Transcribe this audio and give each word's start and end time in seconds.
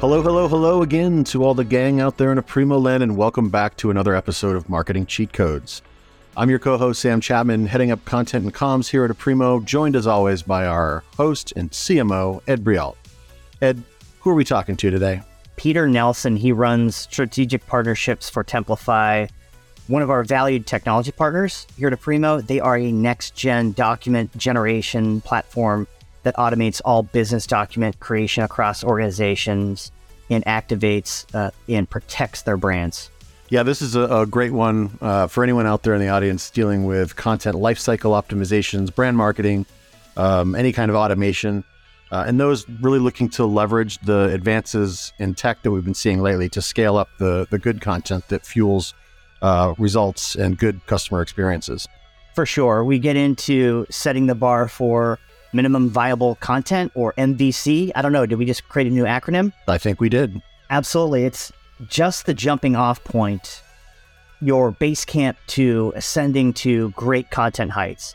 Hello, 0.00 0.22
hello, 0.22 0.46
hello 0.46 0.82
again 0.82 1.24
to 1.24 1.42
all 1.42 1.54
the 1.54 1.64
gang 1.64 2.00
out 2.00 2.18
there 2.18 2.30
in 2.30 2.38
Aprimo 2.38 2.80
land, 2.80 3.02
and 3.02 3.16
welcome 3.16 3.48
back 3.48 3.76
to 3.78 3.90
another 3.90 4.14
episode 4.14 4.54
of 4.54 4.68
Marketing 4.68 5.04
Cheat 5.04 5.32
Codes. 5.32 5.82
I'm 6.36 6.48
your 6.48 6.60
co 6.60 6.78
host, 6.78 7.00
Sam 7.00 7.20
Chapman, 7.20 7.66
heading 7.66 7.90
up 7.90 8.04
content 8.04 8.44
and 8.44 8.54
comms 8.54 8.88
here 8.88 9.04
at 9.04 9.10
Aprimo, 9.10 9.62
joined 9.64 9.96
as 9.96 10.06
always 10.06 10.40
by 10.40 10.66
our 10.66 11.02
host 11.16 11.52
and 11.56 11.72
CMO, 11.72 12.40
Ed 12.46 12.62
Breault. 12.62 12.96
Ed, 13.60 13.82
who 14.20 14.30
are 14.30 14.34
we 14.34 14.44
talking 14.44 14.76
to 14.76 14.88
today? 14.88 15.20
Peter 15.56 15.88
Nelson. 15.88 16.36
He 16.36 16.52
runs 16.52 16.94
strategic 16.94 17.66
partnerships 17.66 18.30
for 18.30 18.44
Templafy, 18.44 19.28
one 19.88 20.02
of 20.02 20.10
our 20.10 20.22
valued 20.22 20.64
technology 20.64 21.10
partners 21.10 21.66
here 21.76 21.88
at 21.88 22.00
Aprimo. 22.00 22.46
They 22.46 22.60
are 22.60 22.76
a 22.76 22.92
next 22.92 23.34
gen 23.34 23.72
document 23.72 24.36
generation 24.38 25.22
platform 25.22 25.88
that 26.22 26.36
automates 26.36 26.80
all 26.84 27.02
business 27.02 27.46
document 27.46 28.00
creation 28.00 28.42
across 28.42 28.84
organizations 28.84 29.92
and 30.30 30.44
activates 30.44 31.24
uh, 31.34 31.50
and 31.68 31.88
protects 31.88 32.42
their 32.42 32.56
brands. 32.56 33.10
Yeah, 33.50 33.62
this 33.62 33.80
is 33.80 33.96
a, 33.96 34.02
a 34.02 34.26
great 34.26 34.52
one 34.52 34.98
uh, 35.00 35.26
for 35.26 35.42
anyone 35.42 35.66
out 35.66 35.82
there 35.82 35.94
in 35.94 36.00
the 36.00 36.08
audience 36.08 36.50
dealing 36.50 36.84
with 36.84 37.16
content 37.16 37.56
lifecycle 37.56 38.10
optimizations, 38.10 38.94
brand 38.94 39.16
marketing, 39.16 39.64
um, 40.18 40.54
any 40.54 40.72
kind 40.72 40.90
of 40.90 40.96
automation, 40.96 41.64
uh, 42.10 42.24
and 42.26 42.38
those 42.38 42.68
really 42.80 42.98
looking 42.98 43.28
to 43.30 43.46
leverage 43.46 43.98
the 44.00 44.30
advances 44.34 45.12
in 45.18 45.34
tech 45.34 45.62
that 45.62 45.70
we've 45.70 45.84
been 45.84 45.94
seeing 45.94 46.20
lately 46.20 46.48
to 46.50 46.60
scale 46.60 46.96
up 46.96 47.08
the 47.18 47.46
the 47.50 47.58
good 47.58 47.80
content 47.80 48.26
that 48.28 48.44
fuels 48.44 48.92
uh, 49.40 49.74
results 49.78 50.34
and 50.34 50.58
good 50.58 50.84
customer 50.86 51.22
experiences. 51.22 51.88
For 52.34 52.44
sure, 52.44 52.84
we 52.84 52.98
get 52.98 53.16
into 53.16 53.86
setting 53.90 54.26
the 54.26 54.34
bar 54.34 54.68
for 54.68 55.18
minimum 55.52 55.88
viable 55.88 56.36
content 56.36 56.92
or 56.94 57.12
MVC. 57.14 57.92
I 57.94 58.02
don't 58.02 58.12
know. 58.12 58.26
Did 58.26 58.38
we 58.38 58.44
just 58.44 58.68
create 58.68 58.86
a 58.86 58.90
new 58.90 59.04
acronym? 59.04 59.52
I 59.66 59.78
think 59.78 60.00
we 60.00 60.08
did. 60.08 60.40
Absolutely. 60.70 61.24
It's 61.24 61.52
just 61.88 62.26
the 62.26 62.34
jumping 62.34 62.76
off 62.76 63.02
point, 63.04 63.62
your 64.40 64.70
base 64.72 65.04
camp 65.04 65.38
to 65.48 65.92
ascending 65.96 66.52
to 66.54 66.90
great 66.90 67.30
content 67.30 67.70
heights. 67.70 68.14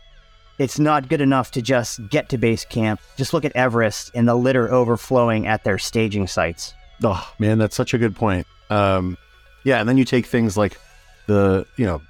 It's 0.60 0.78
not 0.78 1.10
good 1.10 1.22
enough 1.22 1.52
to 1.52 1.62
just 1.62 2.08
get 2.10 2.30
to 2.30 2.38
base 2.38 2.64
camp. 2.64 3.02
Just 3.18 3.34
look 3.34 3.44
at 3.44 3.56
Everest 3.56 4.12
and 4.14 4.28
the 4.28 4.36
litter 4.36 4.72
overflowing 4.72 5.48
at 5.48 5.64
their 5.64 5.80
staging 5.80 6.28
sites. 6.28 6.74
Oh 7.04 7.34
man, 7.40 7.58
that's 7.58 7.76
such 7.76 7.94
a 7.94 7.98
good 7.98 8.16
point. 8.16 8.46
Um, 8.70 9.18
yeah, 9.64 9.80
and 9.80 9.90
then 9.90 9.98
you 9.98 10.06
take 10.06 10.26
things 10.28 10.56
like 10.56 10.80
the 11.26 11.66
you 11.76 11.86
know 11.86 12.02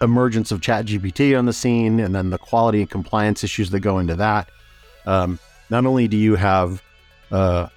emergence 0.00 0.50
of 0.50 0.60
ChatGPT 0.60 1.38
on 1.38 1.46
the 1.46 1.52
scene, 1.52 2.00
and 2.00 2.14
then 2.14 2.30
the 2.30 2.38
quality 2.38 2.80
and 2.80 2.90
compliance 2.90 3.44
issues 3.44 3.70
that 3.70 3.80
go 3.80 3.98
into 3.98 4.16
that. 4.16 4.48
Um, 5.06 5.38
not 5.68 5.86
only 5.86 6.08
do 6.08 6.16
you 6.16 6.36
have 6.36 6.82
uh, 7.30 7.68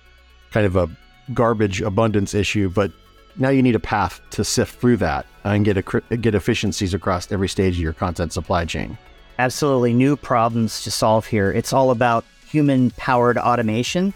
kind 0.51 0.65
of 0.65 0.75
a 0.75 0.89
garbage 1.33 1.81
abundance 1.81 2.33
issue, 2.33 2.69
but 2.69 2.91
now 3.37 3.49
you 3.49 3.61
need 3.61 3.75
a 3.75 3.79
path 3.79 4.21
to 4.31 4.43
sift 4.43 4.79
through 4.79 4.97
that 4.97 5.25
and 5.43 5.65
get 5.65 5.77
a, 5.77 6.17
get 6.17 6.35
efficiencies 6.35 6.93
across 6.93 7.31
every 7.31 7.49
stage 7.49 7.75
of 7.75 7.81
your 7.81 7.93
content 7.93 8.33
supply 8.33 8.65
chain. 8.65 8.97
Absolutely 9.39 9.93
new 9.93 10.15
problems 10.15 10.83
to 10.83 10.91
solve 10.91 11.25
here. 11.25 11.51
It's 11.51 11.73
all 11.73 11.91
about 11.91 12.23
human 12.47 12.91
powered 12.91 13.37
automation, 13.37 14.13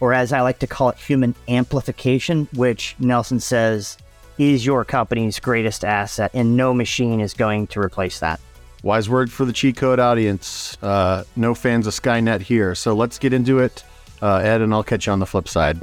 or 0.00 0.12
as 0.12 0.32
I 0.32 0.40
like 0.40 0.58
to 0.58 0.66
call 0.66 0.88
it, 0.88 0.96
human 0.98 1.34
amplification, 1.48 2.48
which 2.52 2.96
Nelson 2.98 3.40
says 3.40 3.96
is 4.38 4.64
your 4.64 4.84
company's 4.84 5.40
greatest 5.40 5.84
asset, 5.84 6.30
and 6.34 6.56
no 6.56 6.74
machine 6.74 7.20
is 7.20 7.34
going 7.34 7.66
to 7.68 7.80
replace 7.80 8.20
that. 8.20 8.40
Wise 8.82 9.08
word 9.08 9.32
for 9.32 9.44
the 9.44 9.52
cheat 9.52 9.76
code 9.76 9.98
audience. 9.98 10.76
Uh, 10.82 11.24
no 11.34 11.54
fans 11.54 11.86
of 11.86 11.94
Skynet 11.94 12.40
here. 12.42 12.74
So 12.74 12.94
let's 12.94 13.18
get 13.18 13.32
into 13.32 13.58
it, 13.58 13.82
uh, 14.22 14.36
Ed, 14.36 14.60
and 14.60 14.72
I'll 14.72 14.84
catch 14.84 15.06
you 15.06 15.12
on 15.12 15.18
the 15.18 15.26
flip 15.26 15.48
side. 15.48 15.80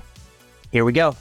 Here 0.72 0.86
we 0.86 0.94
go. 0.94 1.16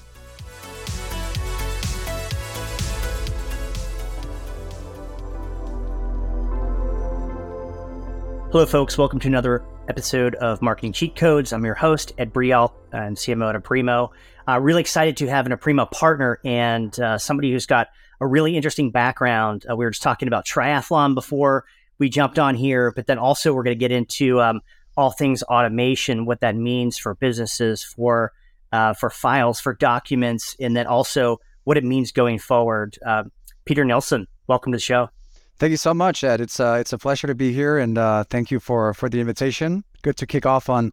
Hello, 8.53 8.67
folks. 8.67 8.98
Welcome 8.98 9.19
to 9.21 9.29
another 9.29 9.65
episode 9.89 10.35
of 10.35 10.61
Marketing 10.61 10.92
Cheat 10.92 11.17
Codes. 11.17 11.55
I'm 11.55 11.65
your 11.65 11.75
host, 11.75 12.13
Ed 12.19 12.35
Breault. 12.35 12.73
I'm 12.92 13.15
CMO 13.15 13.55
at 13.55 13.63
Aprimo. 13.63 14.11
Uh, 14.48 14.58
really 14.61 14.80
excited 14.80 15.17
to 15.19 15.27
have 15.29 15.47
an 15.47 15.53
Aprimo 15.53 15.91
partner 15.91 16.41
and 16.45 16.98
uh, 16.98 17.19
somebody 17.19 17.53
who's 17.53 17.67
got 17.67 17.89
a 18.20 18.27
really 18.27 18.57
interesting 18.57 18.91
background. 18.91 19.64
Uh, 19.69 19.77
we 19.77 19.85
were 19.85 19.91
just 19.91 20.03
talking 20.03 20.29
about 20.29 20.47
triathlon 20.47 21.14
before 21.14 21.64
we 21.98 22.08
jumped 22.08 22.39
on 22.39 22.55
here, 22.55 22.92
but 22.92 23.07
then 23.07 23.19
also 23.19 23.53
we're 23.53 23.63
going 23.63 23.77
to 23.77 23.80
get 23.80 23.92
into 23.92 24.41
um, 24.41 24.61
all 24.97 25.11
things 25.11 25.42
automation, 25.45 26.27
what 26.27 26.41
that 26.41 26.57
means 26.57 26.98
for 26.98 27.14
businesses, 27.14 27.83
for 27.85 28.33
uh, 28.73 28.95
for 28.95 29.11
files, 29.11 29.61
for 29.61 29.75
documents, 29.75 30.57
and 30.59 30.74
then 30.74 30.86
also 30.86 31.39
what 31.64 31.77
it 31.77 31.85
means 31.85 32.11
going 32.11 32.39
forward. 32.39 32.98
Uh, 33.05 33.24
Peter 33.64 33.85
Nelson, 33.85 34.27
welcome 34.47 34.73
to 34.73 34.77
the 34.77 34.83
show. 34.83 35.11
Thank 35.59 35.73
you 35.73 35.77
so 35.77 35.92
much, 35.92 36.24
Ed. 36.24 36.41
It's 36.41 36.59
uh, 36.59 36.79
it's 36.80 36.92
a 36.92 36.98
pleasure 36.98 37.27
to 37.27 37.35
be 37.35 37.53
here, 37.53 37.79
and 37.79 37.97
thank 38.29 38.51
you 38.51 38.59
for 38.59 38.92
for 38.95 39.09
the 39.09 39.20
invitation. 39.20 39.85
Good 40.03 40.17
to 40.17 40.27
kick 40.27 40.47
off 40.47 40.69
on 40.69 40.92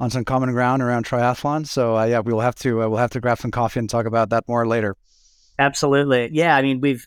on 0.00 0.10
some 0.10 0.24
common 0.24 0.50
ground 0.50 0.82
around 0.82 1.06
triathlon. 1.06 1.64
So 1.64 1.96
uh, 1.96 2.04
yeah, 2.06 2.18
we'll 2.18 2.40
have 2.40 2.56
to 2.56 2.82
uh, 2.82 2.88
we'll 2.88 2.98
have 2.98 3.10
to 3.10 3.20
grab 3.20 3.38
some 3.38 3.52
coffee 3.52 3.78
and 3.78 3.88
talk 3.88 4.06
about 4.06 4.30
that 4.30 4.48
more 4.48 4.66
later. 4.66 4.96
Absolutely, 5.60 6.30
yeah. 6.32 6.56
I 6.56 6.62
mean, 6.62 6.80
we've 6.80 7.06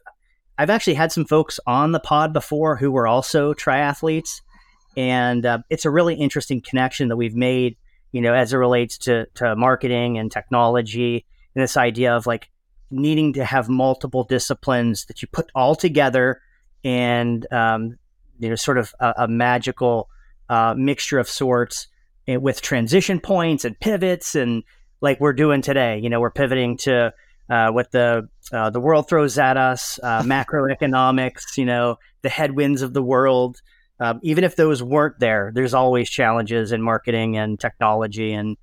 I've 0.58 0.70
actually 0.70 0.94
had 0.94 1.12
some 1.12 1.26
folks 1.26 1.60
on 1.68 1.92
the 1.92 2.00
pod 2.00 2.32
before 2.32 2.78
who 2.78 2.92
were 2.92 3.08
also 3.08 3.54
triathletes, 3.54 4.42
and 4.96 5.46
uh, 5.46 5.58
it's 5.70 5.84
a 5.84 5.90
really 5.90 6.16
interesting 6.16 6.62
connection 6.62 7.10
that 7.10 7.18
we've 7.18 7.36
made 7.36 7.76
you 8.14 8.22
know, 8.22 8.34
as 8.34 8.54
it 8.54 8.58
relates 8.58 8.98
to, 9.00 9.26
to 9.34 9.56
marketing 9.58 10.18
and 10.18 10.32
technology 10.32 11.26
and 11.54 11.64
this 11.64 11.76
idea 11.76 12.16
of 12.16 12.26
like 12.26 12.50
needing 12.90 13.34
to 13.34 13.44
have 13.44 13.68
multiple 13.68 14.24
disciplines 14.24 15.06
that 15.06 15.22
you 15.22 15.28
put 15.28 15.52
all 15.54 15.76
together 15.76 16.40
and, 16.86 17.52
um, 17.52 17.98
you 18.40 18.50
know, 18.50 18.56
sort 18.56 18.78
of 18.78 18.94
a, 19.00 19.14
a 19.18 19.28
magical 19.28 20.10
uh, 20.48 20.76
mixture 20.78 21.18
of 21.18 21.28
sorts 21.28 21.88
with 22.28 22.62
transition 22.62 23.20
points 23.20 23.66
and 23.66 23.80
pivots 23.80 24.36
and 24.36 24.64
like 25.02 25.20
we're 25.20 25.34
doing 25.34 25.62
today. 25.62 26.00
You 26.00 26.10
know, 26.10 26.20
we're 26.20 26.32
pivoting 26.32 26.78
to 26.78 27.14
uh, 27.50 27.72
what 27.72 27.92
the 27.92 28.30
uh, 28.52 28.70
the 28.70 28.80
world 28.80 29.08
throws 29.10 29.38
at 29.38 29.58
us, 29.58 30.00
uh, 30.02 30.22
macroeconomics, 30.24 31.58
you 31.58 31.66
know, 31.66 31.98
the 32.22 32.30
headwinds 32.30 32.82
of 32.82 32.94
the 32.94 33.04
world, 33.04 33.62
um, 34.00 34.20
even 34.24 34.44
if 34.44 34.56
those 34.56 34.82
weren't 34.82 35.20
there, 35.20 35.52
there's 35.54 35.74
always 35.74 36.10
challenges 36.10 36.72
in 36.72 36.82
marketing 36.82 37.38
and 37.38 37.60
technology 37.60 38.34
and 38.34 38.58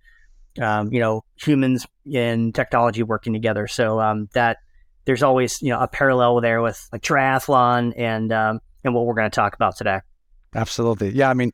um, 0.61 0.93
you 0.93 0.99
know 0.99 1.25
humans 1.37 1.87
and 2.13 2.55
technology 2.55 3.03
working 3.03 3.33
together. 3.33 3.67
So 3.67 4.01
um, 4.01 4.29
that 4.33 4.59
there's 5.05 5.23
always 5.23 5.63
you 5.63 5.71
know 5.71 5.81
a 5.81 5.89
parallel 5.89 6.41
there 6.41 6.61
with 6.61 6.89
like 6.93 7.03
triathlon 7.03 7.95
and 7.97 8.33
um, 8.33 8.61
and 8.85 8.95
what 8.95 9.07
we're 9.07 9.15
going 9.15 9.31
to 9.31 9.35
talk 9.35 9.55
about 9.55 9.77
today. 9.77 10.01
Absolutely, 10.55 11.11
yeah. 11.11 11.31
I 11.31 11.35
mean, 11.35 11.53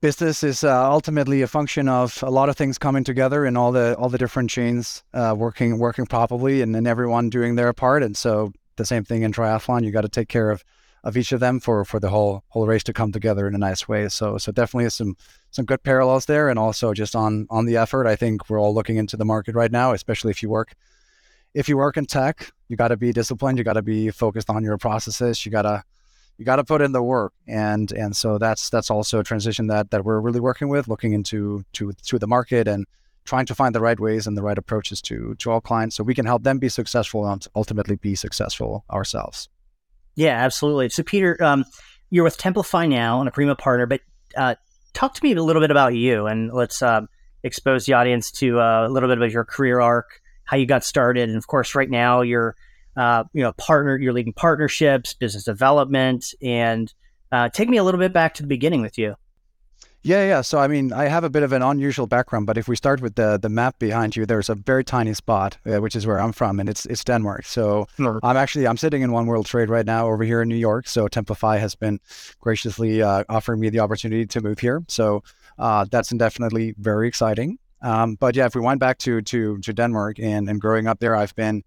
business 0.00 0.42
is 0.42 0.64
uh, 0.64 0.90
ultimately 0.90 1.42
a 1.42 1.46
function 1.46 1.88
of 1.88 2.22
a 2.22 2.30
lot 2.30 2.48
of 2.48 2.56
things 2.56 2.78
coming 2.78 3.04
together 3.04 3.44
and 3.44 3.56
all 3.56 3.72
the 3.72 3.94
all 3.96 4.08
the 4.08 4.18
different 4.18 4.50
chains 4.50 5.02
uh, 5.14 5.34
working 5.36 5.78
working 5.78 6.06
properly 6.06 6.62
and 6.62 6.74
then 6.74 6.86
everyone 6.86 7.30
doing 7.30 7.54
their 7.54 7.72
part. 7.72 8.02
And 8.02 8.16
so 8.16 8.52
the 8.76 8.84
same 8.84 9.04
thing 9.04 9.22
in 9.22 9.32
triathlon, 9.32 9.84
you 9.84 9.90
got 9.90 10.02
to 10.02 10.08
take 10.08 10.28
care 10.28 10.50
of 10.50 10.64
of 11.02 11.16
each 11.16 11.32
of 11.32 11.40
them 11.40 11.60
for 11.60 11.84
for 11.84 12.00
the 12.00 12.08
whole 12.08 12.44
whole 12.48 12.66
race 12.66 12.84
to 12.84 12.92
come 12.92 13.12
together 13.12 13.46
in 13.46 13.54
a 13.54 13.58
nice 13.58 13.88
way. 13.88 14.08
So 14.08 14.38
so 14.38 14.52
definitely 14.52 14.88
some 14.90 15.16
some 15.50 15.64
good 15.64 15.82
parallels 15.82 16.26
there, 16.26 16.48
and 16.48 16.58
also 16.58 16.92
just 16.94 17.14
on 17.14 17.46
on 17.50 17.66
the 17.66 17.76
effort. 17.76 18.06
I 18.06 18.16
think 18.16 18.48
we're 18.48 18.60
all 18.60 18.74
looking 18.74 18.96
into 18.96 19.16
the 19.16 19.24
market 19.24 19.54
right 19.54 19.72
now, 19.72 19.92
especially 19.92 20.30
if 20.30 20.42
you 20.42 20.48
work 20.48 20.74
if 21.54 21.68
you 21.68 21.76
work 21.76 21.96
in 21.96 22.06
tech. 22.06 22.52
You 22.68 22.76
got 22.76 22.88
to 22.88 22.96
be 22.96 23.12
disciplined. 23.12 23.58
You 23.58 23.64
got 23.64 23.74
to 23.74 23.82
be 23.82 24.10
focused 24.10 24.48
on 24.48 24.62
your 24.62 24.78
processes. 24.78 25.44
You 25.44 25.52
gotta 25.52 25.84
you 26.40 26.46
got 26.46 26.56
to 26.56 26.64
put 26.64 26.80
in 26.80 26.92
the 26.92 27.02
work, 27.02 27.34
and 27.46 27.92
and 27.92 28.16
so 28.16 28.38
that's 28.38 28.70
that's 28.70 28.90
also 28.90 29.20
a 29.20 29.22
transition 29.22 29.66
that 29.66 29.90
that 29.90 30.06
we're 30.06 30.18
really 30.18 30.40
working 30.40 30.70
with, 30.70 30.88
looking 30.88 31.12
into 31.12 31.62
to 31.74 31.92
to 32.06 32.18
the 32.18 32.26
market 32.26 32.66
and 32.66 32.86
trying 33.26 33.44
to 33.44 33.54
find 33.54 33.74
the 33.74 33.80
right 33.80 34.00
ways 34.00 34.26
and 34.26 34.38
the 34.38 34.42
right 34.42 34.56
approaches 34.56 35.02
to 35.02 35.34
to 35.34 35.50
all 35.50 35.60
clients, 35.60 35.96
so 35.96 36.02
we 36.02 36.14
can 36.14 36.24
help 36.24 36.42
them 36.42 36.58
be 36.58 36.70
successful 36.70 37.26
and 37.26 37.46
ultimately 37.54 37.96
be 37.96 38.14
successful 38.14 38.86
ourselves. 38.90 39.50
Yeah, 40.14 40.42
absolutely. 40.42 40.88
So, 40.88 41.02
Peter, 41.02 41.36
um, 41.44 41.66
you're 42.08 42.24
with 42.24 42.38
Templafy 42.38 42.88
now, 42.88 43.20
and 43.20 43.30
Aprimo 43.30 43.56
partner, 43.56 43.84
but 43.84 44.00
uh, 44.34 44.54
talk 44.94 45.12
to 45.12 45.22
me 45.22 45.34
a 45.34 45.42
little 45.42 45.60
bit 45.60 45.70
about 45.70 45.94
you, 45.94 46.26
and 46.26 46.50
let's 46.54 46.80
uh, 46.80 47.02
expose 47.42 47.84
the 47.84 47.92
audience 47.92 48.30
to 48.30 48.58
uh, 48.58 48.86
a 48.86 48.90
little 48.90 49.10
bit 49.10 49.20
of 49.20 49.30
your 49.30 49.44
career 49.44 49.78
arc, 49.78 50.22
how 50.44 50.56
you 50.56 50.64
got 50.64 50.84
started, 50.84 51.28
and 51.28 51.36
of 51.36 51.46
course, 51.46 51.74
right 51.74 51.90
now 51.90 52.22
you're, 52.22 52.56
uh, 52.96 53.24
you 53.32 53.42
know, 53.42 53.52
partner, 53.52 53.96
you're 53.96 54.12
leading 54.12 54.32
partnerships, 54.32 55.14
business 55.14 55.44
development, 55.44 56.34
and 56.42 56.92
uh, 57.32 57.48
take 57.48 57.68
me 57.68 57.76
a 57.76 57.84
little 57.84 58.00
bit 58.00 58.12
back 58.12 58.34
to 58.34 58.42
the 58.42 58.48
beginning 58.48 58.82
with 58.82 58.98
you. 58.98 59.16
Yeah, 60.02 60.26
yeah. 60.26 60.40
So 60.40 60.58
I 60.58 60.66
mean, 60.66 60.94
I 60.94 61.08
have 61.08 61.24
a 61.24 61.30
bit 61.30 61.42
of 61.42 61.52
an 61.52 61.60
unusual 61.60 62.06
background, 62.06 62.46
but 62.46 62.56
if 62.56 62.68
we 62.68 62.74
start 62.74 63.02
with 63.02 63.16
the 63.16 63.38
the 63.38 63.50
map 63.50 63.78
behind 63.78 64.16
you, 64.16 64.24
there's 64.24 64.48
a 64.48 64.54
very 64.54 64.82
tiny 64.82 65.12
spot, 65.12 65.58
uh, 65.66 65.78
which 65.78 65.94
is 65.94 66.06
where 66.06 66.18
I'm 66.18 66.32
from, 66.32 66.58
and 66.58 66.70
it's 66.70 66.86
it's 66.86 67.04
Denmark. 67.04 67.44
So 67.44 67.86
I'm 67.98 68.36
actually 68.36 68.66
I'm 68.66 68.78
sitting 68.78 69.02
in 69.02 69.12
One 69.12 69.26
World 69.26 69.44
Trade 69.44 69.68
right 69.68 69.84
now 69.84 70.06
over 70.06 70.24
here 70.24 70.40
in 70.40 70.48
New 70.48 70.56
York. 70.56 70.88
So 70.88 71.06
Templafy 71.06 71.60
has 71.60 71.74
been 71.74 72.00
graciously 72.40 73.02
uh, 73.02 73.24
offering 73.28 73.60
me 73.60 73.68
the 73.68 73.80
opportunity 73.80 74.24
to 74.24 74.40
move 74.40 74.58
here. 74.58 74.82
So 74.88 75.22
uh, 75.58 75.84
that's 75.90 76.08
definitely 76.08 76.74
very 76.78 77.06
exciting. 77.06 77.58
Um, 77.82 78.14
but 78.14 78.34
yeah, 78.36 78.46
if 78.46 78.54
we 78.54 78.62
went 78.62 78.80
back 78.80 78.96
to 78.98 79.20
to 79.20 79.58
to 79.58 79.72
Denmark 79.72 80.18
and 80.18 80.48
and 80.48 80.60
growing 80.62 80.86
up 80.86 81.00
there, 81.00 81.14
I've 81.14 81.34
been 81.34 81.62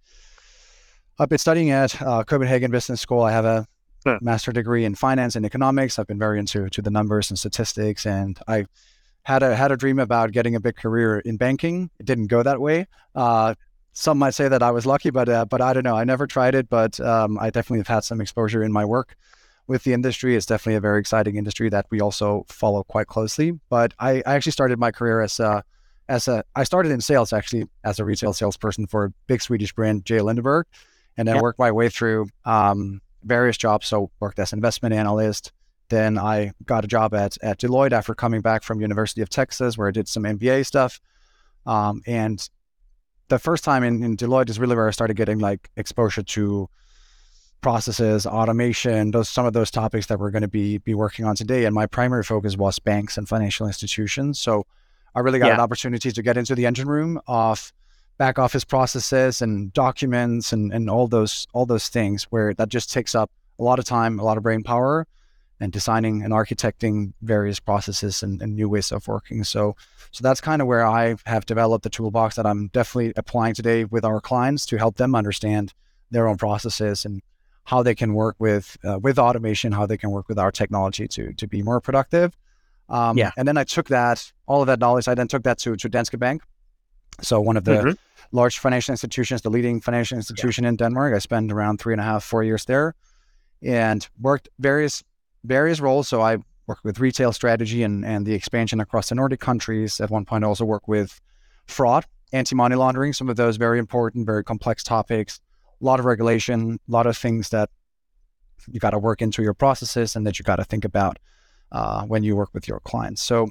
I've 1.24 1.30
been 1.30 1.38
studying 1.38 1.72
at 1.72 2.02
uh, 2.02 2.26
Copenhagen 2.26 2.70
Business 2.70 3.00
School. 3.00 3.22
I 3.22 3.32
have 3.32 3.46
a 3.46 3.66
huh. 4.06 4.20
master 4.22 4.52
degree 4.52 4.84
in 4.84 4.94
finance 4.94 5.38
and 5.38 5.46
economics. 5.46 5.98
I've 5.98 6.06
been 6.06 6.20
very 6.20 6.38
into 6.38 6.68
to 6.68 6.82
the 6.82 6.92
numbers 6.92 7.32
and 7.32 7.40
statistics, 7.40 8.06
and 8.06 8.38
I 8.46 8.66
had 9.24 9.42
a 9.42 9.56
had 9.56 9.72
a 9.72 9.78
dream 9.78 10.00
about 10.00 10.34
getting 10.34 10.54
a 10.54 10.60
big 10.60 10.76
career 10.76 11.20
in 11.20 11.38
banking. 11.38 11.90
It 11.98 12.06
didn't 12.06 12.28
go 12.28 12.44
that 12.44 12.60
way. 12.60 12.88
Uh, 13.16 13.56
some 13.94 14.18
might 14.18 14.32
say 14.32 14.50
that 14.50 14.62
I 14.62 14.72
was 14.72 14.86
lucky, 14.86 15.12
but 15.12 15.30
uh, 15.30 15.46
but 15.46 15.62
I 15.62 15.72
don't 15.72 15.86
know. 15.86 15.96
I 15.96 16.04
never 16.04 16.28
tried 16.28 16.56
it, 16.56 16.68
but 16.68 17.00
um, 17.00 17.40
I 17.40 17.52
definitely 17.52 17.80
have 17.80 17.88
had 17.88 18.04
some 18.04 18.20
exposure 18.20 18.62
in 18.62 18.74
my 18.74 18.84
work 18.84 19.16
with 19.68 19.86
the 19.86 19.94
industry. 19.94 20.36
It's 20.36 20.46
definitely 20.46 20.76
a 20.76 20.82
very 20.82 21.00
exciting 21.00 21.38
industry 21.38 21.70
that 21.70 21.86
we 21.90 22.02
also 22.02 22.46
follow 22.50 22.84
quite 22.84 23.08
closely. 23.08 23.58
But 23.70 23.94
I, 23.98 24.22
I 24.26 24.36
actually 24.36 24.52
started 24.52 24.78
my 24.78 24.92
career 24.92 25.22
as 25.22 25.40
a 25.40 25.64
as 26.10 26.28
a 26.28 26.44
I 26.54 26.66
started 26.66 26.92
in 26.92 27.00
sales 27.00 27.32
actually 27.32 27.70
as 27.86 27.98
a 27.98 28.04
retail 28.04 28.34
salesperson 28.34 28.88
for 28.88 29.06
a 29.06 29.10
big 29.28 29.42
Swedish 29.42 29.72
brand, 29.72 30.04
J. 30.04 30.20
Lindeberg, 30.20 30.66
and 31.18 31.28
then 31.28 31.36
yep. 31.36 31.44
worked 31.44 31.60
my 31.60 31.72
way 31.72 31.90
through 31.90 32.28
um, 32.46 33.02
various 33.24 33.58
jobs. 33.58 33.88
So 33.88 34.12
worked 34.20 34.40
as 34.40 34.54
investment 34.54 34.94
analyst. 34.94 35.52
Then 35.90 36.18
I 36.18 36.54
got 36.66 36.84
a 36.84 36.88
job 36.88 37.14
at 37.14 37.38
at 37.44 37.60
Deloitte 37.60 37.92
after 37.92 38.16
coming 38.16 38.42
back 38.42 38.64
from 38.64 38.82
University 38.82 39.22
of 39.22 39.30
Texas, 39.30 39.78
where 39.78 39.88
I 39.88 39.92
did 39.92 40.08
some 40.08 40.24
MBA 40.24 40.66
stuff. 40.66 41.00
Um, 41.66 42.02
and 42.06 42.50
the 43.30 43.40
first 43.40 43.64
time 43.64 43.84
in, 43.84 44.04
in 44.04 44.18
Deloitte 44.18 44.50
is 44.50 44.60
really 44.60 44.76
where 44.76 44.88
I 44.88 44.92
started 44.92 45.16
getting 45.16 45.40
like 45.40 45.70
exposure 45.76 46.24
to 46.24 46.70
processes, 47.62 48.26
automation, 48.26 49.12
those 49.12 49.30
some 49.30 49.46
of 49.46 49.54
those 49.54 49.72
topics 49.72 50.08
that 50.08 50.20
we're 50.20 50.32
going 50.32 50.42
to 50.44 50.48
be 50.48 50.78
be 50.80 50.94
working 50.94 51.26
on 51.26 51.36
today. 51.36 51.66
And 51.66 51.74
my 51.74 51.88
primary 51.88 52.24
focus 52.24 52.58
was 52.58 52.80
banks 52.80 53.18
and 53.18 53.28
financial 53.28 53.66
institutions. 53.66 54.40
So 54.40 54.66
I 55.16 55.20
really 55.22 55.40
got 55.40 55.48
yeah. 55.48 55.56
an 55.56 55.60
opportunity 55.60 56.12
to 56.12 56.22
get 56.22 56.38
into 56.38 56.56
the 56.56 56.66
engine 56.66 56.88
room 56.88 57.20
of 57.28 57.72
back 58.18 58.38
office 58.38 58.64
processes 58.64 59.42
and 59.42 59.74
documents 59.74 60.54
and, 60.54 60.72
and 60.74 60.90
all 60.90 61.08
those 61.08 61.48
all 61.54 61.66
those 61.66 61.88
things 61.88 62.26
where 62.26 62.54
that 62.54 62.70
just 62.70 62.92
takes 62.92 63.16
up 63.16 63.32
a 63.60 63.64
lot 63.64 63.80
of 63.80 63.86
time, 63.86 64.20
a 64.20 64.24
lot 64.24 64.38
of 64.38 64.44
brain 64.44 64.64
power 64.64 65.08
and 65.60 65.72
designing 65.72 66.24
and 66.24 66.34
architecting 66.34 67.14
various 67.22 67.60
processes 67.60 68.24
and, 68.24 68.42
and 68.42 68.56
new 68.56 68.68
ways 68.70 68.92
of 68.92 69.08
working. 69.08 69.44
So 69.44 69.76
so 70.12 70.22
that's 70.22 70.42
kind 70.42 70.62
of 70.62 70.68
where 70.68 70.86
I 70.86 71.16
have 71.26 71.46
developed 71.46 71.84
the 71.84 71.90
toolbox 71.90 72.36
that 72.36 72.46
I'm 72.46 72.68
definitely 72.68 73.14
applying 73.16 73.56
today 73.56 73.86
with 73.86 74.06
our 74.06 74.22
clients 74.22 74.66
to 74.68 74.78
help 74.78 74.98
them 74.98 75.16
understand 75.16 75.74
their 76.12 76.28
own 76.28 76.38
processes 76.38 77.06
and 77.06 77.22
how 77.66 77.82
they 77.82 77.96
can 77.96 78.14
work 78.14 78.36
with 78.40 78.78
uh, 78.84 79.00
with 79.00 79.18
automation, 79.18 79.72
how 79.72 79.86
they 79.86 79.98
can 79.98 80.12
work 80.12 80.28
with 80.28 80.38
our 80.38 80.52
technology 80.52 81.08
to 81.08 81.34
to 81.34 81.48
be 81.48 81.64
more 81.64 81.82
productive. 81.82 82.38
Um, 82.90 83.18
yeah. 83.18 83.32
And 83.38 83.48
then 83.48 83.58
I 83.58 83.64
took 83.64 83.88
that 83.88 84.32
all 84.46 84.62
of 84.62 84.68
that 84.68 84.80
knowledge. 84.80 85.08
I 85.08 85.16
then 85.16 85.28
took 85.28 85.44
that 85.44 85.58
to 85.60 85.76
to 85.76 85.90
Danske 85.90 86.20
Bank, 86.20 86.44
so 87.22 87.40
one 87.40 87.58
of 87.58 87.64
the 87.64 87.72
mm-hmm. 87.72 87.92
large 88.32 88.60
financial 88.60 88.92
institutions, 88.92 89.42
the 89.42 89.50
leading 89.50 89.82
financial 89.82 90.18
institution 90.18 90.64
yeah. 90.64 90.70
in 90.70 90.76
Denmark. 90.78 91.14
I 91.14 91.20
spent 91.20 91.52
around 91.52 91.80
three 91.80 91.94
and 91.94 92.02
a 92.02 92.04
half, 92.04 92.24
four 92.24 92.44
years 92.44 92.66
there, 92.66 92.96
and 93.62 94.08
worked 94.20 94.50
various 94.60 95.04
various 95.44 95.80
roles. 95.80 96.08
So 96.08 96.22
I 96.22 96.38
worked 96.68 96.84
with 96.84 97.00
retail 97.00 97.32
strategy 97.34 97.84
and 97.84 98.06
and 98.06 98.26
the 98.26 98.34
expansion 98.34 98.80
across 98.80 99.10
the 99.10 99.16
Nordic 99.16 99.40
countries. 99.40 100.00
At 100.00 100.10
one 100.10 100.26
point, 100.26 100.44
I 100.44 100.48
also 100.48 100.66
worked 100.66 100.88
with 100.88 101.20
fraud, 101.68 102.06
anti 102.32 102.56
money 102.56 102.76
laundering, 102.76 103.14
some 103.14 103.30
of 103.30 103.36
those 103.36 103.58
very 103.58 103.80
important, 103.80 104.26
very 104.26 104.44
complex 104.44 104.84
topics. 104.84 105.40
A 105.82 105.86
lot 105.86 106.00
of 106.00 106.06
regulation, 106.06 106.80
a 106.88 106.92
lot 106.92 107.06
of 107.06 107.18
things 107.18 107.50
that 107.50 107.70
you 108.72 108.80
got 108.80 108.92
to 108.92 109.00
work 109.00 109.22
into 109.22 109.44
your 109.44 109.54
processes 109.54 110.16
and 110.16 110.26
that 110.26 110.40
you 110.40 110.44
got 110.44 110.56
to 110.56 110.64
think 110.64 110.86
about 110.86 111.20
uh, 111.72 112.04
when 112.04 112.24
you 112.24 112.36
work 112.36 112.50
with 112.54 112.68
your 112.68 112.80
clients. 112.80 113.22
So 113.22 113.50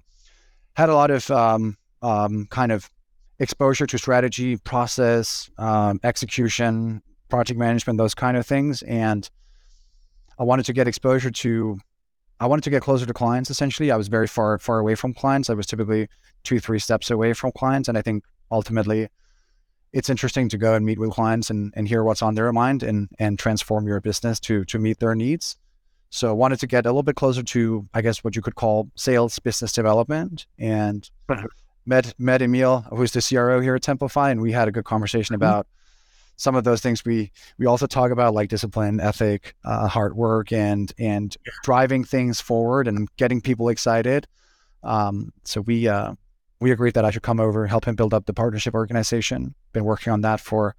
had 0.75 0.89
a 0.89 0.95
lot 0.95 1.11
of 1.11 1.31
um, 1.31 1.77
um, 2.01 2.47
kind 2.51 2.73
of 2.73 2.89
exposure 3.43 3.87
to 3.87 3.99
strategy, 3.99 4.57
process, 4.57 5.51
um, 5.59 6.01
execution, 6.05 7.03
project 7.29 7.59
management, 7.59 7.99
those 7.99 8.15
kind 8.15 8.37
of 8.37 8.47
things. 8.47 8.83
And 8.83 9.29
I 10.39 10.45
wanted 10.45 10.65
to 10.67 10.73
get 10.73 10.89
exposure 10.89 11.31
to, 11.31 11.79
I 12.41 12.47
wanted 12.47 12.65
to 12.65 12.71
get 12.71 12.83
closer 12.83 13.05
to 13.05 13.13
clients. 13.13 13.51
Essentially, 13.51 13.91
I 13.91 13.97
was 13.97 14.09
very 14.09 14.29
far 14.29 14.59
far 14.59 14.79
away 14.79 14.95
from 14.95 15.13
clients. 15.13 15.51
I 15.51 15.55
was 15.55 15.67
typically 15.67 16.09
two 16.45 16.61
three 16.61 16.79
steps 16.79 17.11
away 17.11 17.35
from 17.35 17.53
clients, 17.53 17.89
and 17.89 17.99
I 17.99 18.03
think 18.03 18.25
ultimately. 18.51 19.09
It's 19.93 20.09
interesting 20.09 20.49
to 20.49 20.57
go 20.57 20.73
and 20.73 20.87
meet 20.87 20.99
with 20.99 21.11
clients 21.11 21.51
and, 21.51 21.71
and 21.77 21.87
hear 21.87 22.03
what's 22.03 22.23
on 22.23 22.35
their 22.35 22.51
mind 22.51 22.83
and, 22.83 23.11
and 23.19 23.39
transform 23.39 23.87
your 23.87 24.01
business 24.01 24.41
to 24.41 24.65
to 24.65 24.79
meet 24.79 24.99
their 25.01 25.15
needs. 25.15 25.57
So 26.09 26.31
I 26.31 26.33
wanted 26.33 26.61
to 26.61 26.67
get 26.67 26.87
a 26.87 26.89
little 26.89 27.03
bit 27.03 27.17
closer 27.17 27.43
to, 27.43 27.87
I 27.93 28.01
guess, 28.01 28.25
what 28.25 28.35
you 28.35 28.41
could 28.41 28.55
call 28.55 28.91
sales 28.97 29.39
business 29.39 29.73
development 29.73 30.47
and 30.59 31.11
met 31.87 32.15
met 32.19 32.43
Emil, 32.43 32.83
who's 32.91 33.13
the 33.13 33.23
CRO 33.23 33.61
here 33.61 33.75
at 33.75 33.83
Templafy, 33.83 34.31
and 34.31 34.41
we 34.41 34.53
had 34.53 34.69
a 34.69 34.73
good 34.73 34.85
conversation 34.85 35.35
mm-hmm. 35.35 35.43
about 35.43 35.67
some 36.37 36.55
of 36.55 36.65
those 36.65 36.81
things. 36.81 37.05
We 37.05 37.33
we 37.59 37.67
also 37.67 37.87
talk 37.87 38.11
about 38.11 38.35
like 38.35 38.49
discipline, 38.49 39.01
ethic, 39.01 39.55
uh, 39.65 39.89
hard 39.89 40.17
work, 40.17 40.53
and 40.53 40.93
and 40.99 41.37
driving 41.63 42.05
things 42.05 42.41
forward 42.41 42.89
and 42.89 43.09
getting 43.17 43.41
people 43.41 43.69
excited. 43.69 44.27
Um, 44.83 45.33
so 45.45 45.61
we 45.61 45.89
uh, 45.89 46.15
we 46.61 46.71
agreed 46.71 46.95
that 46.95 47.05
I 47.05 47.11
should 47.11 47.23
come 47.23 47.41
over, 47.41 47.63
and 47.63 47.71
help 47.71 47.85
him 47.85 47.95
build 47.95 48.15
up 48.15 48.27
the 48.27 48.35
partnership 48.35 48.75
organization. 48.75 49.55
Been 49.73 49.85
working 49.85 50.13
on 50.13 50.21
that 50.23 50.41
for 50.41 50.75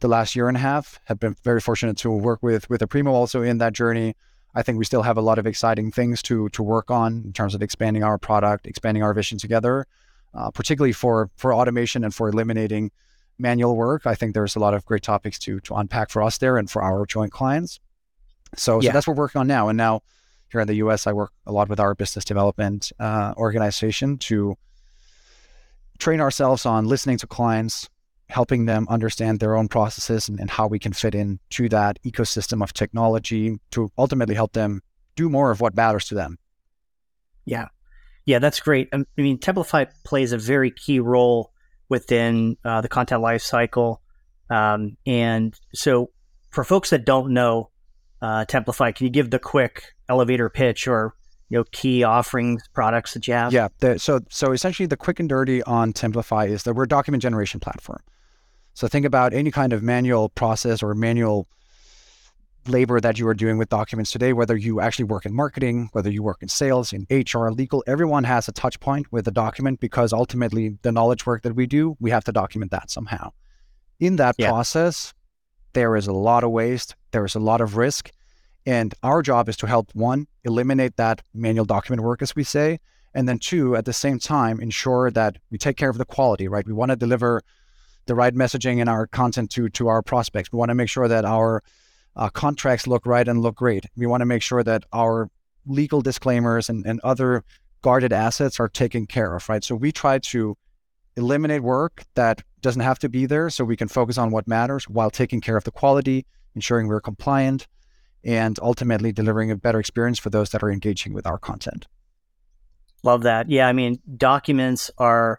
the 0.00 0.08
last 0.08 0.36
year 0.36 0.48
and 0.48 0.56
a 0.56 0.60
half. 0.60 1.00
Have 1.04 1.18
been 1.18 1.36
very 1.42 1.60
fortunate 1.60 1.96
to 1.98 2.10
work 2.10 2.42
with 2.42 2.68
with 2.70 2.80
Aprimo 2.80 3.10
also 3.10 3.42
in 3.42 3.58
that 3.58 3.72
journey. 3.72 4.14
I 4.54 4.62
think 4.62 4.78
we 4.78 4.84
still 4.86 5.02
have 5.02 5.18
a 5.18 5.20
lot 5.20 5.38
of 5.38 5.46
exciting 5.46 5.92
things 5.92 6.22
to 6.22 6.48
to 6.50 6.62
work 6.62 6.90
on 6.90 7.22
in 7.24 7.32
terms 7.32 7.54
of 7.54 7.62
expanding 7.62 8.02
our 8.02 8.18
product, 8.18 8.66
expanding 8.66 9.02
our 9.02 9.14
vision 9.14 9.38
together 9.38 9.86
uh, 10.34 10.50
particularly 10.50 10.92
for 10.92 11.30
for 11.36 11.54
automation 11.54 12.04
and 12.04 12.14
for 12.14 12.28
eliminating 12.28 12.90
manual 13.38 13.76
work. 13.76 14.06
I 14.06 14.14
think 14.14 14.34
there's 14.34 14.56
a 14.56 14.58
lot 14.58 14.74
of 14.74 14.84
great 14.84 15.02
topics 15.02 15.38
to 15.40 15.60
to 15.60 15.74
unpack 15.74 16.10
for 16.10 16.22
us 16.22 16.38
there 16.38 16.56
and 16.56 16.70
for 16.70 16.82
our 16.82 17.06
joint 17.06 17.32
clients. 17.32 17.80
So, 18.56 18.80
yeah. 18.80 18.90
so 18.90 18.92
that's 18.94 19.06
what 19.06 19.16
we're 19.16 19.24
working 19.24 19.40
on 19.40 19.46
now. 19.46 19.68
And 19.68 19.76
now 19.76 20.02
here 20.50 20.60
in 20.60 20.66
the 20.66 20.76
US, 20.76 21.06
I 21.06 21.12
work 21.12 21.32
a 21.46 21.52
lot 21.52 21.68
with 21.68 21.80
our 21.80 21.94
business 21.94 22.24
development 22.24 22.92
uh, 22.98 23.34
organization 23.36 24.18
to 24.18 24.56
train 25.98 26.20
ourselves 26.20 26.64
on 26.64 26.86
listening 26.86 27.18
to 27.18 27.26
clients, 27.26 27.88
helping 28.28 28.66
them 28.66 28.86
understand 28.88 29.40
their 29.40 29.56
own 29.56 29.68
processes 29.68 30.28
and, 30.28 30.40
and 30.40 30.50
how 30.50 30.66
we 30.66 30.78
can 30.78 30.92
fit 30.92 31.14
in 31.14 31.40
to 31.50 31.68
that 31.68 31.98
ecosystem 32.04 32.62
of 32.62 32.72
technology 32.72 33.58
to 33.72 33.90
ultimately 33.98 34.34
help 34.34 34.52
them 34.52 34.80
do 35.16 35.28
more 35.28 35.50
of 35.50 35.60
what 35.60 35.76
matters 35.76 36.06
to 36.06 36.14
them. 36.14 36.38
Yeah. 37.44 37.68
Yeah, 38.28 38.40
that's 38.40 38.60
great. 38.60 38.90
I 38.92 39.06
mean, 39.16 39.38
Templafy 39.38 39.88
plays 40.04 40.32
a 40.32 40.38
very 40.38 40.70
key 40.70 41.00
role 41.00 41.50
within 41.88 42.58
uh, 42.62 42.82
the 42.82 42.88
content 42.88 43.22
lifecycle. 43.22 44.00
Um, 44.50 44.98
and 45.06 45.58
so, 45.72 46.10
for 46.50 46.62
folks 46.62 46.90
that 46.90 47.06
don't 47.06 47.32
know 47.32 47.70
uh, 48.20 48.44
Templafy, 48.44 48.94
can 48.94 49.06
you 49.06 49.10
give 49.10 49.30
the 49.30 49.38
quick 49.38 49.94
elevator 50.10 50.50
pitch 50.50 50.86
or 50.86 51.14
you 51.48 51.56
know 51.56 51.64
key 51.72 52.04
offerings 52.04 52.68
products 52.74 53.14
that 53.14 53.26
you 53.26 53.32
have? 53.32 53.50
Yeah. 53.50 53.68
The, 53.78 53.98
so 53.98 54.20
so 54.28 54.52
essentially, 54.52 54.86
the 54.86 54.98
quick 54.98 55.20
and 55.20 55.28
dirty 55.30 55.62
on 55.62 55.94
Templafy 55.94 56.50
is 56.50 56.64
that 56.64 56.74
we're 56.74 56.84
a 56.84 56.88
document 56.88 57.22
generation 57.22 57.60
platform. 57.60 58.02
So 58.74 58.88
think 58.88 59.06
about 59.06 59.32
any 59.32 59.50
kind 59.50 59.72
of 59.72 59.82
manual 59.82 60.28
process 60.28 60.82
or 60.82 60.94
manual 60.94 61.48
labor 62.68 63.00
that 63.00 63.18
you 63.18 63.26
are 63.28 63.34
doing 63.34 63.58
with 63.58 63.68
documents 63.68 64.10
today, 64.10 64.32
whether 64.32 64.56
you 64.56 64.80
actually 64.80 65.04
work 65.04 65.26
in 65.26 65.34
marketing, 65.34 65.88
whether 65.92 66.10
you 66.10 66.22
work 66.22 66.42
in 66.42 66.48
sales, 66.48 66.92
in 66.92 67.06
HR, 67.10 67.48
legal, 67.48 67.82
everyone 67.86 68.24
has 68.24 68.48
a 68.48 68.52
touch 68.52 68.78
point 68.80 69.10
with 69.12 69.26
a 69.26 69.30
document 69.30 69.80
because 69.80 70.12
ultimately 70.12 70.78
the 70.82 70.92
knowledge 70.92 71.26
work 71.26 71.42
that 71.42 71.54
we 71.54 71.66
do, 71.66 71.96
we 72.00 72.10
have 72.10 72.24
to 72.24 72.32
document 72.32 72.70
that 72.70 72.90
somehow. 72.90 73.30
In 74.00 74.16
that 74.16 74.36
yeah. 74.38 74.48
process, 74.48 75.14
there 75.72 75.96
is 75.96 76.06
a 76.06 76.12
lot 76.12 76.44
of 76.44 76.50
waste, 76.50 76.94
there 77.10 77.24
is 77.24 77.34
a 77.34 77.40
lot 77.40 77.60
of 77.60 77.76
risk. 77.76 78.10
And 78.66 78.94
our 79.02 79.22
job 79.22 79.48
is 79.48 79.56
to 79.58 79.66
help 79.66 79.90
one, 79.94 80.26
eliminate 80.44 80.96
that 80.96 81.22
manual 81.32 81.64
document 81.64 82.02
work, 82.02 82.20
as 82.20 82.36
we 82.36 82.44
say. 82.44 82.78
And 83.14 83.28
then 83.28 83.38
two, 83.38 83.74
at 83.76 83.86
the 83.86 83.92
same 83.92 84.18
time, 84.18 84.60
ensure 84.60 85.10
that 85.10 85.38
we 85.50 85.56
take 85.56 85.76
care 85.76 85.88
of 85.88 85.96
the 85.96 86.04
quality, 86.04 86.48
right? 86.48 86.66
We 86.66 86.74
want 86.74 86.90
to 86.90 86.96
deliver 86.96 87.42
the 88.08 88.14
right 88.14 88.34
messaging 88.34 88.78
in 88.78 88.88
our 88.88 89.06
content 89.06 89.50
to 89.52 89.68
to 89.68 89.86
our 89.86 90.02
prospects. 90.02 90.50
We 90.50 90.58
want 90.58 90.70
to 90.70 90.74
make 90.74 90.88
sure 90.88 91.06
that 91.06 91.24
our 91.24 91.62
uh, 92.18 92.28
contracts 92.28 92.86
look 92.86 93.06
right 93.06 93.26
and 93.26 93.40
look 93.40 93.54
great. 93.54 93.86
We 93.96 94.06
want 94.06 94.20
to 94.22 94.26
make 94.26 94.42
sure 94.42 94.62
that 94.64 94.84
our 94.92 95.30
legal 95.66 96.02
disclaimers 96.02 96.68
and, 96.68 96.84
and 96.84 97.00
other 97.00 97.44
guarded 97.80 98.12
assets 98.12 98.58
are 98.58 98.68
taken 98.68 99.06
care 99.06 99.34
of, 99.36 99.48
right? 99.48 99.62
So 99.62 99.76
we 99.76 99.92
try 99.92 100.18
to 100.18 100.56
eliminate 101.16 101.62
work 101.62 102.02
that 102.14 102.42
doesn't 102.60 102.82
have 102.82 102.98
to 103.00 103.08
be 103.08 103.26
there 103.26 103.50
so 103.50 103.64
we 103.64 103.76
can 103.76 103.88
focus 103.88 104.18
on 104.18 104.30
what 104.30 104.48
matters 104.48 104.88
while 104.88 105.10
taking 105.10 105.40
care 105.40 105.56
of 105.56 105.64
the 105.64 105.70
quality, 105.70 106.26
ensuring 106.54 106.88
we're 106.88 107.00
compliant, 107.00 107.68
and 108.24 108.58
ultimately 108.60 109.12
delivering 109.12 109.50
a 109.50 109.56
better 109.56 109.78
experience 109.78 110.18
for 110.18 110.30
those 110.30 110.50
that 110.50 110.62
are 110.62 110.70
engaging 110.70 111.12
with 111.12 111.26
our 111.26 111.38
content. 111.38 111.86
Love 113.04 113.22
that. 113.22 113.48
Yeah, 113.48 113.68
I 113.68 113.72
mean, 113.72 114.00
documents 114.16 114.90
are 114.98 115.38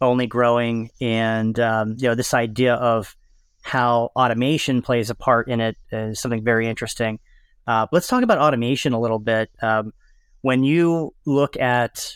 only 0.00 0.26
growing, 0.26 0.90
and 1.02 1.58
um, 1.60 1.96
you 1.98 2.08
know 2.08 2.14
this 2.14 2.32
idea 2.32 2.74
of 2.74 3.14
how 3.64 4.10
automation 4.14 4.82
plays 4.82 5.08
a 5.08 5.14
part 5.14 5.48
in 5.48 5.58
it 5.58 5.76
is 5.90 6.20
something 6.20 6.44
very 6.44 6.68
interesting. 6.68 7.18
Uh, 7.66 7.86
let's 7.92 8.06
talk 8.06 8.22
about 8.22 8.38
automation 8.38 8.92
a 8.92 9.00
little 9.00 9.18
bit. 9.18 9.50
Um, 9.62 9.94
when 10.42 10.62
you 10.62 11.14
look 11.24 11.56
at 11.56 12.12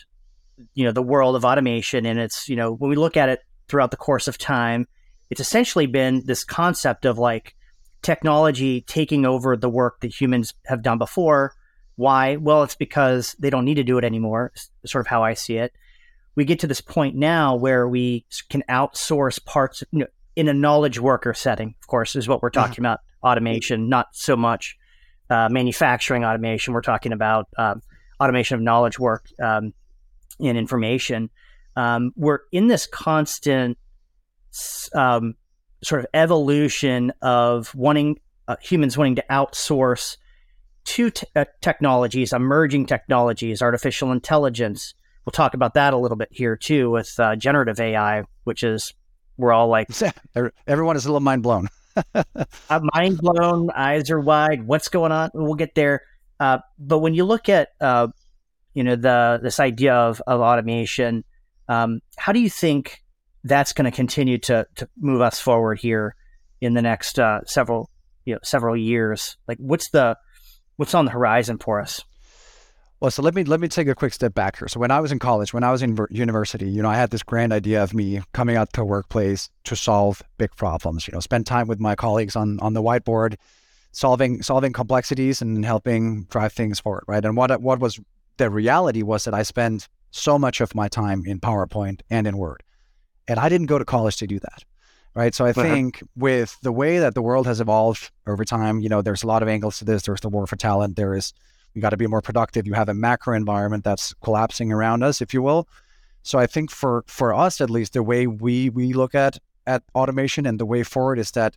you 0.75 0.85
know 0.85 0.91
the 0.91 1.01
world 1.01 1.35
of 1.35 1.43
automation, 1.43 2.05
and 2.05 2.19
it's 2.19 2.47
you 2.47 2.55
know 2.55 2.71
when 2.71 2.91
we 2.91 2.95
look 2.95 3.17
at 3.17 3.29
it 3.29 3.39
throughout 3.67 3.89
the 3.89 3.97
course 3.97 4.27
of 4.27 4.37
time, 4.37 4.87
it's 5.31 5.41
essentially 5.41 5.87
been 5.87 6.23
this 6.25 6.43
concept 6.43 7.05
of 7.05 7.17
like 7.17 7.55
technology 8.03 8.81
taking 8.81 9.25
over 9.25 9.57
the 9.57 9.69
work 9.69 10.01
that 10.01 10.13
humans 10.13 10.53
have 10.67 10.83
done 10.83 10.99
before. 10.99 11.55
Why? 11.95 12.35
Well, 12.35 12.61
it's 12.61 12.75
because 12.75 13.35
they 13.39 13.49
don't 13.49 13.65
need 13.65 13.75
to 13.75 13.83
do 13.83 13.97
it 13.97 14.05
anymore. 14.05 14.53
Sort 14.85 15.03
of 15.03 15.07
how 15.07 15.23
I 15.23 15.33
see 15.33 15.57
it. 15.57 15.73
We 16.35 16.45
get 16.45 16.59
to 16.59 16.67
this 16.67 16.79
point 16.79 17.15
now 17.15 17.55
where 17.55 17.87
we 17.87 18.23
can 18.49 18.63
outsource 18.69 19.43
parts 19.43 19.83
you 19.91 19.99
know, 19.99 20.07
in 20.35 20.47
a 20.47 20.53
knowledge 20.53 20.99
worker 20.99 21.33
setting. 21.33 21.75
Of 21.81 21.87
course, 21.87 22.15
is 22.15 22.27
what 22.27 22.41
we're 22.41 22.49
mm-hmm. 22.49 22.61
talking 22.61 22.81
about. 22.81 22.99
Automation, 23.21 23.89
not 23.89 24.07
so 24.13 24.37
much 24.37 24.77
uh, 25.29 25.49
manufacturing 25.49 26.23
automation. 26.23 26.73
We're 26.73 26.81
talking 26.81 27.11
about 27.11 27.47
um, 27.57 27.81
automation 28.19 28.55
of 28.55 28.61
knowledge 28.61 28.97
work 28.97 29.25
um, 29.41 29.73
and 30.39 30.57
information. 30.57 31.29
Um, 31.75 32.11
we're 32.15 32.39
in 32.51 32.67
this 32.67 32.87
constant 32.87 33.77
um, 34.95 35.35
sort 35.83 36.01
of 36.01 36.07
evolution 36.13 37.11
of 37.21 37.73
wanting 37.75 38.19
uh, 38.47 38.55
humans 38.61 38.97
wanting 38.97 39.15
to 39.15 39.25
outsource 39.29 40.17
to 40.85 41.11
t- 41.11 41.27
uh, 41.35 41.45
technologies, 41.61 42.33
emerging 42.33 42.87
technologies, 42.87 43.61
artificial 43.61 44.11
intelligence. 44.11 44.95
We'll 45.25 45.31
talk 45.31 45.53
about 45.53 45.75
that 45.75 45.93
a 45.93 45.97
little 45.97 46.17
bit 46.17 46.29
here 46.31 46.55
too 46.55 46.89
with 46.89 47.13
uh, 47.19 47.35
generative 47.35 47.79
AI, 47.79 48.23
which 48.45 48.63
is 48.63 48.93
we're 49.39 49.53
all 49.53 49.69
like 49.69 49.87
everyone 50.67 50.97
is 50.97 51.05
a 51.05 51.09
little 51.09 51.21
mind 51.21 51.41
blown. 51.41 51.69
uh, 52.13 52.79
mind 52.93 53.17
blown, 53.17 53.71
eyes 53.71 54.11
are 54.11 54.19
wide. 54.19 54.67
What's 54.67 54.89
going 54.89 55.11
on? 55.11 55.31
We'll 55.33 55.55
get 55.55 55.75
there. 55.75 56.03
Uh, 56.39 56.59
but 56.77 56.99
when 56.99 57.13
you 57.13 57.25
look 57.25 57.49
at 57.49 57.69
uh, 57.81 58.07
you 58.73 58.83
know 58.83 58.95
the 58.95 59.39
this 59.41 59.59
idea 59.59 59.95
of 59.95 60.21
of 60.27 60.41
automation, 60.41 61.23
um, 61.67 62.01
how 62.17 62.33
do 62.33 62.39
you 62.39 62.49
think 62.49 63.01
that's 63.43 63.73
going 63.73 63.89
to 63.89 63.95
continue 63.95 64.37
to 64.39 64.67
to 64.75 64.89
move 64.97 65.21
us 65.21 65.39
forward 65.39 65.79
here 65.79 66.15
in 66.61 66.73
the 66.73 66.81
next 66.81 67.17
uh, 67.17 67.39
several 67.45 67.89
you 68.25 68.33
know 68.33 68.39
several 68.43 68.75
years? 68.75 69.37
Like, 69.47 69.57
what's 69.57 69.89
the 69.89 70.17
what's 70.75 70.93
on 70.93 71.05
the 71.05 71.11
horizon 71.11 71.57
for 71.57 71.81
us? 71.81 72.03
Well, 73.01 73.11
so 73.11 73.21
let 73.21 73.33
me 73.33 73.45
let 73.45 73.61
me 73.61 73.69
take 73.69 73.87
a 73.87 73.95
quick 73.95 74.13
step 74.13 74.33
back 74.33 74.59
here. 74.59 74.67
So 74.67 74.79
when 74.79 74.91
I 74.91 74.99
was 74.99 75.13
in 75.13 75.19
college, 75.19 75.53
when 75.53 75.63
I 75.63 75.71
was 75.71 75.81
in 75.81 75.97
university, 76.09 76.69
you 76.69 76.81
know, 76.81 76.89
I 76.89 76.95
had 76.95 77.11
this 77.11 77.23
grand 77.23 77.53
idea 77.53 77.81
of 77.81 77.93
me 77.93 78.21
coming 78.33 78.57
out 78.57 78.73
to 78.73 78.81
a 78.81 78.85
workplace 78.85 79.49
to 79.65 79.75
solve 79.75 80.21
big 80.37 80.53
problems. 80.57 81.07
You 81.07 81.13
know, 81.13 81.21
spend 81.21 81.45
time 81.47 81.67
with 81.67 81.79
my 81.79 81.95
colleagues 81.95 82.35
on 82.35 82.59
on 82.59 82.73
the 82.73 82.81
whiteboard, 82.81 83.35
solving 83.93 84.41
solving 84.41 84.73
complexities 84.73 85.41
and 85.41 85.63
helping 85.63 86.23
drive 86.25 86.51
things 86.51 86.81
forward, 86.81 87.05
right? 87.07 87.23
And 87.23 87.37
what 87.37 87.61
what 87.61 87.79
was 87.79 88.01
the 88.35 88.49
reality 88.49 89.01
was 89.01 89.23
that 89.23 89.33
I 89.33 89.43
spent 89.43 89.87
so 90.11 90.37
much 90.37 90.59
of 90.59 90.75
my 90.75 90.89
time 90.89 91.23
in 91.25 91.39
PowerPoint 91.39 92.01
and 92.09 92.27
in 92.27 92.37
Word, 92.37 92.63
and 93.29 93.39
I 93.39 93.47
didn't 93.47 93.67
go 93.67 93.79
to 93.79 93.85
college 93.85 94.17
to 94.17 94.27
do 94.27 94.39
that, 94.39 94.65
right? 95.15 95.33
So 95.33 95.45
I 95.45 95.51
uh-huh. 95.51 95.63
think 95.63 96.03
with 96.17 96.57
the 96.63 96.73
way 96.73 96.99
that 96.99 97.15
the 97.15 97.21
world 97.21 97.47
has 97.47 97.61
evolved 97.61 98.11
over 98.27 98.43
time, 98.43 98.81
you 98.81 98.89
know, 98.89 99.01
there's 99.01 99.23
a 99.23 99.27
lot 99.27 99.41
of 99.41 99.47
angles 99.47 99.79
to 99.79 99.85
this. 99.85 100.01
There's 100.01 100.19
the 100.19 100.27
war 100.27 100.47
for 100.47 100.57
talent. 100.57 100.97
There 100.97 101.15
is 101.15 101.31
you 101.79 101.81
got 101.81 101.91
to 101.91 101.97
be 101.97 102.07
more 102.07 102.21
productive. 102.21 102.67
You 102.67 102.73
have 102.73 102.89
a 102.89 102.93
macro 102.93 103.35
environment 103.35 103.85
that's 103.85 104.13
collapsing 104.15 104.69
around 104.71 105.01
us, 105.01 105.21
if 105.21 105.33
you 105.33 105.41
will. 105.41 105.67
So 106.23 106.37
I 106.37 106.45
think 106.45 106.69
for 106.69 107.05
for 107.07 107.33
us 107.33 107.61
at 107.61 107.69
least, 107.69 107.93
the 107.93 108.03
way 108.03 108.27
we 108.27 108.69
we 108.69 108.91
look 108.91 109.15
at 109.15 109.37
at 109.65 109.83
automation 109.95 110.45
and 110.45 110.59
the 110.59 110.65
way 110.65 110.83
forward 110.83 111.19
is 111.19 111.31
that 111.31 111.55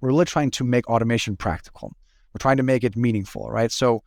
we're 0.00 0.08
really 0.08 0.24
trying 0.24 0.50
to 0.52 0.64
make 0.64 0.88
automation 0.88 1.36
practical. 1.36 1.92
We're 2.32 2.38
trying 2.38 2.56
to 2.56 2.62
make 2.62 2.84
it 2.84 2.96
meaningful, 2.96 3.50
right? 3.50 3.70
So 3.70 4.02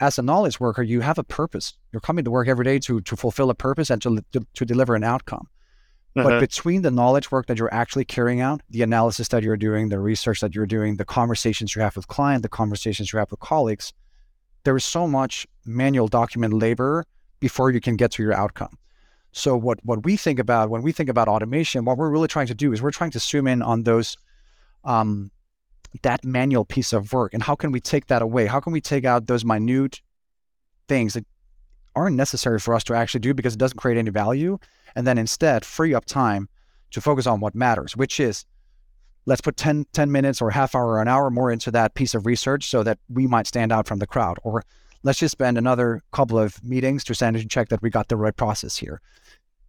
as 0.00 0.18
a 0.18 0.22
knowledge 0.22 0.60
worker, 0.60 0.82
you 0.82 1.00
have 1.00 1.18
a 1.18 1.24
purpose. 1.24 1.74
You're 1.92 2.00
coming 2.00 2.24
to 2.24 2.30
work 2.30 2.48
every 2.48 2.64
day 2.64 2.78
to 2.80 3.00
to 3.00 3.16
fulfill 3.16 3.48
a 3.48 3.54
purpose 3.54 3.88
and 3.88 4.02
to 4.02 4.22
to, 4.32 4.46
to 4.54 4.64
deliver 4.66 4.94
an 4.94 5.04
outcome. 5.04 5.48
Uh-huh. 6.16 6.28
But 6.28 6.40
between 6.40 6.82
the 6.82 6.90
knowledge 6.90 7.30
work 7.30 7.46
that 7.46 7.58
you're 7.58 7.72
actually 7.72 8.04
carrying 8.04 8.40
out, 8.42 8.60
the 8.68 8.82
analysis 8.82 9.28
that 9.28 9.42
you're 9.42 9.56
doing, 9.56 9.88
the 9.88 10.00
research 10.00 10.40
that 10.40 10.54
you're 10.54 10.66
doing, 10.66 10.96
the 10.96 11.04
conversations 11.04 11.74
you 11.74 11.80
have 11.80 11.96
with 11.96 12.08
client, 12.08 12.42
the 12.42 12.48
conversations 12.48 13.12
you 13.12 13.18
have 13.18 13.30
with 13.30 13.40
colleagues, 13.40 13.92
there 14.68 14.76
is 14.76 14.84
so 14.84 15.08
much 15.08 15.46
manual 15.64 16.08
document 16.08 16.52
labor 16.52 17.06
before 17.40 17.70
you 17.70 17.80
can 17.80 17.96
get 17.96 18.10
to 18.10 18.22
your 18.22 18.34
outcome. 18.34 18.76
So 19.32 19.56
what 19.56 19.78
what 19.82 20.04
we 20.04 20.18
think 20.18 20.38
about 20.38 20.68
when 20.68 20.82
we 20.82 20.92
think 20.92 21.08
about 21.08 21.26
automation, 21.26 21.86
what 21.86 21.96
we're 21.96 22.10
really 22.10 22.28
trying 22.28 22.48
to 22.48 22.54
do 22.54 22.74
is 22.74 22.82
we're 22.82 22.90
trying 22.90 23.12
to 23.12 23.18
zoom 23.18 23.46
in 23.46 23.62
on 23.62 23.84
those 23.84 24.18
um, 24.84 25.30
that 26.02 26.22
manual 26.22 26.66
piece 26.66 26.92
of 26.92 27.14
work 27.14 27.32
and 27.32 27.42
how 27.42 27.54
can 27.54 27.72
we 27.72 27.80
take 27.80 28.08
that 28.08 28.20
away? 28.20 28.44
How 28.44 28.60
can 28.60 28.74
we 28.74 28.82
take 28.82 29.06
out 29.06 29.26
those 29.26 29.42
minute 29.42 30.02
things 30.86 31.14
that 31.14 31.24
aren't 31.96 32.16
necessary 32.16 32.58
for 32.58 32.74
us 32.74 32.84
to 32.84 32.94
actually 32.94 33.20
do 33.20 33.32
because 33.32 33.54
it 33.54 33.58
doesn't 33.58 33.78
create 33.78 33.96
any 33.96 34.10
value, 34.10 34.58
and 34.94 35.06
then 35.06 35.16
instead 35.16 35.64
free 35.64 35.94
up 35.94 36.04
time 36.04 36.46
to 36.90 37.00
focus 37.00 37.26
on 37.26 37.40
what 37.40 37.54
matters, 37.54 37.96
which 37.96 38.20
is 38.20 38.44
let's 39.28 39.42
put 39.42 39.58
10, 39.58 39.84
10 39.92 40.10
minutes 40.10 40.40
or 40.40 40.50
half 40.50 40.74
hour 40.74 40.92
or 40.92 41.02
an 41.02 41.06
hour 41.06 41.30
more 41.30 41.52
into 41.52 41.70
that 41.70 41.92
piece 41.92 42.14
of 42.14 42.24
research 42.24 42.66
so 42.66 42.82
that 42.82 42.98
we 43.10 43.26
might 43.26 43.46
stand 43.46 43.70
out 43.70 43.86
from 43.86 43.98
the 43.98 44.06
crowd. 44.06 44.38
Or 44.42 44.64
let's 45.02 45.18
just 45.18 45.32
spend 45.32 45.58
another 45.58 46.00
couple 46.12 46.38
of 46.38 46.64
meetings 46.64 47.04
to 47.04 47.14
sanity 47.14 47.46
check 47.46 47.68
that 47.68 47.82
we 47.82 47.90
got 47.90 48.08
the 48.08 48.16
right 48.16 48.34
process 48.34 48.78
here. 48.78 49.02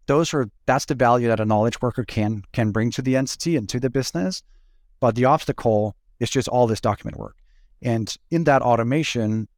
Those 0.05 0.33
are 0.33 0.49
that's 0.65 0.85
the 0.85 0.95
value 0.95 1.27
that 1.27 1.41
a 1.41 1.45
knowledge 1.45 1.81
worker 1.81 2.05
can 2.05 2.43
can 2.53 2.71
bring 2.71 2.89
to 2.91 3.01
the 3.01 3.17
entity 3.17 3.57
and 3.57 3.67
to 3.67 3.81
the 3.81 3.89
business. 3.89 4.41
But 5.01 5.15
the 5.15 5.25
obstacle 5.25 5.93
is 6.21 6.29
just 6.29 6.47
all 6.47 6.65
this 6.65 6.81
document 6.81 7.17
work. 7.17 7.35
And 7.81 8.15
in 8.31 8.45
that 8.45 8.61
automation, 8.61 9.49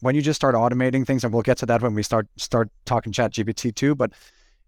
when 0.00 0.14
you 0.14 0.20
just 0.20 0.38
start 0.38 0.54
automating 0.54 1.06
things, 1.06 1.24
and 1.24 1.32
we'll 1.32 1.42
get 1.42 1.56
to 1.58 1.66
that 1.66 1.80
when 1.80 1.94
we 1.94 2.02
start 2.02 2.28
start 2.36 2.68
talking 2.84 3.10
chat 3.10 3.32
GPT 3.32 3.74
too, 3.74 3.94
but 3.94 4.12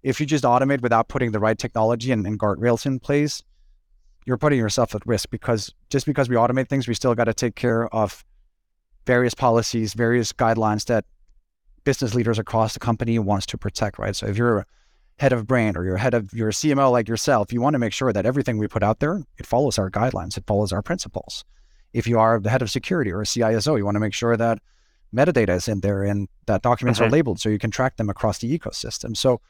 if 0.02 0.18
you 0.18 0.25
just 0.25 0.45
automate 0.45 0.80
without 0.80 1.09
putting 1.09 1.33
the 1.33 1.40
right 1.40 1.59
technology 1.59 2.11
and, 2.11 2.26
and 2.26 2.38
guardrails 2.38 2.87
in 2.87 2.99
place, 2.99 3.42
you're 4.29 4.37
putting 4.37 4.59
yourself 4.59 4.95
at 4.95 5.05
risk 5.07 5.31
because 5.31 5.73
just 5.89 6.05
because 6.05 6.29
we 6.29 6.37
automate 6.37 6.69
things, 6.69 6.87
we 6.87 6.93
still 6.93 7.15
got 7.15 7.25
to 7.25 7.35
take 7.35 7.55
care 7.55 7.89
of 7.95 8.25
various 9.07 9.33
policies, 9.33 9.95
various 9.95 10.35
guidelines 10.35 10.85
that 10.85 11.07
business 11.85 12.15
leaders 12.15 12.39
across 12.39 12.75
the 12.75 12.79
company 12.79 13.19
wants 13.19 13.47
to 13.47 13.57
protect, 13.57 13.99
right? 13.99 14.15
So 14.15 14.27
if 14.27 14.37
you're 14.37 14.59
a 14.59 14.67
head 15.19 15.33
of 15.33 15.47
brand 15.47 15.79
or 15.79 15.85
you're 15.85 15.97
head 15.97 16.13
of 16.13 16.31
your 16.35 16.51
CMO 16.51 16.93
like 16.93 17.09
yourself, 17.09 17.55
you 17.55 17.63
want 17.63 17.73
to 17.73 17.79
make 17.79 17.95
sure 17.95 18.13
that 18.13 18.27
everything 18.27 18.59
we 18.59 18.69
put 18.69 18.83
out 18.83 19.01
there, 19.01 19.23
it 19.39 19.47
follows 19.47 19.79
our 19.79 19.91
guidelines, 19.91 20.37
it 20.37 20.45
follows 20.47 20.75
our 20.75 20.83
principles. 20.83 21.43
If 21.95 22.07
you 22.07 22.19
are 22.19 22.39
the 22.39 22.51
head 22.51 22.61
of 22.61 22.71
security 22.71 23.11
or 23.11 23.23
a 23.23 23.25
CISO, 23.25 23.79
you 23.79 23.85
want 23.87 23.95
to 23.95 24.01
make 24.01 24.13
sure 24.13 24.37
that 24.37 24.59
metadata 25.17 25.57
is 25.57 25.69
in 25.69 25.81
there 25.81 26.03
and 26.03 26.29
that 26.45 26.61
documents 26.61 27.01
mm-hmm. 27.01 27.09
are 27.09 27.11
labeled 27.11 27.41
so 27.41 27.49
you 27.49 27.59
can 27.59 27.71
track 27.71 27.97
them 27.97 28.11
across 28.11 28.41
the 28.41 28.59
ecosystem. 28.59 29.17
So 29.17 29.41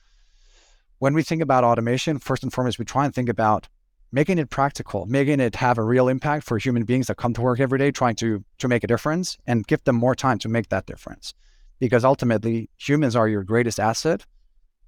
when 1.00 1.14
we 1.14 1.24
think 1.24 1.42
about 1.42 1.64
automation, 1.64 2.20
first 2.20 2.44
and 2.44 2.52
foremost, 2.52 2.78
we 2.78 2.84
try 2.84 3.04
and 3.04 3.12
think 3.12 3.28
about 3.28 3.66
making 4.12 4.38
it 4.38 4.50
practical, 4.50 5.06
making 5.06 5.40
it 5.40 5.54
have 5.56 5.78
a 5.78 5.82
real 5.82 6.08
impact 6.08 6.44
for 6.44 6.58
human 6.58 6.84
beings 6.84 7.08
that 7.08 7.16
come 7.16 7.34
to 7.34 7.40
work 7.40 7.60
every 7.60 7.78
day, 7.78 7.90
trying 7.90 8.16
to 8.16 8.44
to 8.58 8.68
make 8.68 8.84
a 8.84 8.86
difference 8.86 9.38
and 9.46 9.66
give 9.66 9.82
them 9.84 9.96
more 9.96 10.14
time 10.14 10.38
to 10.38 10.48
make 10.48 10.68
that 10.68 10.86
difference. 10.86 11.34
Because 11.78 12.04
ultimately, 12.04 12.70
humans 12.76 13.14
are 13.14 13.28
your 13.28 13.44
greatest 13.44 13.78
asset. 13.78 14.24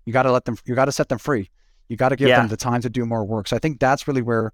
You 0.07 0.12
got 0.12 0.25
to 0.25 0.33
let 0.33 0.45
them. 0.45 0.57
You 0.65 0.75
got 0.75 0.87
to 0.87 0.93
set 0.93 1.09
them 1.09 1.19
free. 1.19 1.50
You 1.89 1.97
got 1.97 2.11
to 2.11 2.17
give 2.17 2.29
yeah. 2.29 2.41
them 2.41 2.49
the 2.49 2.57
time 2.57 2.81
to 2.83 2.91
do 2.91 3.05
more 3.05 3.25
work. 3.25 3.49
So 3.49 3.57
I 3.57 3.59
think 3.59 3.81
that's 3.81 4.09
really 4.09 4.23
where 4.23 4.53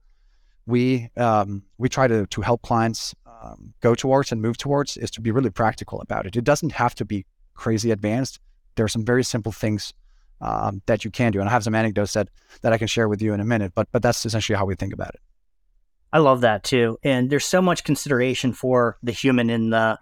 we 0.67 1.11
um, 1.17 1.63
we 1.79 1.89
try 1.89 2.09
to 2.09 2.27
to 2.27 2.41
help 2.43 2.63
clients 2.63 3.15
um, 3.43 3.75
go 3.81 3.95
towards 3.95 4.33
and 4.33 4.43
move 4.43 4.57
towards 4.57 4.97
is 4.97 5.11
to 5.13 5.21
be 5.21 5.31
really 5.31 5.51
practical 5.51 6.01
about 6.01 6.27
it. 6.27 6.37
It 6.37 6.45
doesn't 6.45 6.73
have 6.73 6.95
to 6.97 7.05
be 7.05 7.25
crazy 7.55 7.91
advanced. 7.91 8.41
There 8.75 8.85
are 8.85 8.89
some 8.89 9.05
very 9.05 9.25
simple 9.25 9.53
things 9.53 9.95
um, 10.41 10.83
that 10.87 11.05
you 11.05 11.11
can 11.11 11.33
do. 11.33 11.41
And 11.41 11.49
I 11.49 11.53
have 11.53 11.65
some 11.65 11.75
anecdotes 11.75 12.13
that 12.15 12.29
that 12.63 12.73
I 12.73 12.79
can 12.79 12.89
share 12.89 13.09
with 13.09 13.23
you 13.23 13.35
in 13.35 13.41
a 13.41 13.45
minute. 13.45 13.73
But 13.75 13.89
but 13.93 14.03
that's 14.03 14.25
essentially 14.25 14.57
how 14.57 14.67
we 14.67 14.75
think 14.75 14.93
about 14.93 15.15
it. 15.15 15.21
I 16.13 16.19
love 16.19 16.43
that 16.43 16.65
too. 16.65 16.99
And 17.03 17.31
there's 17.31 17.45
so 17.45 17.61
much 17.61 17.85
consideration 17.85 18.53
for 18.53 18.97
the 19.03 19.13
human 19.13 19.51
in 19.51 19.71
the 19.71 19.99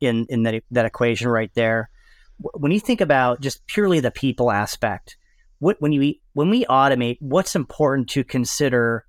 in 0.00 0.26
in 0.28 0.42
that 0.44 0.62
that 0.70 0.86
equation 0.86 1.28
right 1.28 1.50
there. 1.54 1.90
When 2.38 2.70
you 2.70 2.80
think 2.80 3.00
about 3.00 3.40
just 3.40 3.66
purely 3.66 4.00
the 4.00 4.12
people 4.12 4.50
aspect, 4.50 5.16
what 5.58 5.80
when 5.80 5.92
you 5.92 6.14
when 6.34 6.50
we 6.50 6.64
automate, 6.66 7.16
what's 7.20 7.56
important 7.56 8.08
to 8.10 8.24
consider 8.24 9.04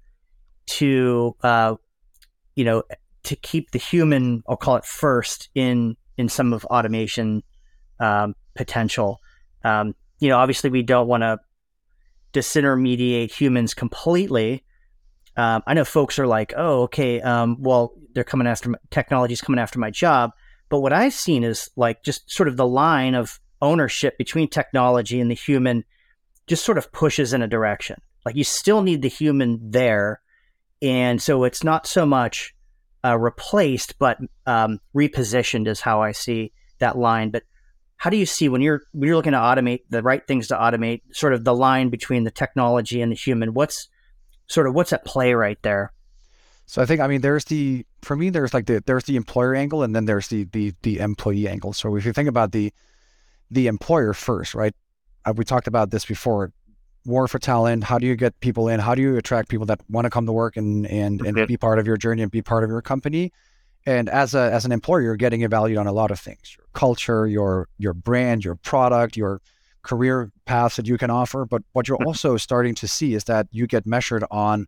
to 0.67 1.35
uh, 1.43 1.75
you 2.55 2.65
know 2.65 2.83
to 3.23 3.35
keep 3.35 3.71
the 3.71 3.79
human, 3.79 4.43
I'll 4.47 4.57
call 4.57 4.77
it 4.77 4.85
first 4.85 5.49
in 5.53 5.97
in 6.17 6.29
some 6.29 6.53
of 6.53 6.65
automation 6.65 7.43
um, 7.99 8.35
potential. 8.55 9.19
Um, 9.63 9.93
you 10.19 10.29
know, 10.29 10.37
obviously 10.37 10.69
we 10.69 10.83
don't 10.83 11.07
want 11.07 11.23
to 11.23 11.39
disintermediate 12.33 13.31
humans 13.31 13.73
completely. 13.73 14.63
Um, 15.35 15.63
I 15.65 15.73
know 15.73 15.85
folks 15.85 16.19
are 16.19 16.27
like, 16.27 16.53
oh, 16.55 16.83
okay, 16.83 17.21
um, 17.21 17.57
well, 17.59 17.93
they're 18.13 18.23
coming 18.23 18.47
after 18.47 18.69
my, 18.69 18.77
technology's 18.91 19.41
coming 19.41 19.59
after 19.59 19.79
my 19.79 19.89
job. 19.89 20.31
But 20.69 20.81
what 20.81 20.93
I've 20.93 21.13
seen 21.13 21.43
is 21.43 21.69
like 21.75 22.03
just 22.03 22.29
sort 22.29 22.49
of 22.49 22.57
the 22.57 22.67
line 22.67 23.15
of 23.15 23.39
ownership 23.61 24.17
between 24.17 24.47
technology 24.47 25.19
and 25.19 25.29
the 25.29 25.35
human 25.35 25.83
just 26.47 26.65
sort 26.65 26.77
of 26.77 26.91
pushes 26.91 27.33
in 27.33 27.41
a 27.41 27.47
direction. 27.47 28.01
Like 28.25 28.35
you 28.35 28.43
still 28.43 28.81
need 28.81 29.01
the 29.01 29.09
human 29.09 29.71
there. 29.71 30.21
And 30.81 31.21
so 31.21 31.43
it's 31.43 31.63
not 31.63 31.87
so 31.87 32.05
much 32.05 32.55
uh, 33.03 33.17
replaced, 33.17 33.97
but 33.99 34.17
um, 34.45 34.79
repositioned 34.95 35.67
is 35.67 35.81
how 35.81 36.01
I 36.01 36.11
see 36.11 36.51
that 36.79 36.97
line. 36.97 37.31
But 37.31 37.43
how 37.99 38.09
do 38.09 38.15
you 38.15 38.25
see 38.25 38.47
when 38.47 38.61
you're 38.61 38.81
when 38.93 39.07
you're 39.07 39.17
looking 39.17 39.33
to 39.33 39.37
automate 39.37 39.81
the 39.89 40.01
right 40.01 40.25
things 40.25 40.47
to 40.47 40.55
automate, 40.55 41.01
sort 41.11 41.33
of 41.33 41.43
the 41.43 41.53
line 41.53 41.89
between 41.89 42.23
the 42.23 42.31
technology 42.31 43.01
and 43.01 43.11
the 43.11 43.15
human? 43.15 43.53
What's 43.53 43.89
sort 44.47 44.67
of 44.67 44.73
what's 44.73 44.93
at 44.93 45.03
play 45.03 45.33
right 45.33 45.61
there? 45.63 45.91
So 46.65 46.81
I 46.81 46.85
think 46.85 47.01
I 47.01 47.07
mean 47.07 47.19
there's 47.19 47.43
the 47.43 47.85
for 48.01 48.15
me 48.15 48.29
there's 48.29 48.53
like 48.53 48.67
the 48.67 48.81
there's 48.85 49.03
the 49.03 49.17
employer 49.17 49.53
angle 49.53 49.83
and 49.83 49.93
then 49.93 50.05
there's 50.05 50.29
the 50.29 50.45
the 50.45 50.73
the 50.81 50.99
employee 50.99 51.49
angle. 51.49 51.73
So 51.73 51.93
if 51.97 52.05
you 52.05 52.13
think 52.13 52.29
about 52.29 52.53
the 52.53 52.73
the 53.51 53.67
employer 53.67 54.13
first, 54.13 54.55
right? 54.55 54.73
Uh, 55.25 55.33
we 55.35 55.43
talked 55.43 55.67
about 55.67 55.91
this 55.91 56.05
before. 56.05 56.53
War 57.05 57.27
for 57.29 57.39
talent. 57.39 57.85
How 57.85 57.97
do 57.97 58.05
you 58.05 58.15
get 58.15 58.39
people 58.41 58.67
in? 58.67 58.79
How 58.79 58.93
do 58.93 59.01
you 59.01 59.15
attract 59.15 59.47
people 59.47 59.65
that 59.67 59.79
want 59.89 60.05
to 60.05 60.09
come 60.09 60.25
to 60.25 60.33
work 60.33 60.57
and 60.57 60.85
and 60.85 61.21
and 61.21 61.47
be 61.47 61.57
part 61.57 61.79
of 61.79 61.87
your 61.87 61.97
journey 61.97 62.21
and 62.21 62.31
be 62.31 62.41
part 62.41 62.63
of 62.63 62.69
your 62.69 62.81
company? 62.81 63.31
And 63.85 64.09
as 64.09 64.35
a 64.35 64.51
as 64.51 64.65
an 64.65 64.71
employer, 64.71 65.01
you're 65.01 65.15
getting 65.15 65.41
evaluated 65.41 65.77
on 65.77 65.87
a 65.87 65.91
lot 65.91 66.11
of 66.11 66.19
things: 66.19 66.55
your 66.57 66.65
culture, 66.73 67.27
your 67.27 67.67
your 67.77 67.93
brand, 67.93 68.43
your 68.43 68.55
product, 68.55 69.17
your 69.17 69.41
career 69.81 70.31
paths 70.45 70.75
that 70.75 70.87
you 70.87 70.97
can 70.97 71.09
offer. 71.09 71.45
But 71.45 71.63
what 71.73 71.87
you're 71.87 71.97
hmm. 71.97 72.07
also 72.07 72.37
starting 72.37 72.75
to 72.75 72.87
see 72.87 73.13
is 73.13 73.23
that 73.25 73.47
you 73.51 73.67
get 73.67 73.85
measured 73.85 74.23
on 74.29 74.67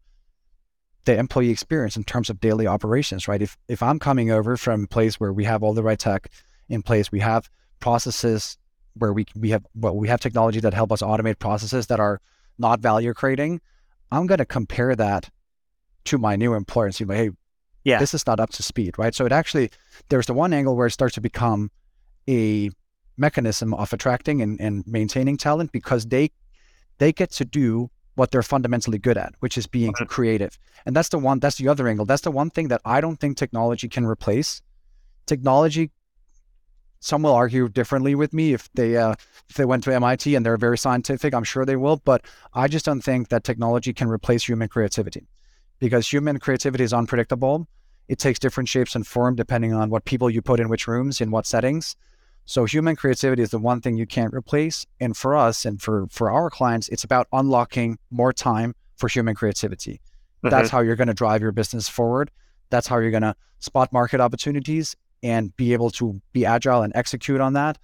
the 1.05 1.17
employee 1.17 1.49
experience 1.49 1.97
in 1.97 2.03
terms 2.03 2.29
of 2.29 2.39
daily 2.39 2.67
operations, 2.67 3.27
right? 3.27 3.41
If 3.41 3.57
if 3.67 3.83
I'm 3.83 3.99
coming 3.99 4.31
over 4.31 4.57
from 4.57 4.85
a 4.85 4.87
place 4.87 5.19
where 5.19 5.33
we 5.33 5.43
have 5.45 5.63
all 5.63 5.73
the 5.73 5.83
right 5.83 5.99
tech 5.99 6.29
in 6.69 6.81
place, 6.81 7.11
we 7.11 7.19
have 7.19 7.49
processes 7.79 8.57
where 8.95 9.13
we 9.13 9.25
we 9.35 9.49
have 9.49 9.65
well, 9.75 9.95
we 9.95 10.07
have 10.07 10.19
technology 10.19 10.59
that 10.61 10.73
help 10.73 10.91
us 10.91 11.01
automate 11.01 11.39
processes 11.39 11.87
that 11.87 11.99
are 11.99 12.21
not 12.57 12.79
value 12.79 13.13
creating, 13.13 13.59
I'm 14.11 14.27
going 14.27 14.37
to 14.37 14.45
compare 14.45 14.95
that 14.95 15.29
to 16.05 16.17
my 16.17 16.35
new 16.35 16.53
employer 16.53 16.85
and 16.85 16.95
see, 16.95 17.05
like, 17.05 17.17
hey, 17.17 17.29
yeah, 17.83 17.99
this 17.99 18.13
is 18.13 18.25
not 18.27 18.39
up 18.39 18.49
to 18.51 18.63
speed, 18.63 18.97
right? 18.97 19.13
So 19.15 19.25
it 19.25 19.31
actually 19.31 19.71
there's 20.09 20.27
the 20.27 20.33
one 20.33 20.53
angle 20.53 20.75
where 20.75 20.87
it 20.87 20.91
starts 20.91 21.15
to 21.15 21.21
become 21.21 21.71
a 22.27 22.69
mechanism 23.17 23.73
of 23.73 23.91
attracting 23.93 24.41
and, 24.41 24.59
and 24.59 24.85
maintaining 24.87 25.37
talent 25.37 25.71
because 25.71 26.05
they 26.05 26.31
they 26.97 27.11
get 27.11 27.31
to 27.31 27.45
do 27.45 27.89
what 28.15 28.31
they're 28.31 28.43
fundamentally 28.43 28.99
good 28.99 29.17
at, 29.17 29.33
which 29.39 29.57
is 29.57 29.65
being 29.67 29.89
okay. 29.89 30.05
creative. 30.05 30.57
And 30.85 30.95
that's 30.95 31.09
the 31.09 31.17
one, 31.17 31.39
that's 31.39 31.55
the 31.55 31.67
other 31.67 31.87
angle. 31.87 32.05
That's 32.05 32.21
the 32.21 32.31
one 32.31 32.49
thing 32.49 32.67
that 32.67 32.81
I 32.85 33.01
don't 33.01 33.17
think 33.17 33.37
technology 33.37 33.87
can 33.87 34.05
replace. 34.05 34.61
Technology, 35.25 35.91
some 36.99 37.23
will 37.23 37.33
argue 37.33 37.69
differently 37.69 38.13
with 38.13 38.33
me 38.33 38.53
if 38.53 38.69
they 38.73 38.97
uh, 38.97 39.15
if 39.49 39.55
they 39.55 39.65
went 39.65 39.83
to 39.85 39.93
MIT 39.93 40.35
and 40.35 40.45
they're 40.45 40.57
very 40.57 40.77
scientific. 40.77 41.33
I'm 41.33 41.43
sure 41.43 41.65
they 41.65 41.75
will, 41.75 41.97
but 41.97 42.23
I 42.53 42.67
just 42.67 42.85
don't 42.85 43.01
think 43.01 43.29
that 43.29 43.43
technology 43.43 43.93
can 43.93 44.07
replace 44.09 44.47
human 44.47 44.67
creativity 44.67 45.27
because 45.81 46.07
human 46.07 46.39
creativity 46.39 46.85
is 46.85 46.93
unpredictable. 46.93 47.67
It 48.07 48.19
takes 48.19 48.39
different 48.39 48.69
shapes 48.69 48.95
and 48.95 49.05
form 49.05 49.35
depending 49.35 49.73
on 49.73 49.89
what 49.89 50.05
people 50.05 50.29
you 50.29 50.41
put 50.41 50.59
in 50.61 50.69
which 50.69 50.87
rooms, 50.87 51.19
in 51.19 51.31
what 51.31 51.45
settings. 51.45 51.97
So 52.45 52.65
human 52.65 52.95
creativity 52.95 53.41
is 53.41 53.49
the 53.49 53.59
one 53.59 53.81
thing 53.81 53.97
you 53.97 54.05
can't 54.05 54.33
replace. 54.33 54.85
And 54.99 55.17
for 55.17 55.35
us 55.35 55.65
and 55.65 55.81
for 55.81 56.07
for 56.09 56.31
our 56.31 56.49
clients, 56.49 56.87
it's 56.89 57.03
about 57.03 57.27
unlocking 57.33 57.97
more 58.11 58.31
time 58.31 58.75
for 58.95 59.07
human 59.09 59.35
creativity. 59.35 59.93
Mm-hmm. 60.43 60.49
That's 60.49 60.69
how 60.69 60.81
you're 60.81 60.95
going 60.95 61.07
to 61.07 61.13
drive 61.13 61.41
your 61.41 61.51
business 61.51 61.89
forward. 61.89 62.31
That's 62.69 62.87
how 62.87 62.99
you're 62.99 63.11
going 63.11 63.23
to 63.23 63.35
spot 63.59 63.91
market 63.91 64.21
opportunities 64.21 64.95
and 65.23 65.55
be 65.57 65.73
able 65.73 65.89
to 65.91 66.21
be 66.31 66.45
agile 66.45 66.83
and 66.83 66.93
execute 66.95 67.41
on 67.41 67.53
that. 67.53 67.77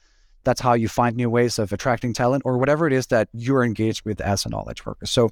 That's 0.44 0.62
how 0.62 0.74
you 0.74 0.88
find 0.88 1.16
new 1.16 1.30
ways 1.30 1.60
of 1.60 1.74
attracting 1.74 2.14
talent 2.14 2.44
or 2.46 2.58
whatever 2.58 2.88
it 2.88 2.94
is 2.94 3.08
that 3.08 3.28
you're 3.34 3.64
engaged 3.64 4.06
with 4.06 4.22
as 4.22 4.46
a 4.46 4.50
knowledge 4.50 4.86
worker. 4.86 5.06
So 5.06 5.30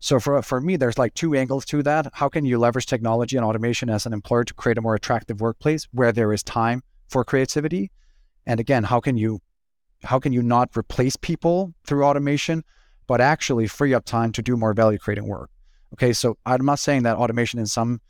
so 0.00 0.18
for 0.18 0.40
for 0.42 0.60
me, 0.60 0.76
there's 0.76 0.98
like 0.98 1.12
two 1.12 1.34
angles 1.34 1.66
to 1.66 1.82
that. 1.82 2.08
How 2.14 2.30
can 2.30 2.46
you 2.46 2.58
leverage 2.58 2.86
technology 2.86 3.36
and 3.36 3.44
automation 3.44 3.90
as 3.90 4.06
an 4.06 4.14
employer 4.14 4.44
to 4.44 4.54
create 4.54 4.78
a 4.78 4.80
more 4.80 4.94
attractive 4.94 5.40
workplace 5.40 5.86
where 5.92 6.10
there 6.10 6.32
is 6.32 6.42
time 6.42 6.82
for 7.08 7.22
creativity? 7.22 7.90
And 8.46 8.58
again, 8.58 8.84
how 8.84 9.00
can 9.00 9.18
you 9.18 9.40
how 10.02 10.18
can 10.18 10.32
you 10.32 10.42
not 10.42 10.74
replace 10.76 11.16
people 11.16 11.74
through 11.84 12.04
automation, 12.04 12.64
but 13.06 13.20
actually 13.20 13.66
free 13.66 13.92
up 13.92 14.06
time 14.06 14.32
to 14.32 14.42
do 14.42 14.56
more 14.56 14.72
value 14.72 14.98
creating 14.98 15.28
work? 15.28 15.50
Okay, 15.92 16.14
so 16.14 16.38
I'm 16.46 16.64
not 16.64 16.78
saying 16.78 17.02
that 17.02 17.18
automation 17.18 17.60
in 17.60 17.66
some 17.66 18.00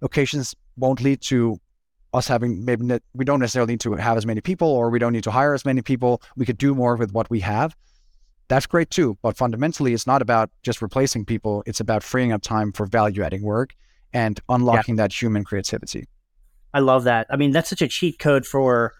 occasions 0.00 0.54
won't 0.78 1.02
lead 1.02 1.20
to 1.22 1.60
us 2.14 2.28
having 2.28 2.64
maybe 2.64 2.98
we 3.12 3.26
don't 3.26 3.40
necessarily 3.40 3.74
need 3.74 3.80
to 3.80 3.92
have 3.92 4.16
as 4.16 4.24
many 4.24 4.40
people 4.40 4.68
or 4.68 4.88
we 4.88 4.98
don't 4.98 5.12
need 5.12 5.24
to 5.24 5.30
hire 5.30 5.52
as 5.52 5.66
many 5.66 5.82
people. 5.82 6.22
We 6.34 6.46
could 6.46 6.56
do 6.56 6.74
more 6.74 6.96
with 6.96 7.12
what 7.12 7.28
we 7.28 7.40
have. 7.40 7.76
That's 8.48 8.66
great 8.66 8.90
too. 8.90 9.18
But 9.22 9.36
fundamentally, 9.36 9.92
it's 9.92 10.06
not 10.06 10.22
about 10.22 10.50
just 10.62 10.80
replacing 10.82 11.24
people. 11.24 11.62
It's 11.66 11.80
about 11.80 12.02
freeing 12.02 12.32
up 12.32 12.42
time 12.42 12.72
for 12.72 12.86
value 12.86 13.22
adding 13.22 13.42
work 13.42 13.74
and 14.12 14.40
unlocking 14.48 14.96
yeah. 14.96 15.04
that 15.04 15.20
human 15.20 15.44
creativity. 15.44 16.08
I 16.72 16.80
love 16.80 17.04
that. 17.04 17.26
I 17.30 17.36
mean, 17.36 17.52
that's 17.52 17.70
such 17.70 17.82
a 17.82 17.88
cheat 17.88 18.18
code 18.18 18.46
for 18.46 18.92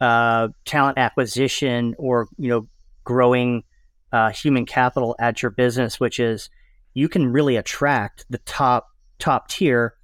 uh, 0.00 0.48
talent 0.64 0.98
acquisition 0.98 1.94
or 1.98 2.28
you 2.36 2.48
know 2.48 2.68
growing 3.04 3.64
uh, 4.12 4.30
human 4.30 4.66
capital 4.66 5.16
at 5.18 5.42
your 5.42 5.50
business, 5.50 5.98
which 5.98 6.20
is 6.20 6.50
you 6.94 7.08
can 7.08 7.32
really 7.32 7.56
attract 7.56 8.26
the 8.30 8.38
top 8.38 8.88
top 9.18 9.48
tier 9.48 9.94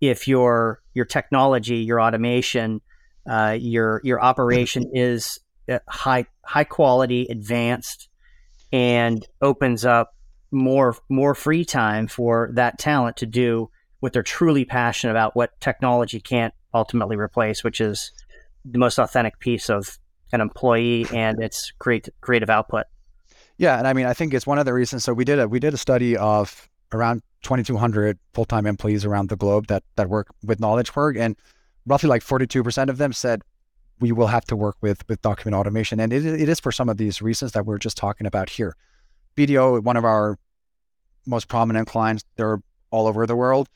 if 0.00 0.26
your 0.26 0.80
your 0.94 1.04
technology, 1.04 1.76
your 1.76 2.00
automation, 2.00 2.80
uh, 3.28 3.56
your 3.58 4.00
your 4.04 4.20
operation 4.20 4.90
is 4.94 5.38
uh, 5.68 5.78
high 5.88 6.26
high 6.44 6.64
quality, 6.64 7.26
advanced, 7.28 8.08
and 8.72 9.26
opens 9.40 9.84
up 9.84 10.14
more 10.50 10.96
more 11.08 11.34
free 11.34 11.64
time 11.64 12.06
for 12.06 12.50
that 12.54 12.78
talent 12.78 13.16
to 13.18 13.26
do 13.26 13.70
what 14.00 14.12
they're 14.12 14.22
truly 14.22 14.64
passionate 14.64 15.10
about, 15.10 15.34
what 15.34 15.58
technology 15.60 16.20
can't 16.20 16.54
ultimately 16.72 17.16
replace, 17.16 17.64
which 17.64 17.80
is 17.80 18.12
the 18.64 18.78
most 18.78 18.98
authentic 18.98 19.38
piece 19.40 19.68
of 19.68 19.98
an 20.32 20.40
employee 20.40 21.06
and 21.12 21.42
its 21.42 21.72
create, 21.78 22.08
creative 22.20 22.50
output. 22.50 22.86
Yeah, 23.56 23.78
and 23.78 23.88
I 23.88 23.92
mean, 23.92 24.06
I 24.06 24.14
think 24.14 24.34
it's 24.34 24.46
one 24.46 24.58
of 24.58 24.66
the 24.66 24.74
reasons. 24.74 25.04
So 25.04 25.12
we 25.12 25.24
did 25.24 25.38
a 25.38 25.48
we 25.48 25.58
did 25.58 25.74
a 25.74 25.78
study 25.78 26.16
of 26.16 26.68
around 26.92 27.22
2,200 27.42 28.18
full 28.34 28.44
time 28.44 28.66
employees 28.66 29.04
around 29.04 29.28
the 29.28 29.36
globe 29.36 29.66
that 29.66 29.82
that 29.96 30.08
work 30.08 30.28
with 30.44 30.60
knowledge 30.60 30.94
work, 30.94 31.16
and 31.16 31.36
roughly 31.86 32.08
like 32.08 32.22
42 32.22 32.62
percent 32.62 32.88
of 32.90 32.98
them 32.98 33.12
said 33.12 33.42
we 34.00 34.12
will 34.12 34.26
have 34.28 34.44
to 34.46 34.56
work 34.56 34.76
with 34.80 35.06
with 35.08 35.22
document 35.22 35.54
automation, 35.54 36.00
and 36.00 36.12
it, 36.12 36.24
it 36.24 36.48
is 36.48 36.60
for 36.60 36.72
some 36.72 36.88
of 36.88 36.96
these 36.96 37.20
reasons 37.22 37.52
that 37.52 37.66
we're 37.66 37.78
just 37.78 37.96
talking 37.96 38.26
about 38.26 38.50
here. 38.50 38.76
BDO, 39.36 39.82
one 39.82 39.96
of 39.96 40.04
our 40.04 40.38
most 41.26 41.48
prominent 41.48 41.88
clients, 41.88 42.24
they're 42.36 42.60
all 42.90 43.06
over 43.06 43.26
the 43.26 43.36
world 43.36 43.68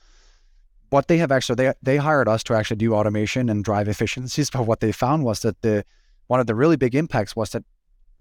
what 0.93 1.09
they 1.09 1.17
have 1.17 1.33
actually 1.33 1.57
they 1.57 1.73
they 1.83 1.97
hired 1.97 2.29
us 2.29 2.43
to 2.45 2.55
actually 2.55 2.77
do 2.77 2.95
automation 2.95 3.49
and 3.49 3.65
drive 3.65 3.89
efficiencies. 3.89 4.51
But 4.53 4.67
what 4.67 4.81
they 4.81 4.93
found 4.93 5.25
was 5.25 5.41
that 5.41 5.61
the 5.63 5.85
one 6.27 6.39
of 6.39 6.47
the 6.47 6.55
really 6.55 6.77
big 6.77 6.95
impacts 6.95 7.35
was 7.35 7.51
that 7.51 7.65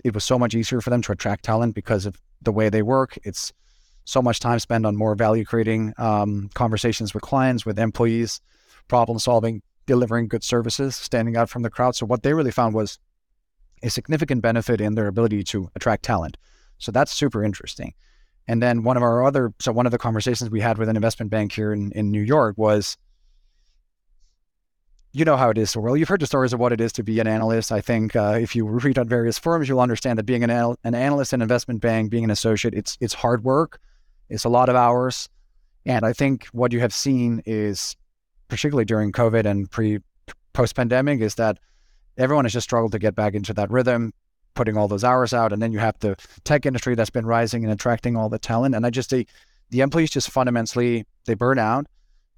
it 0.04 0.14
was 0.14 0.24
so 0.24 0.40
much 0.40 0.56
easier 0.56 0.82
for 0.82 0.90
them 0.90 1.02
to 1.04 1.12
attract 1.12 1.44
talent 1.44 1.76
because 1.76 2.06
of 2.06 2.20
the 2.42 2.52
way 2.52 2.70
they 2.70 2.82
work. 2.82 3.20
It's 3.24 3.52
so 4.06 4.22
much 4.22 4.40
time 4.40 4.60
spent 4.60 4.86
on 4.86 4.96
more 4.96 5.16
value 5.16 5.46
creating 5.46 5.94
um, 5.98 6.50
conversations 6.54 7.14
with 7.14 7.24
clients, 7.24 7.66
with 7.66 7.78
employees, 7.78 8.42
problem 8.88 9.20
solving, 9.20 9.62
delivering 9.92 10.30
good 10.30 10.44
services, 10.44 10.96
standing 10.96 11.36
out 11.36 11.50
from 11.50 11.64
the 11.64 11.70
crowd. 11.70 11.94
So 11.98 12.06
what 12.06 12.24
they 12.24 12.34
really 12.34 12.56
found 12.60 12.74
was 12.74 12.98
a 13.84 13.90
significant 13.90 14.42
benefit 14.42 14.80
in 14.80 14.96
their 14.96 15.08
ability 15.08 15.44
to 15.44 15.70
attract 15.76 16.04
talent. 16.04 16.38
So 16.78 16.94
that's 16.94 17.12
super 17.12 17.44
interesting. 17.44 17.94
And 18.48 18.64
then 18.64 18.84
one 18.84 18.96
of 18.96 19.04
our 19.04 19.26
other, 19.26 19.54
so 19.60 19.74
one 19.74 19.86
of 19.86 19.92
the 19.92 19.98
conversations 19.98 20.50
we 20.50 20.62
had 20.62 20.78
with 20.78 20.88
an 20.88 20.96
investment 20.96 21.30
bank 21.30 21.52
here 21.52 21.74
in, 21.74 21.92
in 21.92 22.10
New 22.10 22.22
York 22.22 22.56
was, 22.58 22.98
you 25.12 25.26
know 25.26 25.36
how 25.36 25.50
it 25.50 25.58
is. 25.58 25.76
Well, 25.76 25.98
you've 25.98 26.08
heard 26.08 26.22
the 26.22 26.26
stories 26.26 26.54
of 26.54 26.60
what 26.62 26.72
it 26.72 26.80
is 26.80 26.94
to 26.94 27.04
be 27.04 27.20
an 27.20 27.28
analyst. 27.28 27.70
I 27.74 27.82
think 27.82 28.16
uh, 28.16 28.38
if 28.42 28.56
you 28.56 28.66
read 28.66 28.98
on 28.98 29.10
various 29.10 29.38
firms, 29.38 29.68
you'll 29.68 29.82
understand 29.82 30.18
that 30.20 30.26
being 30.26 30.44
an, 30.46 30.50
an 30.86 30.96
analyst 30.96 31.34
in 31.34 31.42
investment 31.42 31.82
bank, 31.82 32.10
being 32.10 32.24
an 32.24 32.32
associate, 32.32 32.74
it's 32.74 32.98
it's 33.02 33.14
hard 33.14 33.44
work. 33.44 33.82
It's 34.30 34.46
a 34.46 34.50
lot 34.50 34.70
of 34.70 34.76
hours. 34.78 35.28
And 35.86 36.06
I 36.06 36.14
think 36.14 36.46
what 36.54 36.72
you 36.72 36.80
have 36.80 36.94
seen 36.94 37.44
is, 37.46 37.98
particularly 38.52 38.86
during 38.86 39.14
COVID 39.14 39.46
and 39.46 39.72
pre 39.72 40.00
post 40.54 40.76
pandemic, 40.76 41.22
is 41.22 41.36
that 41.36 41.58
everyone 42.18 42.46
has 42.46 42.54
just 42.54 42.66
struggled 42.66 42.92
to 42.92 43.00
get 43.00 43.16
back 43.16 43.34
into 43.34 43.54
that 43.54 43.72
rhythm 43.72 44.14
putting 44.54 44.76
all 44.76 44.90
those 44.90 45.06
hours 45.06 45.34
out. 45.34 45.54
And 45.54 45.62
then 45.62 45.72
you 45.72 45.80
have 45.80 45.98
the 46.00 46.18
tech 46.44 46.66
industry 46.66 46.94
that's 46.94 47.10
been 47.10 47.26
rising 47.26 47.64
and 47.64 47.72
attracting 47.72 48.18
all 48.18 48.28
the 48.28 48.38
talent. 48.38 48.76
And 48.76 48.86
I 48.86 48.90
just, 48.90 49.10
the, 49.10 49.26
the 49.70 49.80
employees 49.80 50.10
just 50.10 50.30
fundamentally, 50.30 51.06
they 51.26 51.36
burn 51.36 51.58
out. 51.58 51.88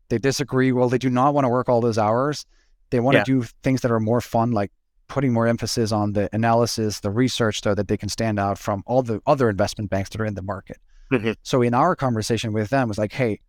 They 0.09 0.19
disagree. 0.19 0.71
Well, 0.71 0.89
they 0.89 0.99
do 0.99 1.09
not 1.09 1.33
want 1.33 1.45
to 1.45 1.49
work 1.49 1.69
all 1.69 1.81
those 1.81 1.97
hours. 1.97 2.45
They 2.91 2.99
want 2.99 3.15
yeah. 3.15 3.23
to 3.23 3.41
do 3.41 3.47
things 3.63 3.81
that 3.81 3.89
are 3.89 3.99
more 3.99 4.21
fun, 4.21 4.51
like 4.51 4.71
putting 5.07 5.33
more 5.33 5.47
emphasis 5.47 5.91
on 5.91 6.13
the 6.13 6.29
analysis, 6.33 6.99
the 6.99 7.09
research, 7.09 7.63
so 7.63 7.73
that 7.73 7.87
they 7.87 7.97
can 7.97 8.09
stand 8.09 8.39
out 8.39 8.59
from 8.59 8.83
all 8.85 9.01
the 9.01 9.19
other 9.25 9.49
investment 9.49 9.89
banks 9.89 10.11
that 10.11 10.21
are 10.21 10.25
in 10.25 10.35
the 10.35 10.43
market. 10.43 10.77
Mm-hmm. 11.11 11.31
So 11.41 11.63
in 11.63 11.73
our 11.73 11.95
conversation 11.95 12.53
with 12.53 12.69
them 12.69 12.87
was 12.87 12.99
like, 12.99 13.13
hey, 13.13 13.39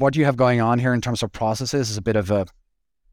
what 0.00 0.16
you 0.16 0.24
have 0.24 0.36
going 0.36 0.60
on 0.60 0.78
here 0.78 0.94
in 0.94 1.00
terms 1.00 1.22
of 1.22 1.30
processes 1.30 1.90
is 1.90 1.96
a 1.96 2.02
bit 2.02 2.16
of 2.16 2.30
a 2.30 2.46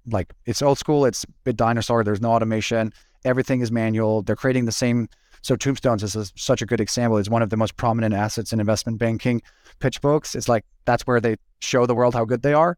like 0.09 0.33
it's 0.45 0.61
old 0.61 0.77
school, 0.77 1.05
it's 1.05 1.23
a 1.23 1.27
bit 1.43 1.57
dinosaur, 1.57 2.03
there's 2.03 2.21
no 2.21 2.31
automation 2.31 2.93
everything 3.25 3.61
is 3.61 3.71
manual. 3.71 4.21
They're 4.21 4.35
creating 4.35 4.65
the 4.65 4.71
same. 4.71 5.09
So 5.41 5.55
Tombstones 5.55 6.03
is 6.03 6.15
a, 6.15 6.25
such 6.35 6.61
a 6.61 6.65
good 6.65 6.81
example. 6.81 7.17
It's 7.17 7.29
one 7.29 7.41
of 7.41 7.49
the 7.49 7.57
most 7.57 7.77
prominent 7.77 8.13
assets 8.13 8.53
in 8.53 8.59
investment 8.59 8.97
banking 8.97 9.41
pitch 9.79 10.01
books. 10.01 10.35
It's 10.35 10.49
like 10.49 10.65
that's 10.85 11.05
where 11.05 11.21
they 11.21 11.35
show 11.59 11.85
the 11.85 11.95
world 11.95 12.15
how 12.15 12.25
good 12.25 12.41
they 12.41 12.53
are. 12.53 12.77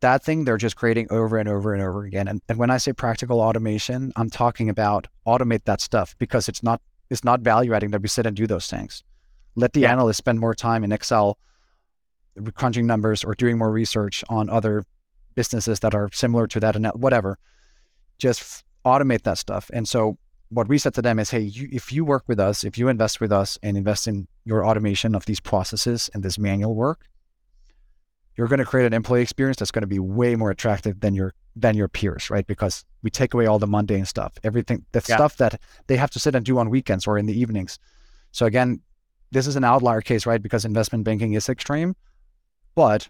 that 0.00 0.22
thing 0.22 0.44
they're 0.44 0.56
just 0.56 0.76
creating 0.76 1.08
over 1.10 1.38
and 1.38 1.48
over 1.48 1.74
and 1.74 1.82
over 1.82 2.04
again. 2.04 2.28
And, 2.28 2.40
and 2.48 2.56
when 2.56 2.70
I 2.70 2.78
say 2.78 2.92
practical 2.92 3.40
automation, 3.40 4.12
I'm 4.14 4.30
talking 4.30 4.68
about 4.68 5.08
automate 5.26 5.64
that 5.64 5.80
stuff 5.80 6.14
because 6.18 6.48
it's 6.48 6.62
not 6.62 6.80
it's 7.10 7.24
not 7.24 7.40
value 7.40 7.74
adding 7.74 7.90
that 7.90 8.02
we 8.02 8.08
sit 8.08 8.26
and 8.26 8.36
do 8.36 8.46
those 8.46 8.68
things. 8.68 9.02
Let 9.56 9.72
the 9.72 9.80
yeah. 9.80 9.92
analyst 9.92 10.18
spend 10.18 10.38
more 10.38 10.54
time 10.54 10.84
in 10.84 10.92
Excel 10.92 11.38
crunching 12.54 12.86
numbers 12.86 13.24
or 13.24 13.34
doing 13.34 13.58
more 13.58 13.70
research 13.70 14.24
on 14.28 14.48
other 14.48 14.84
businesses 15.34 15.80
that 15.80 15.94
are 15.94 16.10
similar 16.12 16.46
to 16.48 16.60
that 16.60 16.76
and 16.76 16.86
whatever. 16.88 17.38
Just 18.18 18.64
automate 18.84 19.22
that 19.22 19.38
stuff. 19.38 19.70
And 19.72 19.88
so 19.88 20.18
what 20.50 20.68
we 20.68 20.78
said 20.78 20.94
to 20.94 21.02
them 21.02 21.18
is, 21.18 21.30
hey, 21.30 21.40
you, 21.40 21.68
if 21.70 21.92
you 21.92 22.04
work 22.04 22.24
with 22.26 22.40
us, 22.40 22.64
if 22.64 22.78
you 22.78 22.88
invest 22.88 23.20
with 23.20 23.32
us 23.32 23.58
and 23.62 23.76
invest 23.76 24.08
in 24.08 24.26
your 24.44 24.64
automation 24.64 25.14
of 25.14 25.26
these 25.26 25.40
processes 25.40 26.10
and 26.14 26.22
this 26.22 26.38
manual 26.38 26.74
work, 26.74 27.06
you're 28.36 28.48
going 28.48 28.60
to 28.60 28.64
create 28.64 28.86
an 28.86 28.94
employee 28.94 29.22
experience 29.22 29.58
that's 29.58 29.70
going 29.70 29.82
to 29.82 29.88
be 29.88 29.98
way 29.98 30.36
more 30.36 30.50
attractive 30.50 31.00
than 31.00 31.14
your 31.14 31.34
than 31.56 31.76
your 31.76 31.88
peers, 31.88 32.30
right? 32.30 32.46
Because 32.46 32.84
we 33.02 33.10
take 33.10 33.34
away 33.34 33.46
all 33.46 33.58
the 33.58 33.66
mundane 33.66 34.04
stuff, 34.04 34.32
everything, 34.44 34.84
the 34.92 35.04
yeah. 35.08 35.16
stuff 35.16 35.36
that 35.38 35.60
they 35.88 35.96
have 35.96 36.10
to 36.10 36.20
sit 36.20 36.36
and 36.36 36.46
do 36.46 36.56
on 36.58 36.70
weekends 36.70 37.06
or 37.06 37.18
in 37.18 37.26
the 37.26 37.38
evenings. 37.38 37.80
So 38.30 38.46
again, 38.46 38.80
this 39.32 39.48
is 39.48 39.56
an 39.56 39.64
outlier 39.64 40.00
case, 40.00 40.24
right? 40.24 40.40
Because 40.40 40.64
investment 40.64 41.04
banking 41.04 41.32
is 41.32 41.48
extreme, 41.48 41.96
but 42.74 43.08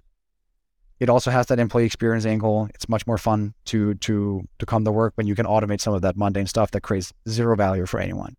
it 1.01 1.09
also 1.09 1.31
has 1.31 1.47
that 1.47 1.59
employee 1.59 1.87
experience 1.87 2.27
angle. 2.27 2.69
It's 2.75 2.89
much 2.89 3.07
more 3.07 3.19
fun 3.19 3.55
to 3.67 3.95
to 3.95 4.43
to 4.59 4.67
come 4.67 4.85
to 4.85 4.93
work 4.93 5.13
when 5.17 5.27
you 5.27 5.35
can 5.35 5.47
automate 5.47 5.81
some 5.81 5.95
of 5.95 6.03
that 6.03 6.17
mundane 6.17 6.47
stuff 6.47 6.73
that 6.73 6.81
creates 6.81 7.13
zero 7.29 7.57
value 7.57 7.87
for 7.87 8.01
anyone. 8.01 8.37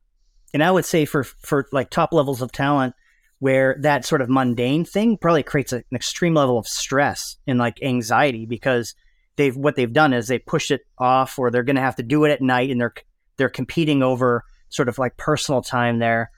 And 0.54 0.64
I 0.64 0.72
would 0.72 0.86
say 0.86 1.06
for 1.06 1.24
for 1.24 1.68
like 1.72 1.90
top 1.90 2.12
levels 2.12 2.42
of 2.42 2.52
talent, 2.52 2.96
where 3.40 3.78
that 3.80 4.06
sort 4.06 4.22
of 4.22 4.30
mundane 4.30 4.84
thing 4.84 5.18
probably 5.18 5.44
creates 5.44 5.72
a, 5.72 5.78
an 5.78 5.96
extreme 5.96 6.34
level 6.34 6.58
of 6.58 6.68
stress 6.68 7.38
and 7.48 7.58
like 7.58 7.82
anxiety 7.82 8.46
because 8.46 8.94
they've 9.38 9.56
what 9.56 9.76
they've 9.76 9.94
done 9.94 10.14
is 10.14 10.28
they 10.28 10.40
push 10.40 10.70
it 10.70 10.82
off 10.98 11.40
or 11.40 11.50
they're 11.50 11.64
going 11.64 11.78
to 11.78 11.82
have 11.82 11.96
to 11.96 12.04
do 12.04 12.26
it 12.26 12.32
at 12.32 12.42
night 12.42 12.70
and 12.70 12.82
they're 12.82 12.94
they're 13.38 13.50
competing 13.50 14.04
over 14.04 14.44
sort 14.68 14.90
of 14.90 14.98
like 14.98 15.16
personal 15.18 15.62
time 15.62 16.00
there. 16.00 16.30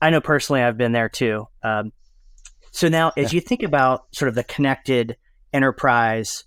I 0.00 0.10
know 0.10 0.20
personally 0.20 0.62
I've 0.62 0.78
been 0.78 0.92
there 0.92 1.10
too. 1.10 1.46
Um, 1.62 1.92
so 2.72 2.88
now, 2.88 3.12
as 3.18 3.34
you 3.34 3.40
think 3.40 3.62
about 3.62 4.06
sort 4.12 4.30
of 4.30 4.34
the 4.34 4.44
connected 4.44 5.16
enterprise, 5.52 6.44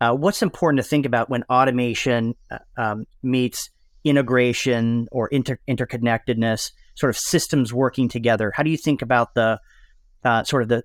uh, 0.00 0.12
what's 0.12 0.42
important 0.42 0.82
to 0.82 0.88
think 0.88 1.06
about 1.06 1.30
when 1.30 1.44
automation 1.44 2.34
uh, 2.50 2.58
um, 2.76 3.06
meets 3.22 3.70
integration 4.04 5.06
or 5.12 5.28
inter- 5.28 5.60
interconnectedness, 5.68 6.72
sort 6.96 7.10
of 7.10 7.16
systems 7.16 7.72
working 7.72 8.08
together? 8.08 8.52
How 8.54 8.64
do 8.64 8.70
you 8.70 8.76
think 8.76 9.02
about 9.02 9.34
the 9.34 9.60
uh, 10.24 10.42
sort 10.42 10.64
of 10.64 10.68
the 10.68 10.82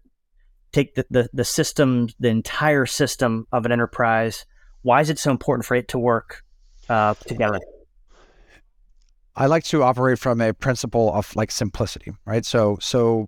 take 0.71 0.93
the, 0.93 1.05
the, 1.09 1.29
the 1.33 1.43
system, 1.43 2.09
the 2.19 2.29
entire 2.29 2.85
system 2.85 3.47
of 3.51 3.65
an 3.65 3.71
enterprise? 3.71 4.45
Why 4.83 5.01
is 5.01 5.09
it 5.09 5.17
so 5.17 5.31
important 5.31 5.65
for 5.65 5.73
it 5.73 5.87
to 5.89 5.99
work 5.99 6.43
uh, 6.87 7.15
together? 7.15 7.59
I 9.35 9.47
like 9.47 9.63
to 9.65 9.81
operate 9.81 10.19
from 10.19 10.39
a 10.39 10.53
principle 10.53 11.11
of 11.11 11.35
like 11.35 11.49
simplicity, 11.49 12.13
right? 12.25 12.45
So, 12.45 12.77
so 12.79 13.27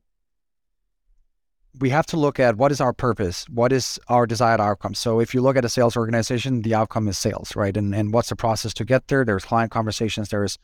we 1.79 1.89
have 1.89 2.05
to 2.07 2.17
look 2.17 2.39
at 2.39 2.57
what 2.57 2.71
is 2.71 2.79
our 2.79 2.93
purpose, 2.93 3.45
what 3.49 3.71
is 3.71 3.99
our 4.07 4.25
desired 4.25 4.61
outcome. 4.61 4.93
So 4.93 5.19
if 5.19 5.33
you 5.33 5.41
look 5.41 5.57
at 5.57 5.65
a 5.65 5.69
sales 5.69 5.97
organization, 5.97 6.61
the 6.61 6.75
outcome 6.75 7.07
is 7.07 7.17
sales, 7.17 7.55
right? 7.55 7.75
And 7.75 7.93
and 7.93 8.13
what's 8.13 8.29
the 8.29 8.35
process 8.35 8.73
to 8.75 8.85
get 8.85 9.07
there? 9.07 9.25
There's 9.25 9.45
client 9.45 9.71
conversations, 9.71 10.29
there's 10.29 10.57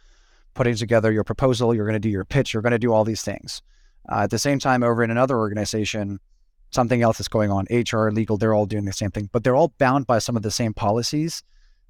putting 0.54 0.76
together 0.76 1.12
your 1.12 1.24
proposal, 1.24 1.74
you're 1.74 1.86
going 1.86 1.94
to 1.94 2.00
do 2.00 2.10
your 2.10 2.26
pitch, 2.26 2.54
you're 2.54 2.64
going 2.64 2.72
to 2.72 2.80
do 2.80 2.94
all 2.94 3.04
these 3.04 3.22
things. 3.22 3.62
Uh, 4.12 4.24
at 4.24 4.30
the 4.30 4.40
same 4.40 4.60
time, 4.60 4.84
over 4.84 5.04
in 5.04 5.12
another 5.12 5.38
organization, 5.38 6.20
something 6.72 7.02
else 7.02 7.20
is 7.20 7.28
going 7.28 7.52
on. 7.52 7.68
HR, 7.70 8.10
legal, 8.10 8.38
they're 8.38 8.54
all 8.54 8.66
doing 8.66 8.86
the 8.86 8.94
same 8.94 9.12
thing, 9.12 9.30
but 9.32 9.44
they're 9.44 9.56
all 9.56 9.74
bound 9.78 10.08
by 10.08 10.20
some 10.20 10.36
of 10.36 10.42
the 10.42 10.52
same 10.52 10.74
policies 10.74 11.44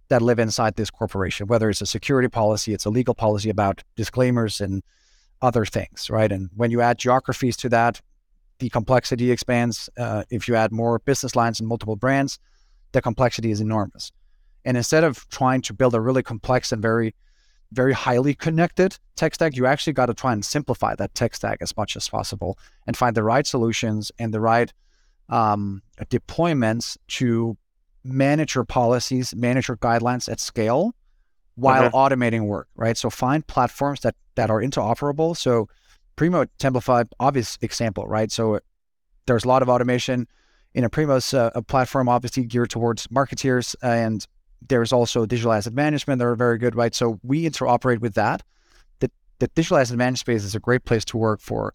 that 0.09 0.21
live 0.21 0.39
inside 0.39 0.75
this 0.75 0.89
corporation, 0.89 1.47
whether 1.47 1.69
it's 1.69 1.81
a 1.81 1.85
security 1.85 2.27
policy, 2.27 2.73
it's 2.73 2.85
a 2.85 2.89
legal 2.89 3.13
policy 3.13 3.49
about 3.49 3.81
disclaimers 3.95 4.59
and 4.59 4.83
other 5.41 5.65
things, 5.65 6.09
right? 6.09 6.31
And 6.31 6.49
when 6.55 6.69
you 6.69 6.81
add 6.81 6.97
geographies 6.97 7.55
to 7.57 7.69
that, 7.69 8.01
the 8.61 8.69
complexity 8.69 9.31
expands. 9.31 9.89
Uh, 9.97 10.23
if 10.29 10.47
you 10.47 10.55
add 10.55 10.71
more 10.71 10.99
business 10.99 11.35
lines 11.35 11.59
and 11.59 11.67
multiple 11.67 11.95
brands, 11.95 12.37
the 12.91 13.01
complexity 13.01 13.49
is 13.49 13.59
enormous. 13.59 14.11
And 14.63 14.77
instead 14.77 15.03
of 15.03 15.27
trying 15.29 15.61
to 15.63 15.73
build 15.73 15.95
a 15.95 15.99
really 15.99 16.21
complex 16.21 16.71
and 16.71 16.79
very, 16.79 17.15
very 17.71 17.91
highly 17.91 18.35
connected 18.35 18.99
tech 19.15 19.33
stack, 19.33 19.55
you 19.55 19.65
actually 19.65 19.93
got 19.93 20.05
to 20.05 20.13
try 20.13 20.31
and 20.31 20.45
simplify 20.45 20.93
that 20.95 21.15
tech 21.15 21.35
stack 21.35 21.57
as 21.61 21.75
much 21.75 21.95
as 21.97 22.07
possible 22.07 22.59
and 22.85 22.95
find 22.95 23.17
the 23.17 23.23
right 23.23 23.47
solutions 23.47 24.11
and 24.19 24.31
the 24.31 24.39
right 24.39 24.71
um, 25.29 25.81
deployments 26.05 26.97
to 27.07 27.57
manage 28.03 28.53
your 28.53 28.63
policies, 28.63 29.33
manage 29.35 29.69
your 29.69 29.77
guidelines 29.77 30.31
at 30.31 30.39
scale 30.39 30.93
while 31.55 31.85
okay. 31.85 31.97
automating 31.97 32.45
work, 32.45 32.67
right? 32.75 32.95
So 32.95 33.09
find 33.09 33.45
platforms 33.47 34.01
that 34.01 34.15
that 34.35 34.51
are 34.51 34.61
interoperable. 34.61 35.35
So 35.35 35.67
Primo 36.21 36.45
Templafy, 36.59 37.07
obvious 37.19 37.57
example, 37.61 38.05
right? 38.05 38.31
So 38.31 38.59
there's 39.25 39.43
a 39.43 39.47
lot 39.47 39.63
of 39.63 39.69
automation 39.69 40.27
in 40.75 40.83
Aprimo's 40.83 41.33
uh, 41.33 41.49
a 41.55 41.63
platform, 41.63 42.07
obviously 42.07 42.43
geared 42.43 42.69
towards 42.69 43.07
marketeers, 43.07 43.75
and 43.81 44.23
there's 44.67 44.93
also 44.93 45.25
digital 45.25 45.51
asset 45.51 45.73
management 45.73 46.19
that 46.19 46.27
are 46.27 46.35
very 46.35 46.59
good, 46.59 46.75
right? 46.75 46.93
So 46.93 47.19
we 47.23 47.49
interoperate 47.49 48.01
with 48.01 48.13
that. 48.13 48.43
The, 48.99 49.09
the 49.39 49.47
digital 49.47 49.77
asset 49.77 49.97
management 49.97 50.19
space 50.19 50.43
is 50.43 50.53
a 50.53 50.59
great 50.59 50.85
place 50.85 51.03
to 51.05 51.17
work 51.17 51.41
for 51.41 51.73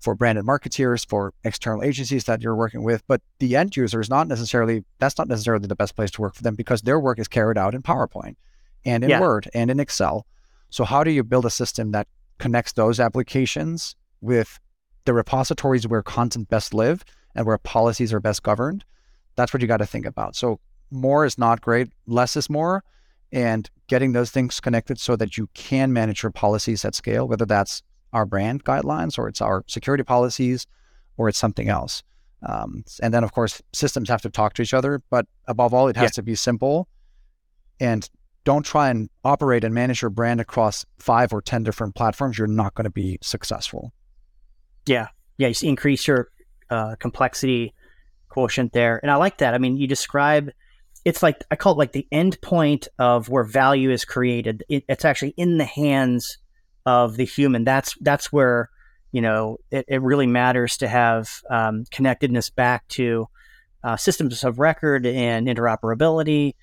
for 0.00 0.14
branded 0.14 0.44
marketeers, 0.44 1.08
for 1.08 1.32
external 1.44 1.82
agencies 1.82 2.24
that 2.24 2.42
you're 2.42 2.54
working 2.54 2.82
with. 2.82 3.02
But 3.06 3.22
the 3.38 3.56
end 3.56 3.74
user 3.74 4.02
is 4.02 4.10
not 4.10 4.28
necessarily 4.28 4.84
that's 4.98 5.16
not 5.16 5.28
necessarily 5.28 5.66
the 5.66 5.74
best 5.74 5.96
place 5.96 6.10
to 6.10 6.20
work 6.20 6.34
for 6.34 6.42
them 6.42 6.56
because 6.56 6.82
their 6.82 7.00
work 7.00 7.18
is 7.18 7.26
carried 7.26 7.56
out 7.56 7.74
in 7.74 7.80
PowerPoint 7.80 8.36
and 8.84 9.02
in 9.02 9.08
yeah. 9.08 9.20
Word 9.20 9.48
and 9.54 9.70
in 9.70 9.80
Excel. 9.80 10.26
So 10.68 10.84
how 10.84 11.04
do 11.04 11.10
you 11.10 11.24
build 11.24 11.46
a 11.46 11.50
system 11.50 11.92
that 11.92 12.06
connects 12.38 12.72
those 12.72 13.00
applications 13.00 13.94
with 14.20 14.58
the 15.04 15.14
repositories 15.14 15.86
where 15.86 16.02
content 16.02 16.48
best 16.48 16.74
live 16.74 17.04
and 17.34 17.46
where 17.46 17.58
policies 17.58 18.12
are 18.12 18.20
best 18.20 18.42
governed, 18.42 18.84
that's 19.36 19.52
what 19.52 19.62
you 19.62 19.68
got 19.68 19.78
to 19.78 19.86
think 19.86 20.06
about. 20.06 20.36
So 20.36 20.60
more 20.90 21.24
is 21.24 21.38
not 21.38 21.60
great, 21.60 21.88
less 22.06 22.36
is 22.36 22.50
more, 22.50 22.82
and 23.32 23.68
getting 23.86 24.12
those 24.12 24.30
things 24.30 24.60
connected 24.60 24.98
so 24.98 25.16
that 25.16 25.36
you 25.36 25.48
can 25.54 25.92
manage 25.92 26.22
your 26.22 26.32
policies 26.32 26.84
at 26.84 26.94
scale, 26.94 27.28
whether 27.28 27.46
that's 27.46 27.82
our 28.12 28.24
brand 28.24 28.64
guidelines 28.64 29.18
or 29.18 29.28
it's 29.28 29.40
our 29.40 29.64
security 29.66 30.02
policies 30.02 30.66
or 31.16 31.28
it's 31.28 31.38
something 31.38 31.68
else. 31.68 32.02
Um, 32.42 32.84
and 33.02 33.12
then, 33.12 33.24
of 33.24 33.32
course, 33.32 33.60
systems 33.72 34.08
have 34.08 34.22
to 34.22 34.30
talk 34.30 34.54
to 34.54 34.62
each 34.62 34.72
other, 34.72 35.02
but 35.10 35.26
above 35.46 35.74
all, 35.74 35.88
it 35.88 35.96
has 35.96 36.04
yeah. 36.04 36.10
to 36.10 36.22
be 36.22 36.34
simple 36.34 36.88
and 37.80 38.08
don't 38.48 38.62
try 38.62 38.88
and 38.88 39.10
operate 39.24 39.62
and 39.62 39.74
manage 39.74 40.00
your 40.00 40.08
brand 40.08 40.40
across 40.40 40.86
five 40.98 41.34
or 41.34 41.42
10 41.42 41.64
different 41.64 41.94
platforms. 41.94 42.38
You're 42.38 42.46
not 42.46 42.74
going 42.74 42.84
to 42.84 42.90
be 42.90 43.18
successful. 43.20 43.92
Yeah. 44.86 45.08
Yeah. 45.36 45.48
You 45.48 45.68
increase 45.68 46.08
your 46.08 46.30
uh, 46.70 46.96
complexity 46.98 47.74
quotient 48.30 48.72
there. 48.72 49.00
And 49.02 49.10
I 49.10 49.16
like 49.16 49.36
that. 49.38 49.52
I 49.52 49.58
mean, 49.58 49.76
you 49.76 49.86
describe 49.86 50.50
it's 51.04 51.22
like, 51.22 51.44
I 51.50 51.56
call 51.56 51.74
it 51.74 51.78
like 51.78 51.92
the 51.92 52.06
end 52.10 52.40
point 52.40 52.88
of 52.98 53.28
where 53.28 53.44
value 53.44 53.90
is 53.90 54.06
created. 54.06 54.64
It, 54.70 54.82
it's 54.88 55.04
actually 55.04 55.34
in 55.36 55.58
the 55.58 55.66
hands 55.66 56.38
of 56.86 57.18
the 57.18 57.26
human. 57.26 57.64
That's, 57.64 57.96
that's 58.00 58.32
where, 58.32 58.70
you 59.12 59.20
know, 59.20 59.58
it, 59.70 59.84
it 59.88 60.00
really 60.00 60.26
matters 60.26 60.78
to 60.78 60.88
have 60.88 61.28
um, 61.50 61.84
connectedness 61.90 62.48
back 62.48 62.88
to 62.88 63.28
uh, 63.84 63.98
systems 63.98 64.42
of 64.42 64.58
record 64.58 65.04
and 65.04 65.48
interoperability. 65.48 66.54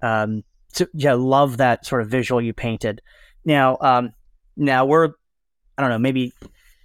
Um, 0.00 0.44
to, 0.74 0.88
yeah, 0.92 1.14
love 1.14 1.58
that 1.58 1.86
sort 1.86 2.02
of 2.02 2.08
visual 2.08 2.40
you 2.40 2.52
painted. 2.52 3.00
Now, 3.44 3.76
um, 3.80 4.12
now 4.56 4.86
we're, 4.86 5.10
I 5.76 5.82
don't 5.82 5.90
know, 5.90 5.98
maybe 5.98 6.32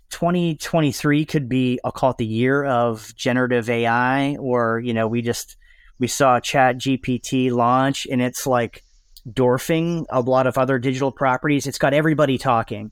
2023 0.10 1.26
could 1.26 1.48
be, 1.50 1.80
I'll 1.84 1.92
call 1.92 2.12
it 2.12 2.18
the 2.18 2.26
year 2.26 2.64
of 2.64 3.14
generative 3.16 3.70
AI, 3.70 4.36
or, 4.38 4.80
you 4.80 4.94
know, 4.94 5.08
we 5.08 5.22
just, 5.22 5.58
we 6.00 6.08
saw 6.08 6.40
Chat 6.40 6.78
GPT 6.78 7.52
launch 7.52 8.08
and 8.10 8.22
it's 8.22 8.48
like 8.48 8.84
dwarfing 9.32 10.06
a 10.10 10.22
lot 10.22 10.48
of 10.48 10.58
other 10.58 10.80
digital 10.80 11.12
properties. 11.12 11.68
It's 11.68 11.78
got 11.78 11.94
everybody 11.94 12.38
talking. 12.38 12.92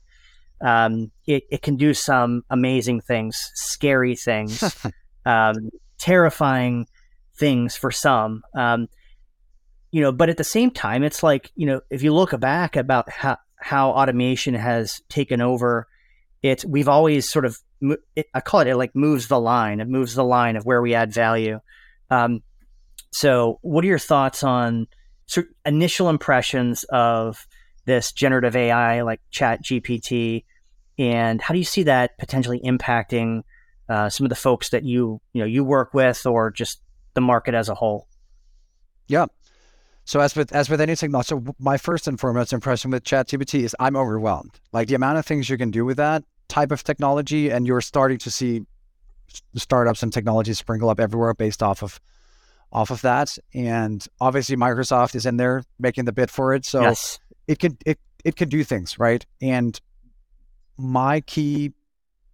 Um, 0.60 1.10
it, 1.26 1.44
it 1.50 1.62
can 1.62 1.76
do 1.76 1.94
some 1.94 2.42
amazing 2.50 3.00
things, 3.00 3.50
scary 3.54 4.16
things, 4.16 4.62
um, 5.26 5.70
terrifying 5.98 6.86
things 7.36 7.76
for 7.76 7.90
some. 7.90 8.42
Um, 8.54 8.88
you 9.90 10.00
know, 10.00 10.12
but 10.12 10.28
at 10.28 10.36
the 10.36 10.44
same 10.44 10.70
time, 10.70 11.02
it's 11.02 11.22
like, 11.22 11.50
you 11.54 11.66
know, 11.66 11.80
if 11.90 12.02
you 12.02 12.12
look 12.12 12.38
back 12.38 12.76
about 12.76 13.10
how, 13.10 13.38
how 13.56 13.90
automation 13.90 14.54
has 14.54 15.00
taken 15.08 15.40
over, 15.40 15.88
it's, 16.42 16.64
we've 16.64 16.88
always 16.88 17.28
sort 17.28 17.44
of, 17.44 17.58
it, 18.14 18.26
I 18.34 18.40
call 18.40 18.60
it, 18.60 18.66
it 18.66 18.76
like 18.76 18.94
moves 18.94 19.28
the 19.28 19.40
line. 19.40 19.80
It 19.80 19.88
moves 19.88 20.14
the 20.14 20.24
line 20.24 20.56
of 20.56 20.64
where 20.64 20.82
we 20.82 20.94
add 20.94 21.12
value. 21.12 21.60
Um, 22.10 22.42
so 23.10 23.58
what 23.62 23.84
are 23.84 23.88
your 23.88 23.98
thoughts 23.98 24.42
on 24.42 24.86
sort 25.26 25.46
of 25.46 25.52
initial 25.64 26.08
impressions 26.08 26.84
of 26.84 27.46
this 27.86 28.12
generative 28.12 28.56
AI 28.56 29.02
like 29.02 29.20
chat 29.30 29.64
GPT? 29.64 30.44
And 30.98 31.40
how 31.40 31.54
do 31.54 31.58
you 31.58 31.64
see 31.64 31.84
that 31.84 32.18
potentially 32.18 32.60
impacting 32.60 33.42
uh, 33.88 34.10
some 34.10 34.26
of 34.26 34.30
the 34.30 34.36
folks 34.36 34.70
that 34.70 34.84
you, 34.84 35.20
you 35.32 35.40
know, 35.40 35.46
you 35.46 35.64
work 35.64 35.94
with 35.94 36.26
or 36.26 36.50
just 36.50 36.82
the 37.14 37.20
market 37.20 37.54
as 37.54 37.68
a 37.68 37.74
whole? 37.74 38.06
Yeah. 39.06 39.26
So 40.08 40.20
as 40.20 40.34
with 40.34 40.54
as 40.54 40.70
with 40.70 40.80
any 40.80 40.96
technology, 40.96 41.26
so 41.26 41.54
my 41.58 41.76
first 41.76 42.08
and 42.08 42.18
foremost 42.18 42.54
impression 42.54 42.90
with 42.90 43.04
ChatGPT 43.04 43.64
is 43.64 43.76
I'm 43.78 43.94
overwhelmed. 43.94 44.58
Like 44.72 44.88
the 44.88 44.94
amount 44.94 45.18
of 45.18 45.26
things 45.26 45.50
you 45.50 45.58
can 45.58 45.70
do 45.70 45.84
with 45.84 45.98
that 45.98 46.24
type 46.48 46.72
of 46.72 46.82
technology, 46.82 47.50
and 47.50 47.66
you're 47.66 47.82
starting 47.82 48.16
to 48.16 48.30
see 48.30 48.62
startups 49.54 50.02
and 50.02 50.10
technologies 50.10 50.56
sprinkle 50.56 50.88
up 50.88 50.98
everywhere 50.98 51.34
based 51.34 51.62
off 51.62 51.82
of 51.82 52.00
off 52.72 52.90
of 52.90 53.02
that. 53.02 53.36
And 53.52 54.02
obviously 54.18 54.56
Microsoft 54.56 55.14
is 55.14 55.26
in 55.26 55.36
there 55.36 55.62
making 55.78 56.06
the 56.06 56.12
bid 56.12 56.30
for 56.30 56.54
it. 56.54 56.64
So 56.64 56.80
yes. 56.80 57.18
it 57.46 57.58
can 57.58 57.76
it 57.84 57.98
it 58.24 58.34
can 58.34 58.48
do 58.48 58.64
things, 58.64 58.98
right? 58.98 59.26
And 59.42 59.78
my 60.78 61.20
key 61.20 61.74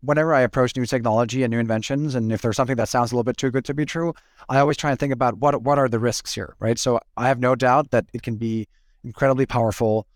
whenever 0.04 0.34
I 0.34 0.42
approach 0.42 0.76
new 0.76 0.86
technology 0.86 1.42
and 1.42 1.50
new 1.50 1.58
inventions, 1.58 2.14
and 2.14 2.32
if 2.32 2.42
there's 2.42 2.56
something 2.56 2.76
that 2.76 2.88
sounds 2.88 3.12
a 3.12 3.14
little 3.14 3.24
bit 3.24 3.36
too 3.36 3.50
good 3.50 3.64
to 3.66 3.74
be 3.74 3.84
true, 3.84 4.14
I 4.48 4.58
always 4.58 4.76
try 4.76 4.90
and 4.90 4.98
think 4.98 5.12
about 5.12 5.38
what 5.38 5.62
what 5.62 5.78
are 5.78 5.88
the 5.88 5.98
risks 5.98 6.34
here, 6.34 6.54
right? 6.58 6.78
So 6.78 7.00
I 7.16 7.28
have 7.28 7.40
no 7.40 7.54
doubt 7.54 7.90
that 7.90 8.06
it 8.12 8.22
can 8.22 8.36
be 8.36 8.68
incredibly 9.02 9.46
powerful. 9.46 10.06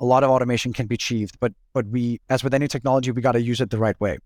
A 0.00 0.04
lot 0.04 0.22
of 0.22 0.30
automation 0.30 0.72
can 0.72 0.86
be 0.86 0.94
achieved, 0.94 1.38
but 1.40 1.52
but 1.72 1.86
we, 1.86 2.20
as 2.28 2.44
with 2.44 2.54
any 2.54 2.68
technology, 2.68 3.10
we 3.10 3.22
got 3.22 3.32
to 3.32 3.40
use 3.40 3.60
it 3.60 3.70
the 3.70 3.78
right 3.78 3.98
way. 4.00 4.18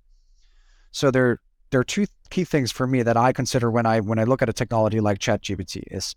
So 0.90 1.10
there 1.10 1.38
there 1.70 1.80
are 1.80 1.84
two 1.84 2.06
key 2.30 2.44
things 2.44 2.70
for 2.70 2.86
me 2.86 3.02
that 3.02 3.16
I 3.16 3.32
consider 3.32 3.70
when 3.70 3.86
I 3.86 4.00
when 4.00 4.18
I 4.18 4.24
look 4.24 4.42
at 4.42 4.48
a 4.48 4.52
technology 4.52 5.00
like 5.00 5.18
ChatGPT 5.18 5.82
is 5.90 6.14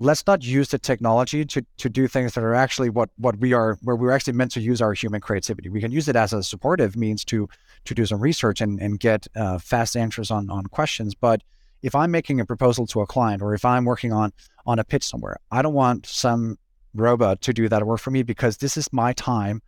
let's 0.00 0.26
not 0.26 0.42
use 0.42 0.68
the 0.70 0.78
technology 0.78 1.44
to 1.44 1.64
to 1.76 1.88
do 1.88 2.08
things 2.08 2.34
that 2.34 2.42
are 2.42 2.54
actually 2.54 2.90
what 2.90 3.10
what 3.16 3.38
we 3.38 3.52
are 3.52 3.78
where 3.82 3.96
we're 3.96 4.10
actually 4.10 4.32
meant 4.32 4.50
to 4.52 4.60
use 4.60 4.82
our 4.82 4.94
human 4.94 5.20
creativity. 5.20 5.68
We 5.68 5.80
can 5.80 5.92
use 5.92 6.08
it 6.08 6.16
as 6.16 6.32
a 6.32 6.42
supportive 6.42 6.96
means 6.96 7.24
to 7.26 7.48
to 7.84 7.94
do 7.94 8.06
some 8.06 8.20
research 8.20 8.60
and 8.60 8.80
and 8.80 9.00
get 9.00 9.26
uh, 9.36 9.58
fast 9.58 9.96
answers 9.96 10.30
on 10.30 10.50
on 10.50 10.66
questions. 10.66 11.14
But 11.14 11.42
if 11.82 11.94
I'm 11.94 12.10
making 12.10 12.40
a 12.40 12.46
proposal 12.46 12.86
to 12.88 13.00
a 13.00 13.06
client 13.06 13.42
or 13.42 13.54
if 13.54 13.64
I'm 13.64 13.84
working 13.84 14.12
on 14.12 14.32
on 14.66 14.78
a 14.78 14.84
pitch 14.84 15.04
somewhere, 15.04 15.38
I 15.50 15.62
don't 15.62 15.74
want 15.74 16.06
some 16.06 16.58
robot 16.94 17.40
to 17.42 17.52
do 17.52 17.68
that 17.68 17.86
work 17.86 18.00
for 18.00 18.10
me 18.10 18.22
because 18.22 18.58
this 18.58 18.76
is 18.76 18.92
my 18.92 19.12
time 19.12 19.62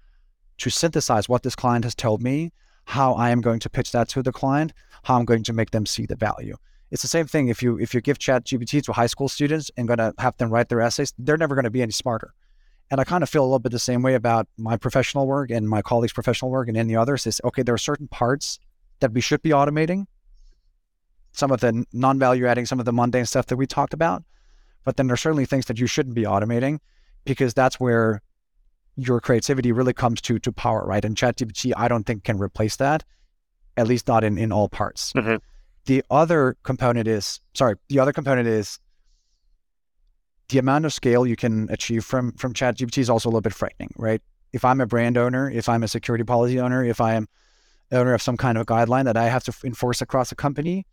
to 0.58 0.70
synthesize 0.70 1.28
what 1.28 1.42
this 1.42 1.56
client 1.56 1.84
has 1.84 1.94
told 1.94 2.22
me, 2.22 2.52
how 2.84 3.14
I 3.14 3.30
am 3.30 3.40
going 3.40 3.60
to 3.60 3.70
pitch 3.70 3.92
that 3.92 4.08
to 4.10 4.22
the 4.22 4.32
client, 4.32 4.72
how 5.04 5.18
I'm 5.18 5.24
going 5.24 5.44
to 5.44 5.52
make 5.52 5.70
them 5.70 5.86
see 5.86 6.06
the 6.06 6.16
value. 6.16 6.56
It's 6.90 7.02
the 7.02 7.08
same 7.08 7.26
thing 7.26 7.48
if 7.48 7.62
you 7.62 7.78
if 7.78 7.94
you 7.94 8.00
give 8.02 8.18
Chat 8.18 8.44
GPT 8.44 8.82
to 8.84 8.92
high 8.92 9.06
school 9.06 9.28
students 9.28 9.70
and 9.76 9.88
to 9.88 10.12
have 10.18 10.36
them 10.36 10.50
write 10.50 10.68
their 10.68 10.82
essays, 10.82 11.14
they're 11.18 11.38
never 11.38 11.54
going 11.54 11.64
to 11.64 11.70
be 11.70 11.82
any 11.82 11.92
smarter. 11.92 12.34
And 12.92 13.00
I 13.00 13.04
kind 13.04 13.22
of 13.22 13.30
feel 13.30 13.42
a 13.42 13.46
little 13.46 13.58
bit 13.58 13.72
the 13.72 13.78
same 13.78 14.02
way 14.02 14.14
about 14.14 14.46
my 14.58 14.76
professional 14.76 15.26
work 15.26 15.50
and 15.50 15.66
my 15.66 15.80
colleagues' 15.80 16.12
professional 16.12 16.50
work 16.50 16.68
and 16.68 16.76
any 16.76 16.94
others. 16.94 17.26
Is 17.26 17.40
okay, 17.42 17.62
there 17.62 17.74
are 17.74 17.78
certain 17.78 18.06
parts 18.06 18.58
that 19.00 19.12
we 19.12 19.22
should 19.22 19.40
be 19.40 19.48
automating. 19.48 20.04
Some 21.32 21.50
of 21.50 21.60
the 21.60 21.86
non-value 21.94 22.46
adding, 22.46 22.66
some 22.66 22.78
of 22.78 22.84
the 22.84 22.92
mundane 22.92 23.24
stuff 23.24 23.46
that 23.46 23.56
we 23.56 23.66
talked 23.66 23.94
about, 23.94 24.22
but 24.84 24.98
then 24.98 25.06
there's 25.06 25.22
certainly 25.22 25.46
things 25.46 25.64
that 25.66 25.80
you 25.80 25.86
shouldn't 25.86 26.14
be 26.14 26.24
automating 26.24 26.80
because 27.24 27.54
that's 27.54 27.80
where 27.80 28.20
your 28.96 29.22
creativity 29.22 29.72
really 29.72 29.94
comes 29.94 30.20
to 30.20 30.38
to 30.40 30.52
power, 30.52 30.84
right? 30.84 31.02
And 31.02 31.16
ChatGPT, 31.16 31.72
I 31.74 31.88
don't 31.88 32.04
think 32.04 32.24
can 32.24 32.36
replace 32.38 32.76
that, 32.76 33.04
at 33.78 33.86
least 33.86 34.06
not 34.06 34.22
in 34.22 34.36
in 34.36 34.52
all 34.52 34.68
parts. 34.68 35.14
Mm-hmm. 35.14 35.36
The 35.86 36.04
other 36.10 36.58
component 36.62 37.08
is 37.08 37.40
sorry, 37.54 37.76
the 37.88 38.00
other 38.00 38.12
component 38.12 38.48
is 38.48 38.78
the 40.52 40.58
amount 40.58 40.84
of 40.84 40.92
scale 40.92 41.26
you 41.26 41.34
can 41.34 41.68
achieve 41.70 42.04
from 42.04 42.32
from 42.32 42.52
ChatGPT 42.52 42.98
is 42.98 43.10
also 43.10 43.28
a 43.28 43.30
little 43.30 43.40
bit 43.40 43.54
frightening, 43.54 43.90
right? 43.96 44.20
If 44.52 44.64
I'm 44.64 44.80
a 44.80 44.86
brand 44.86 45.16
owner, 45.16 45.50
if 45.50 45.68
I'm 45.68 45.82
a 45.82 45.88
security 45.88 46.24
policy 46.24 46.60
owner, 46.60 46.84
if 46.84 47.00
I 47.00 47.14
am 47.14 47.26
owner 47.90 48.12
of 48.12 48.20
some 48.20 48.36
kind 48.36 48.58
of 48.58 48.66
guideline 48.66 49.04
that 49.04 49.16
I 49.16 49.28
have 49.28 49.44
to 49.44 49.54
enforce 49.64 50.02
across 50.02 50.30
a 50.30 50.34
company, 50.34 50.86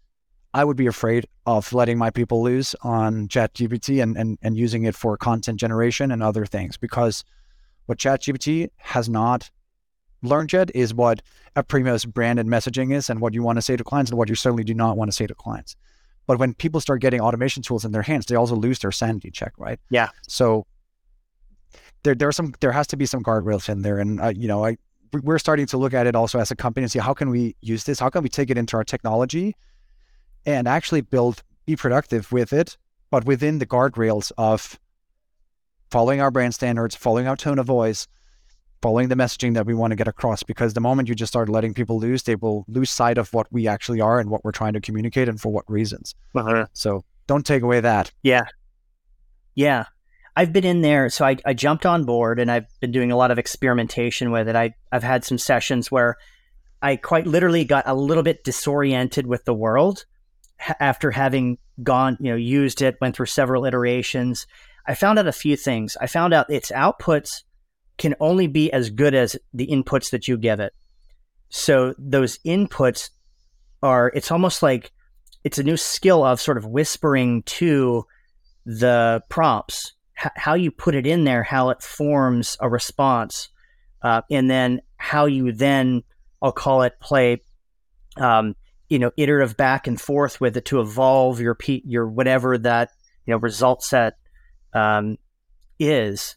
I 0.53 0.63
would 0.63 0.77
be 0.77 0.87
afraid 0.87 1.27
of 1.45 1.73
letting 1.73 1.97
my 1.97 2.09
people 2.09 2.41
loose 2.41 2.73
on 2.81 3.27
ChatGPT 3.27 4.01
and, 4.01 4.17
and, 4.17 4.37
and 4.41 4.57
using 4.57 4.85
it 4.85 4.95
for 4.95 5.17
content 5.17 5.59
generation 5.59 6.11
and 6.11 6.23
other 6.23 6.45
things 6.45 6.77
because 6.77 7.23
what 7.85 7.97
ChatGPT 7.97 8.69
has 8.77 9.09
not 9.09 9.51
learned 10.23 10.53
yet 10.53 10.71
is 10.73 10.93
what 10.93 11.21
Aprimo's 11.55 12.05
branded 12.05 12.47
messaging 12.47 12.93
is 12.93 13.09
and 13.09 13.19
what 13.19 13.33
you 13.33 13.43
want 13.43 13.57
to 13.57 13.61
say 13.61 13.75
to 13.75 13.83
clients 13.83 14.09
and 14.09 14.17
what 14.17 14.29
you 14.29 14.35
certainly 14.35 14.63
do 14.63 14.73
not 14.73 14.95
want 14.95 15.09
to 15.09 15.15
say 15.15 15.27
to 15.27 15.35
clients. 15.35 15.75
But 16.29 16.37
when 16.37 16.53
people 16.53 16.79
start 16.79 17.01
getting 17.01 17.21
automation 17.21 17.63
tools 17.63 17.83
in 17.83 17.91
their 17.91 18.03
hands, 18.03 18.27
they 18.27 18.35
also 18.35 18.53
lose 18.53 18.77
their 18.77 18.91
sanity 18.91 19.31
check, 19.31 19.51
right? 19.57 19.79
Yeah. 19.89 20.09
So 20.27 20.67
there, 22.03 22.13
there 22.13 22.27
are 22.27 22.31
some, 22.31 22.53
there 22.59 22.71
has 22.71 22.85
to 22.85 22.97
be 22.97 23.07
some 23.07 23.23
guardrails 23.23 23.67
in 23.67 23.81
there, 23.81 23.97
and 23.97 24.21
uh, 24.21 24.27
you 24.35 24.47
know, 24.47 24.63
I, 24.63 24.77
we're 25.23 25.39
starting 25.39 25.65
to 25.65 25.77
look 25.77 25.95
at 25.95 26.05
it 26.05 26.15
also 26.15 26.37
as 26.37 26.51
a 26.51 26.55
company 26.55 26.83
and 26.83 26.91
see 26.91 26.99
how 26.99 27.15
can 27.15 27.31
we 27.31 27.55
use 27.61 27.85
this, 27.85 27.99
how 27.99 28.11
can 28.11 28.21
we 28.21 28.29
take 28.29 28.51
it 28.51 28.59
into 28.59 28.77
our 28.77 28.83
technology, 28.83 29.55
and 30.45 30.67
actually 30.67 31.01
build, 31.01 31.41
be 31.65 31.75
productive 31.75 32.31
with 32.31 32.53
it, 32.53 32.77
but 33.09 33.25
within 33.25 33.57
the 33.57 33.65
guardrails 33.65 34.31
of 34.37 34.79
following 35.89 36.21
our 36.21 36.29
brand 36.29 36.53
standards, 36.53 36.95
following 36.95 37.25
our 37.27 37.35
tone 37.35 37.57
of 37.57 37.65
voice, 37.65 38.07
following 38.81 39.09
the 39.09 39.15
messaging 39.15 39.53
that 39.53 39.65
we 39.65 39.73
want 39.73 39.91
to 39.91 39.95
get 39.95 40.07
across 40.07 40.43
because 40.43 40.73
the 40.73 40.81
moment 40.81 41.09
you 41.09 41.15
just 41.15 41.31
start 41.31 41.49
letting 41.49 41.73
people 41.73 41.99
lose 41.99 42.23
they 42.23 42.35
will 42.35 42.65
lose 42.67 42.89
sight 42.89 43.17
of 43.17 43.33
what 43.33 43.47
we 43.51 43.67
actually 43.67 44.01
are 44.01 44.19
and 44.19 44.29
what 44.29 44.43
we're 44.43 44.51
trying 44.51 44.73
to 44.73 44.81
communicate 44.81 45.27
and 45.27 45.39
for 45.39 45.51
what 45.51 45.69
reasons. 45.69 46.15
Uh-huh. 46.35 46.65
so 46.73 47.03
don't 47.27 47.45
take 47.45 47.61
away 47.61 47.79
that. 47.79 48.11
Yeah. 48.23 48.45
Yeah. 49.55 49.85
I've 50.35 50.53
been 50.53 50.65
in 50.65 50.81
there 50.81 51.09
so 51.09 51.25
I, 51.25 51.37
I 51.45 51.53
jumped 51.53 51.85
on 51.85 52.05
board 52.05 52.39
and 52.39 52.49
i've 52.49 52.67
been 52.79 52.91
doing 52.91 53.11
a 53.11 53.17
lot 53.17 53.31
of 53.31 53.37
experimentation 53.37 54.31
with 54.31 54.47
it. 54.47 54.55
I, 54.55 54.73
i've 54.91 55.03
had 55.03 55.25
some 55.25 55.37
sessions 55.37 55.91
where 55.91 56.17
i 56.81 56.95
quite 56.95 57.27
literally 57.27 57.65
got 57.65 57.83
a 57.87 57.93
little 57.93 58.23
bit 58.23 58.43
disoriented 58.43 59.27
with 59.27 59.43
the 59.43 59.53
world 59.53 60.05
after 60.79 61.11
having 61.11 61.57
gone 61.83 62.17
you 62.19 62.31
know 62.31 62.37
used 62.37 62.81
it 62.81 62.97
went 63.01 63.15
through 63.15 63.25
several 63.25 63.65
iterations. 63.65 64.47
I 64.85 64.95
found 64.95 65.19
out 65.19 65.27
a 65.27 65.31
few 65.31 65.55
things. 65.55 65.95
I 66.01 66.07
found 66.07 66.33
out 66.33 66.49
its 66.49 66.71
outputs 66.71 67.43
can 67.99 68.15
only 68.19 68.47
be 68.47 68.71
as 68.73 68.89
good 68.89 69.13
as 69.13 69.35
the 69.53 69.67
inputs 69.67 70.09
that 70.09 70.27
you 70.27 70.37
give 70.37 70.59
it. 70.59 70.73
So 71.49 71.93
those 71.99 72.39
inputs 72.39 73.09
are, 73.83 74.11
it's 74.15 74.31
almost 74.31 74.63
like 74.63 74.91
it's 75.43 75.59
a 75.59 75.63
new 75.63 75.77
skill 75.77 76.23
of 76.23 76.41
sort 76.41 76.57
of 76.57 76.65
whispering 76.65 77.43
to 77.43 78.05
the 78.65 79.21
prompts, 79.29 79.93
h- 80.23 80.31
how 80.35 80.53
you 80.53 80.71
put 80.71 80.95
it 80.95 81.05
in 81.05 81.23
there, 81.23 81.43
how 81.43 81.69
it 81.69 81.81
forms 81.81 82.57
a 82.59 82.69
response, 82.69 83.49
uh, 84.01 84.21
and 84.31 84.49
then 84.49 84.81
how 84.97 85.25
you 85.25 85.51
then, 85.51 86.03
I'll 86.41 86.51
call 86.51 86.83
it 86.83 86.99
play, 86.99 87.41
um, 88.17 88.55
you 88.89 88.99
know, 88.99 89.11
iterative 89.17 89.57
back 89.57 89.87
and 89.87 89.99
forth 89.99 90.41
with 90.41 90.57
it 90.57 90.65
to 90.65 90.79
evolve 90.79 91.39
your 91.39 91.55
p- 91.55 91.83
your 91.85 92.07
whatever 92.07 92.57
that 92.57 92.89
you 93.25 93.33
know 93.33 93.37
result 93.37 93.83
set 93.83 94.17
um, 94.73 95.17
is 95.79 96.35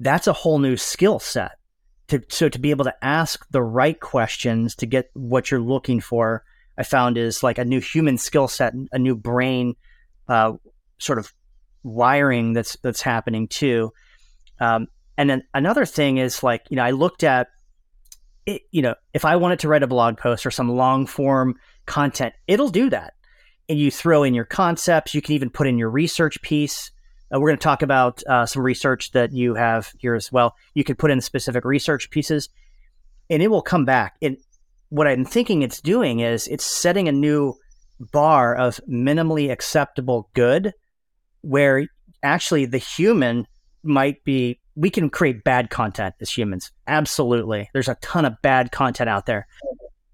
that's 0.00 0.26
a 0.26 0.32
whole 0.32 0.58
new 0.58 0.76
skill 0.76 1.18
set. 1.18 1.52
To, 2.08 2.22
so 2.28 2.48
to 2.48 2.58
be 2.58 2.70
able 2.70 2.84
to 2.84 2.94
ask 3.04 3.44
the 3.50 3.62
right 3.62 3.98
questions 3.98 4.76
to 4.76 4.86
get 4.86 5.10
what 5.14 5.50
you're 5.50 5.60
looking 5.60 6.00
for, 6.00 6.44
I 6.78 6.84
found 6.84 7.18
is 7.18 7.42
like 7.42 7.58
a 7.58 7.64
new 7.64 7.80
human 7.80 8.18
skill 8.18 8.48
set, 8.48 8.74
a 8.92 8.98
new 8.98 9.16
brain 9.16 9.74
uh, 10.28 10.52
sort 10.98 11.18
of 11.18 11.32
wiring 11.82 12.52
that's 12.52 12.76
that's 12.82 13.00
happening 13.00 13.48
too. 13.48 13.92
Um, 14.60 14.88
and 15.16 15.30
then 15.30 15.42
another 15.54 15.86
thing 15.86 16.18
is 16.18 16.42
like 16.42 16.62
you 16.68 16.76
know 16.76 16.84
I 16.84 16.90
looked 16.90 17.24
at 17.24 17.48
it, 18.44 18.62
you 18.70 18.82
know 18.82 18.94
if 19.14 19.24
I 19.24 19.36
wanted 19.36 19.60
to 19.60 19.68
write 19.68 19.82
a 19.82 19.88
blog 19.88 20.18
post 20.18 20.46
or 20.46 20.50
some 20.50 20.68
long 20.68 21.06
form 21.06 21.56
content, 21.86 22.34
it'll 22.46 22.68
do 22.68 22.90
that. 22.90 23.14
And 23.68 23.78
you 23.78 23.90
throw 23.90 24.22
in 24.22 24.34
your 24.34 24.44
concepts. 24.44 25.14
You 25.14 25.22
can 25.22 25.34
even 25.34 25.50
put 25.50 25.66
in 25.66 25.78
your 25.78 25.90
research 25.90 26.40
piece. 26.42 26.90
Uh, 27.32 27.40
we're 27.40 27.48
going 27.48 27.58
to 27.58 27.64
talk 27.64 27.82
about 27.82 28.22
uh, 28.26 28.46
some 28.46 28.62
research 28.62 29.12
that 29.12 29.32
you 29.32 29.54
have 29.54 29.92
here 29.98 30.14
as 30.14 30.30
well. 30.30 30.54
You 30.74 30.84
can 30.84 30.96
put 30.96 31.10
in 31.10 31.20
specific 31.20 31.64
research 31.64 32.10
pieces, 32.10 32.48
and 33.28 33.42
it 33.42 33.48
will 33.48 33.62
come 33.62 33.84
back. 33.84 34.16
And 34.22 34.36
what 34.90 35.06
I'm 35.06 35.24
thinking 35.24 35.62
it's 35.62 35.80
doing 35.80 36.20
is 36.20 36.46
it's 36.46 36.64
setting 36.64 37.08
a 37.08 37.12
new 37.12 37.54
bar 37.98 38.54
of 38.54 38.80
minimally 38.88 39.50
acceptable 39.50 40.30
good, 40.34 40.72
where 41.40 41.88
actually 42.22 42.66
the 42.66 42.78
human 42.78 43.46
might 43.82 44.22
be. 44.24 44.60
We 44.78 44.90
can 44.90 45.08
create 45.08 45.42
bad 45.42 45.70
content 45.70 46.16
as 46.20 46.30
humans. 46.30 46.70
Absolutely, 46.86 47.70
there's 47.72 47.88
a 47.88 47.96
ton 47.96 48.24
of 48.24 48.40
bad 48.42 48.70
content 48.70 49.08
out 49.08 49.26
there. 49.26 49.48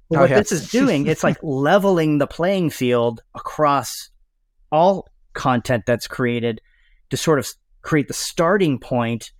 But 0.09 0.20
what 0.20 0.31
oh, 0.31 0.35
yeah. 0.35 0.38
this 0.38 0.53
is 0.53 0.70
doing, 0.70 1.07
it's 1.07 1.25
like 1.25 1.38
leveling 1.42 2.18
the 2.18 2.27
playing 2.27 2.70
field 2.70 3.22
across 3.35 4.11
all 4.70 5.09
content 5.33 5.85
that's 5.87 6.07
created 6.07 6.61
to 7.12 7.16
sort 7.18 7.38
of 7.38 7.46
create 7.83 8.09
the 8.09 8.14
starting 8.14 8.79
point 8.79 9.33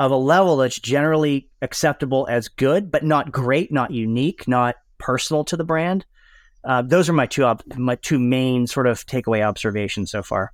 of 0.00 0.10
a 0.10 0.16
level 0.16 0.56
that's 0.56 0.80
generally 0.80 1.48
acceptable 1.62 2.26
as 2.28 2.48
good, 2.48 2.90
but 2.90 3.04
not 3.04 3.30
great, 3.30 3.72
not 3.72 3.92
unique, 3.92 4.48
not 4.48 4.74
personal 4.98 5.44
to 5.44 5.56
the 5.56 5.62
brand. 5.62 6.04
Uh, 6.64 6.82
those 6.82 7.08
are 7.08 7.12
my 7.12 7.26
two 7.26 7.44
op- 7.44 7.62
my 7.76 7.94
two 7.94 8.18
main 8.18 8.66
sort 8.66 8.88
of 8.88 9.06
takeaway 9.06 9.46
observations 9.46 10.10
so 10.10 10.24
far. 10.24 10.52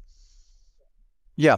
Yeah, 1.36 1.56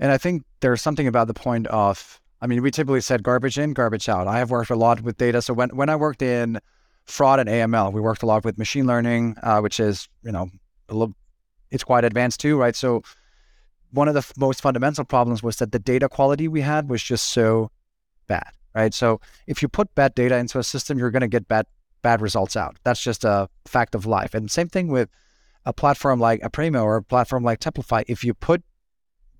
and 0.00 0.10
I 0.10 0.18
think 0.18 0.42
there's 0.58 0.82
something 0.82 1.06
about 1.06 1.28
the 1.28 1.34
point 1.34 1.68
of. 1.68 2.20
I 2.40 2.48
mean, 2.48 2.60
we 2.60 2.72
typically 2.72 3.00
said 3.00 3.22
garbage 3.22 3.58
in, 3.58 3.74
garbage 3.74 4.08
out. 4.08 4.26
I 4.26 4.38
have 4.38 4.50
worked 4.50 4.70
a 4.70 4.76
lot 4.76 5.02
with 5.02 5.16
data. 5.18 5.40
So 5.40 5.54
when 5.54 5.70
when 5.70 5.88
I 5.88 5.94
worked 5.94 6.22
in 6.22 6.58
fraud 7.04 7.38
and 7.38 7.48
AML, 7.48 7.92
we 7.92 8.00
worked 8.00 8.24
a 8.24 8.26
lot 8.26 8.44
with 8.44 8.58
machine 8.58 8.88
learning, 8.88 9.36
uh, 9.40 9.60
which 9.60 9.78
is 9.78 10.08
you 10.24 10.32
know 10.32 10.48
a 10.88 10.94
little, 10.94 11.14
it's 11.70 11.84
quite 11.84 12.04
advanced 12.04 12.40
too, 12.40 12.58
right? 12.58 12.74
So 12.74 13.02
one 13.92 14.08
of 14.08 14.14
the 14.14 14.18
f- 14.18 14.32
most 14.36 14.60
fundamental 14.60 15.04
problems 15.04 15.42
was 15.42 15.56
that 15.56 15.72
the 15.72 15.78
data 15.78 16.08
quality 16.08 16.48
we 16.48 16.60
had 16.60 16.88
was 16.88 17.02
just 17.02 17.26
so 17.26 17.70
bad, 18.26 18.50
right? 18.74 18.92
So 18.92 19.20
if 19.46 19.62
you 19.62 19.68
put 19.68 19.94
bad 19.94 20.14
data 20.14 20.36
into 20.36 20.58
a 20.58 20.64
system, 20.64 20.98
you're 20.98 21.10
going 21.10 21.22
to 21.22 21.28
get 21.28 21.48
bad 21.48 21.66
bad 22.02 22.20
results 22.20 22.56
out. 22.56 22.76
That's 22.84 23.02
just 23.02 23.24
a 23.24 23.48
fact 23.66 23.94
of 23.94 24.06
life. 24.06 24.32
And 24.34 24.50
same 24.50 24.68
thing 24.68 24.88
with 24.88 25.08
a 25.64 25.72
platform 25.72 26.20
like 26.20 26.40
Aprimo 26.42 26.84
or 26.84 26.96
a 26.96 27.02
platform 27.02 27.42
like 27.42 27.60
Templafy. 27.60 28.04
If 28.06 28.22
you 28.22 28.34
put 28.34 28.62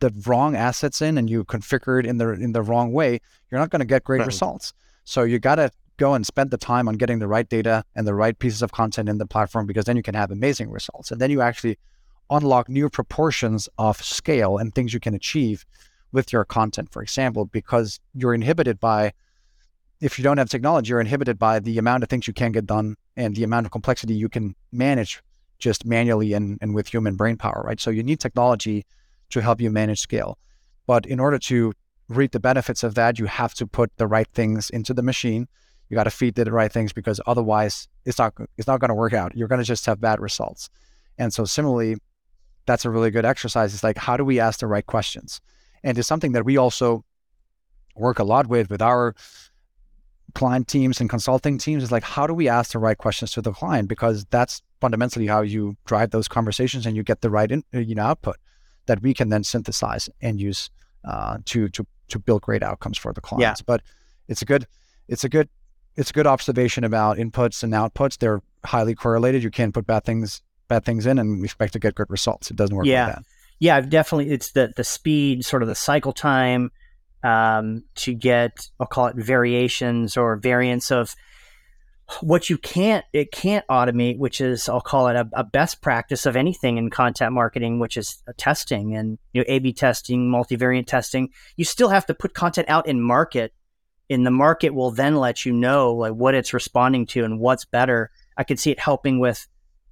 the 0.01 0.13
wrong 0.27 0.57
assets 0.57 1.01
in 1.01 1.19
and 1.19 1.31
you 1.31 1.45
configure 1.45 2.01
it 2.01 2.07
in 2.07 2.19
the 2.19 2.31
in 2.31 2.53
the 2.53 2.63
wrong 2.63 2.93
way, 2.93 3.21
you're 3.51 3.61
not 3.61 3.71
going 3.71 3.81
to 3.81 3.87
get 3.87 4.05
great 4.05 4.21
right. 4.21 4.27
results. 4.27 4.73
So 5.05 5.23
you 5.23 5.39
got 5.39 5.57
to 5.57 5.71
go 5.97 6.15
and 6.15 6.25
spend 6.25 6.51
the 6.51 6.59
time 6.59 6.89
on 6.89 6.95
getting 6.97 7.19
the 7.19 7.27
right 7.27 7.49
data 7.49 7.85
and 7.95 8.07
the 8.07 8.15
right 8.15 8.39
pieces 8.39 8.63
of 8.63 8.73
content 8.73 9.09
in 9.09 9.19
the 9.19 9.27
platform 9.27 9.67
because 9.67 9.85
then 9.85 9.97
you 9.97 10.03
can 10.03 10.15
have 10.15 10.31
amazing 10.31 10.71
results. 10.71 11.11
And 11.11 11.21
then 11.21 11.31
you 11.31 11.41
actually 11.41 11.79
unlock 12.31 12.69
new 12.69 12.89
proportions 12.89 13.69
of 13.79 14.03
scale 14.03 14.59
and 14.59 14.75
things 14.75 14.93
you 14.93 15.01
can 15.01 15.15
achieve 15.15 15.65
with 16.13 16.33
your 16.33 16.45
content, 16.45 16.91
for 16.91 17.03
example, 17.03 17.45
because 17.47 18.01
you're 18.15 18.35
inhibited 18.35 18.81
by 18.81 19.13
if 20.01 20.19
you 20.19 20.23
don't 20.23 20.39
have 20.39 20.49
technology, 20.49 20.91
you're 20.91 21.01
inhibited 21.01 21.39
by 21.39 21.59
the 21.59 21.77
amount 21.77 22.03
of 22.03 22.09
things 22.09 22.27
you 22.27 22.33
can 22.33 22.53
get 22.53 22.67
done 22.67 22.97
and 23.17 23.35
the 23.35 23.43
amount 23.43 23.67
of 23.67 23.73
complexity 23.73 24.15
you 24.15 24.29
can 24.29 24.55
manage 24.71 25.21
just 25.59 25.85
manually 25.85 26.33
and, 26.35 26.57
and 26.61 26.75
with 26.75 26.87
human 26.87 27.17
brain 27.17 27.37
power, 27.37 27.63
right? 27.67 27.81
So 27.81 27.91
you 27.91 28.05
need 28.05 28.21
technology 28.21 28.87
to 29.31 29.41
help 29.41 29.61
you 29.61 29.71
manage 29.71 30.01
scale. 30.01 30.39
But 30.87 31.05
in 31.05 31.19
order 31.19 31.39
to 31.39 31.73
reap 32.09 32.33
the 32.33 32.41
benefits 32.41 32.85
of 32.85 32.95
that, 32.95 33.19
you 33.19 33.27
have 33.27 33.55
to 33.55 33.67
put 33.67 33.95
the 33.97 34.07
right 34.07 34.29
things 34.33 34.71
into 34.71 34.95
the 34.95 35.03
machine. 35.03 35.49
You 35.89 35.97
got 35.97 36.05
to 36.05 36.11
feed 36.11 36.37
the 36.37 36.51
right 36.51 36.73
things 36.73 36.93
because 36.93 37.21
otherwise 37.27 37.89
it's 38.05 38.19
not 38.19 38.35
it's 38.57 38.67
not 38.67 38.81
going 38.81 38.91
to 38.91 38.95
work 38.95 39.13
out. 39.13 39.37
You're 39.37 39.49
going 39.49 39.61
to 39.61 39.65
just 39.65 39.85
have 39.87 40.01
bad 40.01 40.21
results. 40.21 40.71
And 41.19 41.33
so 41.33 41.45
similarly, 41.45 41.97
that's 42.69 42.85
a 42.85 42.91
really 42.91 43.11
good 43.11 43.25
exercise. 43.25 43.75
It's 43.75 43.83
like 43.83 43.99
how 43.99 44.17
do 44.17 44.25
we 44.25 44.39
ask 44.39 44.61
the 44.61 44.67
right 44.69 44.87
questions? 44.87 45.41
And 45.83 45.99
it's 45.99 46.07
something 46.07 46.33
that 46.33 46.45
we 46.45 46.57
also 46.57 47.05
work 47.97 48.19
a 48.19 48.25
lot 48.25 48.47
with 48.47 48.71
with 48.71 48.83
our 48.83 49.15
client 50.35 50.69
teams 50.69 51.01
and 51.01 51.09
consulting 51.11 51.59
teams 51.59 51.83
is 51.83 51.91
like 51.91 52.05
how 52.05 52.27
do 52.27 52.35
we 52.35 52.49
ask 52.49 52.73
the 52.73 52.79
right 52.79 52.99
questions 52.99 53.33
to 53.33 53.41
the 53.41 53.51
client 53.51 53.89
because 53.89 54.27
that's 54.27 54.63
fundamentally 54.81 55.27
how 55.27 55.41
you 55.41 55.77
drive 55.87 56.11
those 56.11 56.29
conversations 56.29 56.87
and 56.87 56.95
you 56.95 57.03
get 57.03 57.23
the 57.23 57.31
right 57.31 57.51
in, 57.51 57.65
you 57.73 57.95
know 57.95 58.05
output 58.05 58.37
that 58.87 59.03
we 59.03 59.15
can 59.15 59.31
then 59.31 59.43
synthesize 59.43 60.09
and 60.21 60.39
use 60.41 60.71
uh, 61.05 61.39
to 61.47 61.69
to 61.71 61.87
to 62.09 62.19
build 62.19 62.43
great 62.43 62.63
outcomes 62.63 62.99
for 62.99 63.13
the 63.13 63.21
clients. 63.21 63.61
Yeah. 63.61 63.65
But 63.67 63.83
it's 64.29 64.43
a 64.43 64.45
good 64.45 64.67
it's 65.09 65.25
a 65.25 65.29
good 65.29 65.49
it's 65.97 66.11
a 66.11 66.13
good 66.13 66.27
observation 66.27 66.85
about 66.85 67.17
inputs 67.17 67.63
and 67.63 67.73
outputs. 67.73 68.19
They're 68.19 68.43
highly 68.65 68.95
correlated. 68.95 69.43
You 69.43 69.51
can't 69.51 69.73
put 69.73 69.87
bad 69.87 70.05
things 70.05 70.43
bad 70.69 70.85
things 70.85 71.07
in 71.07 71.19
and 71.19 71.45
expect 71.45 71.73
to 71.75 71.79
get 71.79 71.95
good 71.95 72.11
results. 72.11 72.51
It 72.51 72.57
doesn't 72.57 72.75
work 72.75 72.87
yeah. 72.87 73.07
like 73.07 73.15
that. 73.17 73.25
Yeah, 73.61 73.81
definitely. 73.81 74.31
It's 74.31 74.53
the 74.53 74.73
the 74.77 74.85
speed, 74.85 75.45
sort 75.45 75.63
of 75.63 75.69
the 75.69 75.75
cycle 75.75 76.13
time 76.13 76.71
um, 77.25 77.85
to 77.97 78.15
get 78.15 78.69
I'll 78.79 78.87
call 78.87 79.07
it 79.07 79.17
variations 79.17 80.17
or 80.17 80.37
variants 80.37 80.91
of 80.91 81.15
what 82.23 82.49
you 82.49 82.57
can't 82.57 83.05
it 83.13 83.31
can't 83.33 83.67
automate 83.67 84.17
which 84.17 84.41
is 84.41 84.67
i'll 84.67 84.81
call 84.81 85.09
it 85.09 85.17
a, 85.17 85.29
a, 85.35 85.45
best 85.45 85.83
practice 85.83 86.25
of 86.25 86.37
anything 86.37 86.79
in 86.79 86.89
content 86.89 87.35
marketing 87.35 87.79
which 87.79 87.99
is 87.99 88.23
testing 88.39 88.97
and 88.97 89.19
you 89.35 89.43
know 89.43 89.45
a 89.47 89.59
b 89.59 89.75
testing 89.75 90.31
multivariant 90.31 90.87
testing 90.87 91.29
you 91.57 91.67
still 91.67 91.91
have 91.91 92.07
to 92.07 92.15
put 92.15 92.33
content 92.33 92.67
out 92.71 92.89
in 92.89 92.99
market 92.99 93.53
and 94.09 94.25
the 94.25 94.31
market 94.31 94.71
will 94.71 94.91
then 94.91 95.17
let 95.17 95.45
you 95.45 95.53
know 95.53 95.93
like 95.93 96.15
what 96.15 96.35
it's 96.35 96.55
responding 96.55 97.05
to 97.05 97.25
and 97.25 97.39
what's 97.41 97.67
better 97.67 98.11
i 98.39 98.43
could 98.43 98.59
see 98.59 98.71
it 98.71 98.81
helping 98.81 99.21
with 99.21 99.47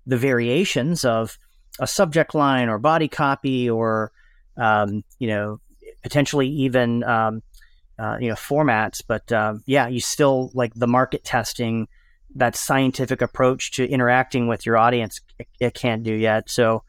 the 0.07 0.17
variations 0.17 1.05
of 1.05 1.39
a 1.81 1.87
subject 1.87 2.35
line 2.35 2.69
or 2.69 2.79
body 2.79 3.09
copy 3.09 3.69
or 3.69 4.13
um, 4.57 5.03
you 5.19 5.29
know 5.29 5.61
potentially 6.03 6.49
even 6.49 7.03
um, 7.05 7.43
uh, 7.99 8.17
you 8.21 8.29
know 8.29 8.35
formats 8.35 9.03
but 9.07 9.31
um, 9.33 9.63
yeah 9.67 9.89
you 9.89 10.01
still 10.01 10.51
like 10.55 10.73
the 10.75 10.87
market 10.87 11.25
testing 11.25 11.89
that 12.37 12.55
scientific 12.55 13.23
approach 13.23 13.73
to 13.73 13.89
interacting 13.89 14.47
with 14.47 14.67
your 14.67 14.77
audience 14.77 15.21
it, 15.39 15.49
it 15.61 15.75
can't 15.75 16.03
do 16.03 16.13
yet. 16.13 16.49
So 16.49 16.83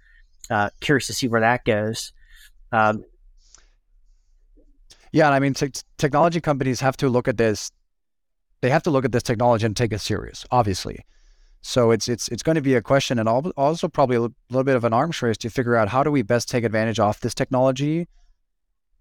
uh, 0.49 0.69
curious 0.80 1.08
to 1.08 1.13
see 1.13 1.27
where 1.27 1.41
that 1.41 1.65
goes. 1.65 2.12
Um, 2.71 3.06
yeah, 5.12 5.27
and 5.27 5.36
I 5.36 5.39
mean, 5.39 5.53
te- 5.53 5.71
technology 5.97 6.41
companies 6.41 6.82
have 6.82 6.97
to 6.97 7.10
look 7.10 7.27
at 7.27 7.38
this. 7.38 7.71
They 8.62 8.69
have 8.69 8.84
to 8.84 8.91
look 8.91 9.06
at 9.06 9.12
this 9.12 9.23
technology 9.23 9.65
and 9.65 9.75
take 9.75 9.93
it 9.93 9.99
serious, 9.99 10.45
obviously. 10.51 11.06
So 11.62 11.91
it's 11.91 12.08
it's 12.08 12.28
it's 12.30 12.43
going 12.43 12.56
to 12.56 12.62
be 12.62 12.76
a 12.76 12.82
question, 12.82 13.20
and 13.20 13.28
also 13.28 13.88
probably 13.88 14.15
a 14.15 14.22
little 14.22 14.63
bit 14.63 14.76
of 14.76 14.84
an 14.84 14.93
arms 14.93 15.22
race 15.22 15.38
to 15.39 15.50
figure 15.50 15.76
out 15.76 15.89
how 15.89 16.04
do 16.04 16.12
we 16.12 16.22
best 16.22 16.50
take 16.50 16.63
advantage 16.63 17.00
of 17.00 17.20
this 17.20 17.34
technology, 17.34 18.08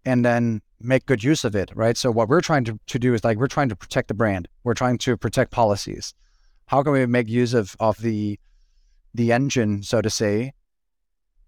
and 0.04 0.24
then 0.24 0.62
make 0.80 1.06
good 1.06 1.22
use 1.22 1.44
of 1.44 1.54
it, 1.54 1.70
right? 1.74 1.96
So 1.96 2.10
what 2.10 2.28
we're 2.28 2.40
trying 2.40 2.64
to, 2.64 2.78
to 2.86 2.98
do 2.98 3.14
is 3.14 3.24
like 3.24 3.38
we're 3.38 3.46
trying 3.46 3.68
to 3.68 3.76
protect 3.76 4.08
the 4.08 4.14
brand, 4.14 4.48
we're 4.64 4.74
trying 4.74 4.98
to 4.98 5.16
protect 5.16 5.50
policies, 5.50 6.12
how 6.66 6.82
can 6.82 6.92
we 6.92 7.06
make 7.06 7.28
use 7.28 7.54
of, 7.54 7.76
of 7.80 7.98
the 7.98 8.38
the 9.14 9.32
engine, 9.32 9.82
so 9.82 10.02
to 10.02 10.10
say, 10.10 10.52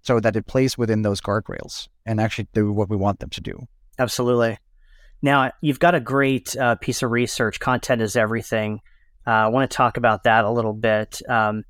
so 0.02 0.20
that 0.20 0.36
it 0.36 0.46
plays 0.46 0.78
within 0.78 1.02
those 1.02 1.20
guardrails 1.20 1.88
and 2.06 2.20
actually 2.20 2.48
do 2.54 2.72
what 2.72 2.88
we 2.88 2.96
want 2.96 3.20
them 3.20 3.28
to 3.30 3.40
do? 3.40 3.66
Absolutely. 3.98 4.56
Now 5.20 5.50
you've 5.60 5.80
got 5.80 5.94
a 5.94 6.00
great 6.00 6.56
uh, 6.56 6.76
piece 6.76 7.02
of 7.02 7.10
research. 7.10 7.60
Content 7.60 8.00
is 8.00 8.16
everything. 8.16 8.80
Uh, 9.28 9.44
I 9.44 9.48
want 9.48 9.70
to 9.70 9.76
talk 9.76 9.98
about 9.98 10.22
that 10.22 10.46
a 10.46 10.50
little 10.50 10.72
bit. 10.72 11.20
Um, 11.28 11.64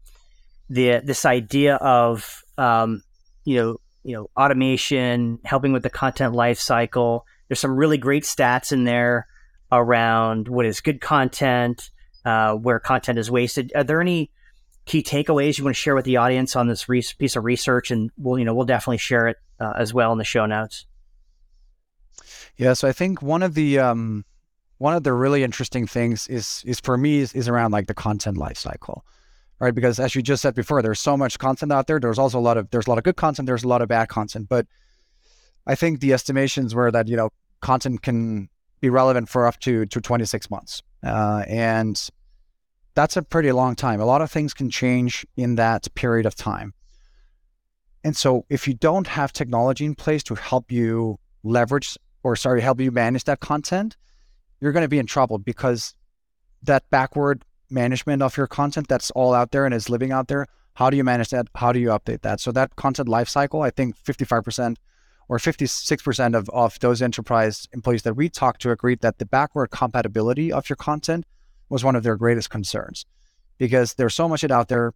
the 0.70 1.00
this 1.02 1.24
idea 1.24 1.74
of 1.74 2.44
um, 2.56 3.02
you 3.44 3.56
know 3.56 3.76
you 4.04 4.14
know 4.14 4.30
automation, 4.36 5.40
helping 5.44 5.72
with 5.72 5.82
the 5.82 5.90
content 5.90 6.34
life 6.34 6.60
cycle. 6.60 7.26
There's 7.48 7.58
some 7.58 7.74
really 7.74 7.98
great 7.98 8.22
stats 8.22 8.70
in 8.70 8.84
there 8.84 9.26
around 9.72 10.46
what 10.46 10.66
is 10.66 10.80
good 10.80 11.00
content, 11.00 11.90
uh, 12.24 12.54
where 12.54 12.78
content 12.78 13.18
is 13.18 13.28
wasted. 13.28 13.72
Are 13.74 13.82
there 13.82 14.00
any 14.00 14.30
key 14.84 15.02
takeaways 15.02 15.58
you 15.58 15.64
want 15.64 15.74
to 15.74 15.80
share 15.80 15.96
with 15.96 16.04
the 16.04 16.18
audience 16.18 16.54
on 16.54 16.68
this 16.68 16.88
re- 16.88 17.02
piece 17.18 17.34
of 17.34 17.42
research? 17.42 17.90
And 17.90 18.10
we'll, 18.16 18.38
you 18.38 18.44
know, 18.44 18.54
we'll 18.54 18.66
definitely 18.66 18.98
share 18.98 19.26
it 19.26 19.36
uh, 19.58 19.72
as 19.76 19.92
well 19.92 20.12
in 20.12 20.18
the 20.18 20.24
show 20.24 20.46
notes. 20.46 20.86
Yeah, 22.56 22.74
so 22.74 22.86
I 22.86 22.92
think 22.92 23.20
one 23.20 23.42
of 23.42 23.54
the 23.54 23.78
um, 23.78 24.24
one 24.78 24.94
of 24.94 25.02
the 25.02 25.12
really 25.12 25.42
interesting 25.42 25.86
things 25.86 26.26
is 26.28 26.62
is 26.64 26.80
for 26.80 26.96
me 26.96 27.18
is, 27.18 27.32
is 27.34 27.48
around 27.48 27.72
like 27.72 27.86
the 27.86 27.94
content 27.94 28.36
lifecycle, 28.36 29.02
right? 29.58 29.74
Because 29.74 29.98
as 29.98 30.14
you 30.14 30.22
just 30.22 30.40
said 30.42 30.54
before, 30.54 30.82
there's 30.82 31.00
so 31.00 31.16
much 31.16 31.38
content 31.38 31.72
out 31.72 31.86
there. 31.86 32.00
There's 32.00 32.18
also 32.18 32.38
a 32.38 32.40
lot 32.40 32.56
of 32.56 32.70
there's 32.70 32.86
a 32.86 32.90
lot 32.90 32.98
of 32.98 33.04
good 33.04 33.16
content. 33.16 33.46
There's 33.46 33.64
a 33.64 33.68
lot 33.68 33.82
of 33.82 33.88
bad 33.88 34.08
content, 34.08 34.48
but 34.48 34.66
I 35.66 35.74
think 35.74 36.00
the 36.00 36.12
estimations 36.12 36.74
were 36.74 36.90
that 36.90 37.08
you 37.08 37.16
know 37.16 37.30
content 37.60 38.02
can 38.02 38.48
be 38.80 38.88
relevant 38.88 39.28
for 39.28 39.46
up 39.46 39.58
to 39.60 39.84
to 39.86 40.00
26 40.00 40.50
months, 40.50 40.82
uh, 41.04 41.44
and 41.48 42.08
that's 42.94 43.16
a 43.16 43.22
pretty 43.22 43.52
long 43.52 43.74
time. 43.74 44.00
A 44.00 44.04
lot 44.04 44.22
of 44.22 44.30
things 44.30 44.54
can 44.54 44.70
change 44.70 45.26
in 45.36 45.56
that 45.56 45.92
period 45.94 46.26
of 46.26 46.34
time. 46.34 46.72
And 48.04 48.16
so 48.16 48.44
if 48.48 48.66
you 48.68 48.74
don't 48.74 49.06
have 49.08 49.32
technology 49.32 49.84
in 49.84 49.94
place 49.94 50.22
to 50.24 50.34
help 50.34 50.70
you 50.70 51.18
leverage 51.42 51.96
or 52.22 52.36
sorry, 52.36 52.60
help 52.60 52.80
you 52.80 52.90
manage 52.90 53.24
that 53.24 53.40
content, 53.40 53.96
you're 54.60 54.72
going 54.72 54.84
to 54.84 54.88
be 54.88 54.98
in 54.98 55.06
trouble 55.06 55.38
because 55.38 55.94
that 56.62 56.88
backward 56.90 57.44
management 57.70 58.22
of 58.22 58.36
your 58.36 58.46
content 58.46 58.88
that's 58.88 59.10
all 59.12 59.34
out 59.34 59.50
there 59.50 59.64
and 59.64 59.74
is 59.74 59.88
living 59.88 60.12
out 60.12 60.28
there, 60.28 60.46
how 60.74 60.90
do 60.90 60.96
you 60.96 61.04
manage 61.04 61.30
that? 61.30 61.48
How 61.54 61.72
do 61.72 61.78
you 61.78 61.88
update 61.88 62.22
that? 62.22 62.40
So 62.40 62.52
that 62.52 62.76
content 62.76 63.08
lifecycle, 63.08 63.64
I 63.64 63.70
think 63.70 63.96
55% 63.96 64.76
or 65.28 65.38
56% 65.38 66.34
of, 66.36 66.48
of 66.50 66.78
those 66.80 67.02
enterprise 67.02 67.66
employees 67.72 68.02
that 68.02 68.14
we 68.14 68.28
talked 68.28 68.62
to 68.62 68.70
agreed 68.70 69.00
that 69.00 69.18
the 69.18 69.26
backward 69.26 69.70
compatibility 69.70 70.52
of 70.52 70.68
your 70.68 70.76
content 70.76 71.24
was 71.68 71.84
one 71.84 71.96
of 71.96 72.02
their 72.02 72.16
greatest 72.16 72.48
concerns 72.48 73.04
because 73.58 73.94
there's 73.94 74.14
so 74.14 74.28
much 74.28 74.44
out 74.44 74.68
there. 74.68 74.94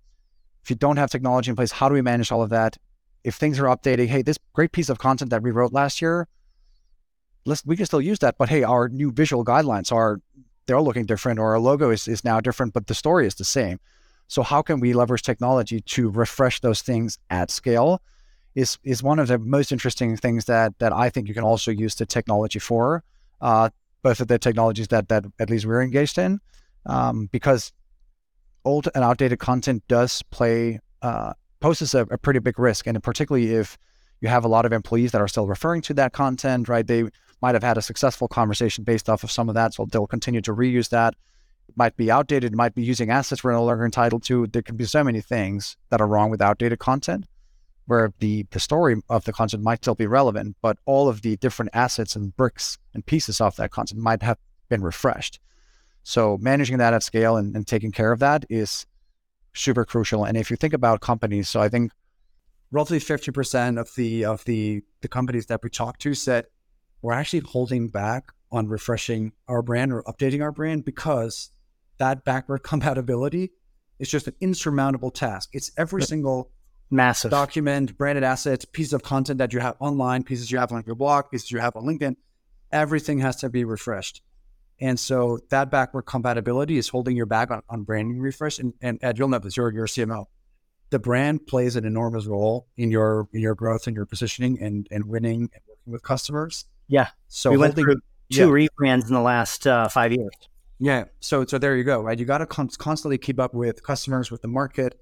If 0.63 0.71
you 0.71 0.77
don't 0.77 0.97
have 0.97 1.11
technology 1.11 1.51
in 1.51 1.57
place, 1.57 1.73
how 1.73 1.89
do 1.89 1.95
we 1.95 2.03
manage 2.03 2.33
all 2.33 2.43
of 2.43 2.51
that? 2.51 2.79
If 3.25 3.35
things 3.35 3.59
are 3.59 3.65
updating, 3.65 4.07
hey, 4.07 4.23
this 4.23 4.39
great 4.53 4.73
piece 4.73 4.89
of 4.89 4.99
content 4.99 5.31
that 5.31 5.43
we 5.43 5.51
wrote 5.51 5.73
last 5.73 6.01
year, 6.01 6.29
let's 7.45 7.65
we 7.65 7.77
can 7.77 7.87
still 7.87 8.01
use 8.01 8.19
that. 8.21 8.37
But 8.39 8.49
hey, 8.49 8.63
our 8.63 8.89
new 8.89 9.13
visual 9.13 9.45
guidelines 9.45 9.93
are 9.93 10.21
they're 10.67 10.81
looking 10.81 11.07
different, 11.07 11.39
or 11.39 11.53
our 11.53 11.59
logo 11.59 11.91
is, 11.91 12.07
is 12.09 12.25
now 12.25 12.41
different, 12.41 12.73
but 12.73 12.87
the 12.87 12.95
story 12.95 13.27
is 13.27 13.35
the 13.35 13.45
same. 13.45 13.81
So 14.29 14.43
how 14.43 14.63
can 14.63 14.81
we 14.81 14.93
leverage 14.93 15.23
technology 15.23 15.81
to 15.81 16.09
refresh 16.09 16.61
those 16.61 16.83
things 16.83 17.19
at 17.31 17.51
scale? 17.51 18.01
Is 18.55 18.79
is 18.85 19.03
one 19.03 19.19
of 19.19 19.29
the 19.29 19.39
most 19.39 19.73
interesting 19.73 20.17
things 20.17 20.45
that 20.47 20.79
that 20.79 20.93
I 20.93 21.11
think 21.11 21.29
you 21.29 21.35
can 21.35 21.45
also 21.45 21.71
use 21.71 21.95
the 21.95 22.07
technology 22.07 22.59
for. 22.59 23.03
Uh, 23.41 23.71
both 24.03 24.21
of 24.21 24.29
the 24.29 24.39
technologies 24.39 24.89
that 24.89 25.09
that 25.09 25.25
at 25.39 25.49
least 25.49 25.65
we're 25.65 25.83
engaged 25.83 26.19
in, 26.19 26.41
um, 26.87 27.29
because 27.33 27.73
old 28.65 28.89
and 28.95 29.05
outdated 29.05 29.39
content 29.39 29.83
does 29.89 30.23
play 30.31 30.81
uh, 31.03 31.33
poses 31.61 31.95
a, 31.95 32.03
a, 32.11 32.19
pretty 32.19 32.41
big 32.41 32.59
risk, 32.59 32.87
and 32.87 33.03
particularly 33.03 33.55
if 33.55 33.79
you 34.21 34.29
have 34.29 34.45
a 34.45 34.49
lot 34.49 34.65
of 34.65 34.73
employees 34.73 35.13
that 35.13 35.21
are 35.21 35.29
still 35.29 35.47
referring 35.47 35.81
to 35.83 35.95
that 35.95 36.13
content, 36.13 36.69
right? 36.69 36.87
They 36.87 37.05
might 37.43 37.55
have 37.55 37.63
had 37.63 37.77
a 37.77 37.83
successful 37.83 38.29
conversation 38.29 38.85
based 38.85 39.09
off 39.11 39.25
of 39.25 39.31
some 39.31 39.49
of 39.49 39.55
that, 39.57 39.75
so 39.75 39.85
they'll 39.91 40.07
continue 40.07 40.41
to 40.43 40.55
reuse 40.55 40.89
that. 40.91 41.15
It 41.69 41.77
might 41.77 41.97
be 41.97 42.11
outdated, 42.11 42.55
might 42.55 42.75
be 42.75 42.83
using 42.83 43.11
assets 43.11 43.43
we're 43.43 43.53
no 43.53 43.65
longer 43.65 43.85
entitled 43.85 44.23
to. 44.25 44.47
There 44.47 44.63
can 44.63 44.77
be 44.77 44.85
so 44.85 45.03
many 45.05 45.21
things 45.21 45.77
that 45.91 46.01
are 46.01 46.07
wrong 46.07 46.31
with 46.31 46.41
outdated 46.41 46.79
content. 46.79 47.27
where 47.87 48.13
the 48.21 48.47
the 48.51 48.61
story 48.61 48.95
of 49.09 49.25
the 49.25 49.33
content 49.33 49.63
might 49.63 49.83
still 49.83 49.95
be 49.95 50.07
relevant, 50.07 50.57
but 50.63 50.79
all 50.87 51.09
of 51.09 51.23
the 51.23 51.37
different 51.37 51.71
assets 51.75 52.15
and 52.17 52.37
bricks 52.37 52.79
and 52.95 53.05
pieces 53.05 53.41
of 53.41 53.57
that 53.57 53.71
content 53.71 54.01
might 54.01 54.23
have 54.23 54.39
been 54.69 54.83
refreshed. 54.83 55.41
So 56.05 56.39
managing 56.41 56.79
that 56.79 56.95
at 56.95 57.03
scale 57.03 57.37
and, 57.37 57.55
and 57.57 57.67
taking 57.67 57.93
care 57.93 58.13
of 58.13 58.21
that 58.21 58.45
is 58.49 58.87
super 59.53 59.85
crucial. 59.85 60.25
And 60.25 60.37
if 60.37 60.51
you 60.51 60.57
think 60.57 60.75
about 60.75 61.01
companies, 61.01 61.49
so 61.49 61.61
I 61.61 61.69
think 61.69 61.93
roughly 62.71 62.99
50% 62.99 63.79
of 63.81 63.91
the 63.97 64.25
of 64.25 64.45
the 64.45 64.83
the 65.01 65.09
companies 65.09 65.47
that 65.47 65.61
we 65.63 65.71
talked 65.71 66.01
to 66.03 66.15
said 66.15 66.47
we're 67.03 67.13
actually 67.13 67.41
holding 67.41 67.89
back 67.89 68.33
on 68.51 68.69
refreshing 68.69 69.33
our 69.49 69.63
brand 69.63 69.93
or 69.93 70.03
updating 70.05 70.43
our 70.43 70.53
brand 70.53 70.85
because 70.85 71.51
that 71.99 72.25
backward 72.25 72.59
compatibility 72.63 73.51
is 73.99 74.09
just 74.09 74.29
an 74.29 74.35
insurmountable 74.41 75.11
task. 75.11 75.51
It's 75.53 75.71
every 75.77 76.03
single 76.03 76.51
massive 76.91 77.31
document, 77.31 77.97
branded 77.97 78.25
assets, 78.25 78.65
piece 78.65 78.93
of 78.93 79.03
content 79.03 79.39
that 79.39 79.53
you 79.53 79.61
have 79.61 79.77
online, 79.81 80.23
pieces 80.23 80.51
you 80.51 80.59
have 80.59 80.73
on 80.73 80.83
your 80.87 80.95
blog, 80.95 81.31
pieces 81.31 81.51
you 81.51 81.59
have 81.59 81.77
on 81.77 81.85
LinkedIn. 81.85 82.17
Everything 82.71 83.21
has 83.21 83.37
to 83.37 83.49
be 83.49 83.65
refreshed. 83.65 84.23
And 84.81 84.99
so 84.99 85.39
that 85.51 85.71
backward 85.71 86.03
compatibility 86.03 86.77
is 86.77 86.89
holding 86.89 87.17
your 87.17 87.27
back 87.27 87.51
on, 87.51 87.63
on 87.69 87.85
branding 87.85 88.21
refresh. 88.21 88.59
And, 88.59 88.75
and 88.83 88.99
Ed, 89.03 89.19
you'll 89.19 89.29
know 89.29 89.39
this, 89.39 89.57
you're, 89.57 89.73
you're 89.73 89.87
CMO. 89.87 90.27
The 90.91 90.99
brand 90.99 91.47
plays 91.47 91.77
an 91.77 91.85
enormous 91.85 92.27
role 92.27 92.67
in 92.77 92.91
your 92.91 93.29
in 93.33 93.41
your 93.41 93.55
growth 93.55 93.87
and 93.87 93.97
your 93.97 94.05
positioning 94.05 94.61
and, 94.61 94.87
and 94.91 95.07
winning 95.07 95.49
and 95.55 95.63
working 95.67 95.93
with 95.93 96.03
customers. 96.03 96.67
Yeah. 96.89 97.09
So 97.29 97.51
we 97.51 97.57
went 97.57 97.75
through 97.75 97.97
two 98.31 98.55
yeah. 98.55 98.69
rebrands 98.69 99.09
in 99.09 99.15
the 99.15 99.21
last 99.21 99.67
uh, 99.67 99.89
five 99.89 100.13
years. 100.13 100.35
Yeah. 100.79 101.05
So 101.21 101.45
so 101.45 101.59
there 101.59 101.77
you 101.77 101.85
go. 101.85 102.01
Right. 102.01 102.19
You 102.19 102.25
got 102.25 102.39
to 102.39 102.47
con- 102.47 102.71
constantly 102.79 103.19
keep 103.19 103.39
up 103.39 103.55
with 103.55 103.83
customers, 103.83 104.31
with 104.31 104.43
the 104.43 104.49
market. 104.49 105.01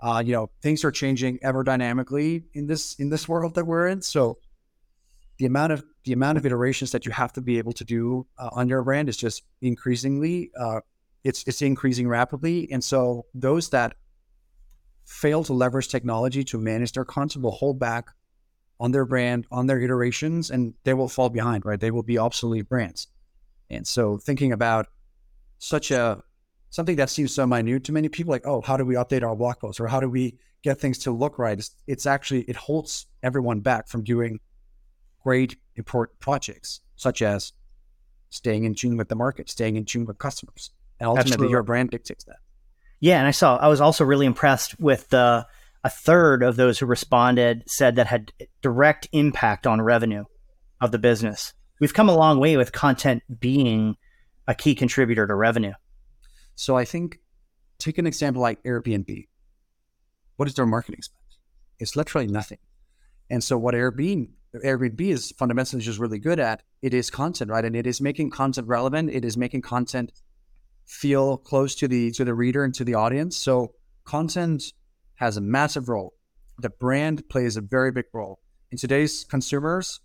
Uh, 0.00 0.22
you 0.24 0.32
know, 0.32 0.50
things 0.60 0.84
are 0.84 0.90
changing 0.90 1.38
ever 1.42 1.64
dynamically 1.64 2.44
in 2.52 2.66
this 2.66 2.94
in 2.94 3.10
this 3.10 3.28
world 3.28 3.54
that 3.54 3.64
we're 3.64 3.88
in. 3.88 4.02
So 4.02 4.38
the 5.38 5.46
amount 5.46 5.72
of 5.72 5.84
the 6.04 6.12
amount 6.12 6.38
of 6.38 6.46
iterations 6.46 6.92
that 6.92 7.06
you 7.06 7.12
have 7.12 7.32
to 7.32 7.40
be 7.40 7.58
able 7.58 7.72
to 7.72 7.84
do 7.84 8.26
uh, 8.38 8.50
on 8.52 8.68
your 8.68 8.82
brand 8.82 9.08
is 9.08 9.16
just 9.16 9.42
increasingly 9.60 10.50
uh, 10.58 10.80
it's 11.24 11.44
it's 11.46 11.62
increasing 11.62 12.08
rapidly 12.08 12.68
and 12.70 12.84
so 12.84 13.26
those 13.34 13.70
that 13.70 13.94
fail 15.06 15.42
to 15.44 15.52
leverage 15.52 15.88
technology 15.88 16.44
to 16.44 16.58
manage 16.58 16.92
their 16.92 17.04
content 17.04 17.42
will 17.42 17.50
hold 17.50 17.78
back 17.78 18.10
on 18.80 18.90
their 18.90 19.04
brand 19.04 19.46
on 19.50 19.66
their 19.66 19.80
iterations 19.80 20.50
and 20.50 20.74
they 20.84 20.94
will 20.94 21.08
fall 21.08 21.28
behind 21.28 21.64
right 21.64 21.80
they 21.80 21.90
will 21.90 22.02
be 22.02 22.18
obsolete 22.18 22.68
brands 22.68 23.08
and 23.70 23.86
so 23.86 24.18
thinking 24.18 24.52
about 24.52 24.86
such 25.58 25.90
a 25.90 26.22
something 26.70 26.96
that 26.96 27.08
seems 27.08 27.34
so 27.34 27.46
minute 27.46 27.84
to 27.84 27.92
many 27.92 28.08
people 28.08 28.30
like 28.30 28.46
oh 28.46 28.60
how 28.60 28.76
do 28.76 28.84
we 28.84 28.94
update 28.94 29.22
our 29.22 29.36
blog 29.36 29.58
posts 29.58 29.80
or 29.80 29.86
how 29.86 30.00
do 30.00 30.08
we 30.08 30.36
get 30.62 30.80
things 30.80 30.98
to 30.98 31.10
look 31.10 31.38
right 31.38 31.58
it's, 31.58 31.70
it's 31.86 32.06
actually 32.06 32.42
it 32.42 32.56
holds 32.56 33.06
everyone 33.22 33.60
back 33.60 33.88
from 33.88 34.02
doing 34.02 34.40
great 35.24 35.56
important 35.74 36.20
projects, 36.20 36.80
such 36.94 37.22
as 37.22 37.52
staying 38.30 38.64
in 38.64 38.74
tune 38.74 38.96
with 38.96 39.08
the 39.08 39.16
market, 39.16 39.48
staying 39.48 39.76
in 39.76 39.84
tune 39.84 40.04
with 40.04 40.18
customers. 40.18 40.70
And 41.00 41.08
ultimately, 41.08 41.32
Absolutely. 41.32 41.50
your 41.50 41.62
brand 41.62 41.90
dictates 41.90 42.24
that. 42.24 42.36
Yeah. 43.00 43.18
And 43.18 43.26
I 43.26 43.32
saw, 43.32 43.56
I 43.56 43.68
was 43.68 43.80
also 43.80 44.04
really 44.04 44.26
impressed 44.26 44.78
with 44.78 45.08
the, 45.08 45.46
a 45.84 45.90
third 45.90 46.42
of 46.42 46.56
those 46.56 46.78
who 46.78 46.86
responded 46.86 47.62
said 47.66 47.96
that 47.96 48.06
had 48.06 48.32
direct 48.62 49.06
impact 49.12 49.66
on 49.66 49.82
revenue 49.82 50.24
of 50.80 50.90
the 50.90 50.98
business. 50.98 51.52
We've 51.78 51.94
come 51.94 52.08
a 52.08 52.16
long 52.16 52.40
way 52.40 52.56
with 52.56 52.72
content 52.72 53.22
being 53.38 53.96
a 54.48 54.54
key 54.54 54.74
contributor 54.74 55.26
to 55.26 55.34
revenue. 55.34 55.74
So 56.54 56.76
I 56.76 56.84
think 56.84 57.20
take 57.78 57.98
an 57.98 58.06
example 58.06 58.40
like 58.40 58.62
Airbnb. 58.62 59.28
What 60.36 60.48
is 60.48 60.54
their 60.54 60.66
marketing 60.66 61.02
spend? 61.02 61.20
It's 61.78 61.96
literally 61.96 62.26
nothing. 62.26 62.58
And 63.30 63.44
so 63.44 63.58
what 63.58 63.74
Airbnb 63.74 64.30
Airbnb 64.62 65.00
is 65.00 65.32
fundamentally 65.32 65.82
just 65.82 65.98
really 65.98 66.18
good 66.18 66.38
at 66.38 66.62
it 66.80 66.94
is 66.94 67.10
content, 67.10 67.50
right? 67.50 67.64
And 67.64 67.74
it 67.74 67.86
is 67.86 68.00
making 68.00 68.30
content 68.30 68.68
relevant. 68.68 69.10
It 69.10 69.24
is 69.24 69.36
making 69.36 69.62
content 69.62 70.12
feel 70.86 71.38
close 71.38 71.74
to 71.76 71.88
the 71.88 72.12
to 72.12 72.24
the 72.24 72.34
reader 72.34 72.62
and 72.62 72.74
to 72.74 72.84
the 72.84 72.94
audience. 72.94 73.36
So 73.36 73.74
content 74.04 74.72
has 75.16 75.36
a 75.36 75.40
massive 75.40 75.88
role. 75.88 76.14
The 76.58 76.70
brand 76.70 77.28
plays 77.28 77.56
a 77.56 77.60
very 77.60 77.92
big 77.92 78.06
role. 78.12 78.40
In 78.70 78.78
today's 78.78 79.24
consumers, 79.24 80.00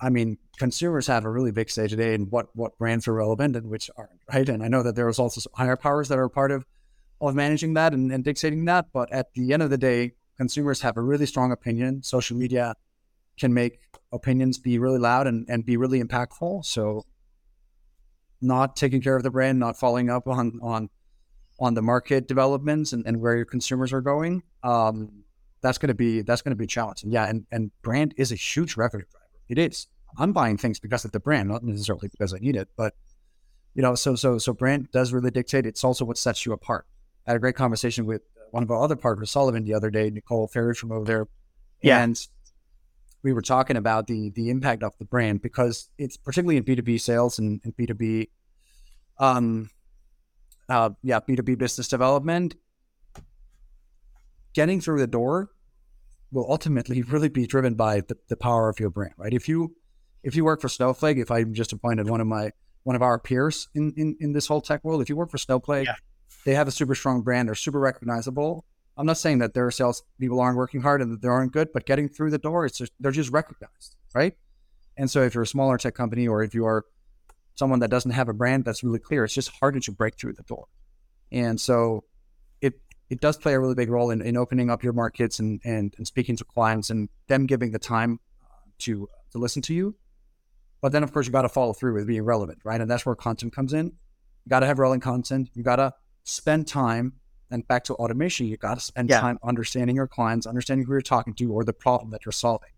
I 0.00 0.10
mean, 0.10 0.38
consumers 0.58 1.06
have 1.06 1.24
a 1.24 1.30
really 1.30 1.52
big 1.52 1.70
say 1.70 1.88
today 1.88 2.14
in 2.14 2.24
what 2.24 2.48
what 2.54 2.76
brands 2.78 3.08
are 3.08 3.14
relevant 3.14 3.56
and 3.56 3.70
which 3.70 3.90
aren't, 3.96 4.20
right? 4.32 4.48
And 4.48 4.62
I 4.62 4.68
know 4.68 4.82
that 4.82 4.96
there's 4.96 5.18
also 5.18 5.48
higher 5.54 5.76
powers 5.76 6.08
that 6.08 6.18
are 6.18 6.28
part 6.28 6.50
of 6.50 6.64
of 7.20 7.34
managing 7.34 7.74
that 7.74 7.94
and, 7.94 8.12
and 8.12 8.24
dictating 8.24 8.64
that. 8.66 8.86
But 8.92 9.12
at 9.12 9.32
the 9.34 9.52
end 9.52 9.62
of 9.62 9.70
the 9.70 9.78
day, 9.78 10.12
consumers 10.36 10.80
have 10.82 10.96
a 10.96 11.02
really 11.02 11.26
strong 11.26 11.52
opinion. 11.52 12.02
Social 12.02 12.36
media 12.36 12.74
can 13.38 13.54
make 13.54 13.80
opinions 14.12 14.58
be 14.58 14.78
really 14.78 14.98
loud 14.98 15.26
and, 15.26 15.46
and 15.48 15.64
be 15.64 15.76
really 15.76 16.02
impactful. 16.02 16.64
So 16.64 17.04
not 18.40 18.76
taking 18.76 19.00
care 19.00 19.16
of 19.16 19.22
the 19.22 19.30
brand, 19.30 19.58
not 19.58 19.78
following 19.78 20.10
up 20.10 20.26
on 20.28 20.58
on 20.62 20.90
on 21.60 21.74
the 21.74 21.82
market 21.82 22.26
developments 22.26 22.92
and, 22.92 23.06
and 23.06 23.20
where 23.20 23.36
your 23.36 23.44
consumers 23.44 23.92
are 23.92 24.00
going, 24.00 24.42
um, 24.62 25.24
that's 25.62 25.78
gonna 25.78 25.94
be 25.94 26.22
that's 26.22 26.42
gonna 26.42 26.56
be 26.56 26.66
challenging. 26.66 27.10
Yeah, 27.10 27.26
and, 27.26 27.46
and 27.50 27.70
brand 27.82 28.14
is 28.16 28.32
a 28.32 28.36
huge 28.36 28.76
revenue 28.76 29.04
driver. 29.10 29.26
It 29.48 29.58
is. 29.58 29.86
I'm 30.16 30.32
buying 30.32 30.56
things 30.56 30.78
because 30.78 31.04
of 31.04 31.12
the 31.12 31.20
brand, 31.20 31.48
not 31.48 31.64
necessarily 31.64 32.08
because 32.08 32.32
I 32.32 32.38
need 32.38 32.56
it, 32.56 32.68
but 32.76 32.94
you 33.74 33.82
know, 33.82 33.94
so 33.94 34.14
so 34.14 34.38
so 34.38 34.52
brand 34.52 34.90
does 34.92 35.12
really 35.12 35.30
dictate. 35.30 35.66
It's 35.66 35.84
also 35.84 36.04
what 36.04 36.18
sets 36.18 36.46
you 36.46 36.52
apart. 36.52 36.86
I 37.26 37.30
had 37.30 37.36
a 37.36 37.40
great 37.40 37.56
conversation 37.56 38.06
with 38.06 38.22
one 38.50 38.62
of 38.62 38.70
our 38.70 38.80
other 38.80 38.96
partners, 38.96 39.30
Sullivan, 39.30 39.64
the 39.64 39.74
other 39.74 39.90
day, 39.90 40.10
Nicole 40.10 40.46
Ferry 40.46 40.74
from 40.74 40.92
over 40.92 41.04
there. 41.04 41.26
Yeah. 41.82 42.02
And 42.02 42.18
we 43.22 43.32
were 43.32 43.42
talking 43.42 43.76
about 43.76 44.06
the 44.06 44.30
the 44.30 44.50
impact 44.50 44.82
of 44.82 44.92
the 44.98 45.04
brand 45.04 45.42
because 45.42 45.88
it's 45.98 46.16
particularly 46.16 46.56
in 46.56 46.64
B2B 46.64 47.00
sales 47.00 47.38
and, 47.38 47.60
and 47.64 47.76
B2B 47.76 48.28
um 49.18 49.70
uh 50.68 50.90
yeah, 51.02 51.20
B2B 51.20 51.58
business 51.58 51.88
development. 51.88 52.56
Getting 54.52 54.80
through 54.80 55.00
the 55.00 55.06
door 55.06 55.50
will 56.30 56.46
ultimately 56.48 57.02
really 57.02 57.28
be 57.28 57.46
driven 57.46 57.74
by 57.74 58.00
the, 58.00 58.16
the 58.28 58.36
power 58.36 58.68
of 58.68 58.78
your 58.78 58.90
brand, 58.90 59.14
right? 59.16 59.32
If 59.32 59.48
you 59.48 59.74
if 60.22 60.34
you 60.36 60.44
work 60.44 60.60
for 60.60 60.68
Snowflake, 60.68 61.18
if 61.18 61.30
I'm 61.30 61.54
just 61.54 61.72
appointed 61.72 62.08
one 62.08 62.20
of 62.20 62.26
my 62.26 62.52
one 62.84 62.96
of 62.96 63.02
our 63.02 63.18
peers 63.18 63.68
in, 63.74 63.94
in, 63.96 64.16
in 64.20 64.32
this 64.32 64.46
whole 64.46 64.60
tech 64.60 64.84
world, 64.84 65.00
if 65.00 65.08
you 65.08 65.16
work 65.16 65.30
for 65.30 65.38
Snowflake, 65.38 65.86
yeah 65.86 65.94
they 66.44 66.54
have 66.54 66.68
a 66.68 66.70
super 66.70 66.94
strong 66.94 67.22
brand. 67.22 67.48
They're 67.48 67.54
super 67.54 67.80
recognizable. 67.80 68.64
I'm 68.96 69.06
not 69.06 69.18
saying 69.18 69.38
that 69.38 69.54
their 69.54 69.70
sales 69.70 70.02
people 70.20 70.40
aren't 70.40 70.56
working 70.56 70.82
hard 70.82 71.02
and 71.02 71.10
that 71.12 71.20
they 71.22 71.28
aren't 71.28 71.52
good, 71.52 71.72
but 71.72 71.84
getting 71.84 72.08
through 72.08 72.30
the 72.30 72.38
door, 72.38 72.64
it's 72.64 72.78
just, 72.78 72.92
they're 73.00 73.10
just 73.10 73.30
recognized, 73.30 73.96
right? 74.14 74.34
And 74.96 75.10
so 75.10 75.22
if 75.22 75.34
you're 75.34 75.42
a 75.42 75.46
smaller 75.46 75.78
tech 75.78 75.94
company 75.94 76.28
or 76.28 76.42
if 76.42 76.54
you 76.54 76.64
are 76.64 76.84
someone 77.54 77.80
that 77.80 77.90
doesn't 77.90 78.12
have 78.12 78.28
a 78.28 78.32
brand 78.32 78.64
that's 78.64 78.82
really 78.82 78.98
clear, 78.98 79.24
it's 79.24 79.34
just 79.34 79.50
harder 79.60 79.80
to 79.80 79.92
break 79.92 80.16
through 80.18 80.34
the 80.34 80.42
door. 80.42 80.66
And 81.32 81.60
so 81.60 82.04
it 82.60 82.74
it 83.10 83.20
does 83.20 83.36
play 83.36 83.54
a 83.54 83.60
really 83.60 83.74
big 83.74 83.90
role 83.90 84.10
in, 84.10 84.20
in 84.22 84.36
opening 84.36 84.70
up 84.70 84.82
your 84.82 84.92
markets 84.92 85.38
and, 85.38 85.60
and 85.64 85.94
and 85.96 86.06
speaking 86.06 86.36
to 86.36 86.44
clients 86.44 86.90
and 86.90 87.08
them 87.28 87.46
giving 87.46 87.72
the 87.72 87.78
time 87.78 88.20
uh, 88.42 88.46
to 88.80 89.08
to 89.32 89.38
listen 89.38 89.62
to 89.62 89.74
you. 89.74 89.96
But 90.80 90.92
then 90.92 91.02
of 91.02 91.12
course 91.12 91.26
you 91.26 91.32
got 91.32 91.42
to 91.42 91.48
follow 91.48 91.72
through 91.72 91.94
with 91.94 92.06
being 92.06 92.22
relevant, 92.22 92.58
right? 92.64 92.80
And 92.80 92.90
that's 92.90 93.06
where 93.06 93.14
content 93.14 93.54
comes 93.54 93.72
in. 93.72 93.86
You 93.86 94.50
got 94.50 94.60
to 94.60 94.66
have 94.66 94.78
relevant 94.78 95.02
content. 95.02 95.50
You 95.54 95.62
got 95.62 95.76
to 95.76 95.94
spend 96.24 96.66
time 96.66 97.14
and 97.50 97.66
back 97.68 97.84
to 97.84 97.94
automation, 97.94 98.46
you 98.46 98.56
got 98.56 98.74
to 98.74 98.80
spend 98.80 99.08
yeah. 99.08 99.20
time 99.20 99.38
understanding 99.42 99.96
your 99.96 100.08
clients, 100.08 100.46
understanding 100.46 100.86
who 100.86 100.92
you're 100.92 101.00
talking 101.00 101.34
to 101.34 101.52
or 101.52 101.64
the 101.64 101.72
problem 101.72 102.10
that 102.10 102.24
you're 102.24 102.32
solving, 102.32 102.70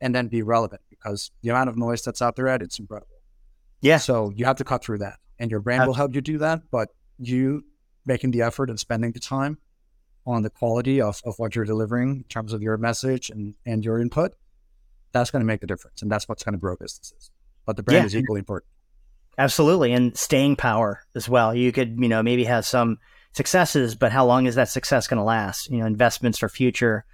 and 0.00 0.14
then 0.14 0.28
be 0.28 0.42
relevant 0.42 0.80
because 0.88 1.30
the 1.42 1.50
amount 1.50 1.68
of 1.68 1.76
noise 1.76 2.02
that's 2.02 2.22
out 2.22 2.36
there, 2.36 2.48
at 2.48 2.62
it's 2.62 2.78
incredible. 2.78 3.15
Yeah. 3.80 3.98
So 3.98 4.32
you 4.34 4.44
have 4.44 4.56
to 4.56 4.64
cut 4.64 4.82
through 4.82 4.98
that, 4.98 5.18
and 5.38 5.50
your 5.50 5.60
brand 5.60 5.86
will 5.86 5.94
help 5.94 6.14
you 6.14 6.20
do 6.20 6.38
that. 6.38 6.62
But 6.70 6.88
you 7.18 7.64
making 8.04 8.30
the 8.30 8.42
effort 8.42 8.70
and 8.70 8.78
spending 8.78 9.12
the 9.12 9.20
time 9.20 9.58
on 10.26 10.42
the 10.42 10.50
quality 10.50 11.00
of, 11.00 11.20
of 11.24 11.34
what 11.38 11.54
you're 11.54 11.64
delivering 11.64 12.16
in 12.16 12.24
terms 12.24 12.52
of 12.52 12.62
your 12.62 12.76
message 12.76 13.30
and, 13.30 13.54
and 13.64 13.84
your 13.84 14.00
input, 14.00 14.32
that's 15.12 15.30
going 15.30 15.40
to 15.40 15.46
make 15.46 15.60
the 15.60 15.66
difference. 15.66 16.02
And 16.02 16.10
that's 16.10 16.28
what's 16.28 16.42
going 16.42 16.54
to 16.54 16.58
grow 16.58 16.76
businesses. 16.76 17.30
But 17.64 17.76
the 17.76 17.82
brand 17.82 18.02
yeah. 18.02 18.06
is 18.06 18.16
equally 18.16 18.40
important. 18.40 18.70
Absolutely. 19.38 19.92
And 19.92 20.16
staying 20.16 20.56
power 20.56 21.02
as 21.14 21.28
well. 21.28 21.54
You 21.54 21.70
could, 21.70 21.96
you 22.00 22.08
know, 22.08 22.22
maybe 22.22 22.44
have 22.44 22.64
some 22.64 22.98
successes, 23.32 23.94
but 23.94 24.12
how 24.12 24.24
long 24.24 24.46
is 24.46 24.54
that 24.54 24.68
success 24.68 25.06
going 25.06 25.18
to 25.18 25.24
last? 25.24 25.70
You 25.70 25.78
know, 25.78 25.86
investments 25.86 26.38
for 26.38 26.48
future. 26.48 27.04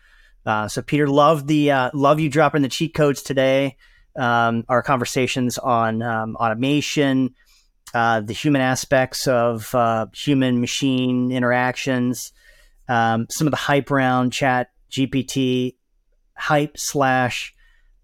Uh, 0.47 0.69
so 0.69 0.83
Peter, 0.83 1.09
love 1.09 1.47
the, 1.47 1.71
uh, 1.71 1.91
love 1.95 2.21
you 2.21 2.29
dropping 2.29 2.63
the 2.63 2.69
cheat 2.69 2.95
codes 2.95 3.23
today. 3.23 3.77
Um, 4.17 4.65
our 4.69 4.83
conversations 4.83 5.59
on 5.59 6.03
um, 6.03 6.37
automation, 6.37 7.35
uh, 7.95 8.21
the 8.21 8.33
human 8.33 8.61
aspects 8.61 9.27
of 9.27 9.75
uh, 9.75 10.07
human 10.15 10.61
machine 10.61 11.31
interactions, 11.31 12.33
um, 12.89 13.27
some 13.31 13.47
of 13.47 13.51
the 13.51 13.57
hype 13.57 13.91
around 13.91 14.33
chat 14.33 14.71
GPT, 14.91 15.77
hype 16.37 16.79
slash 16.79 17.55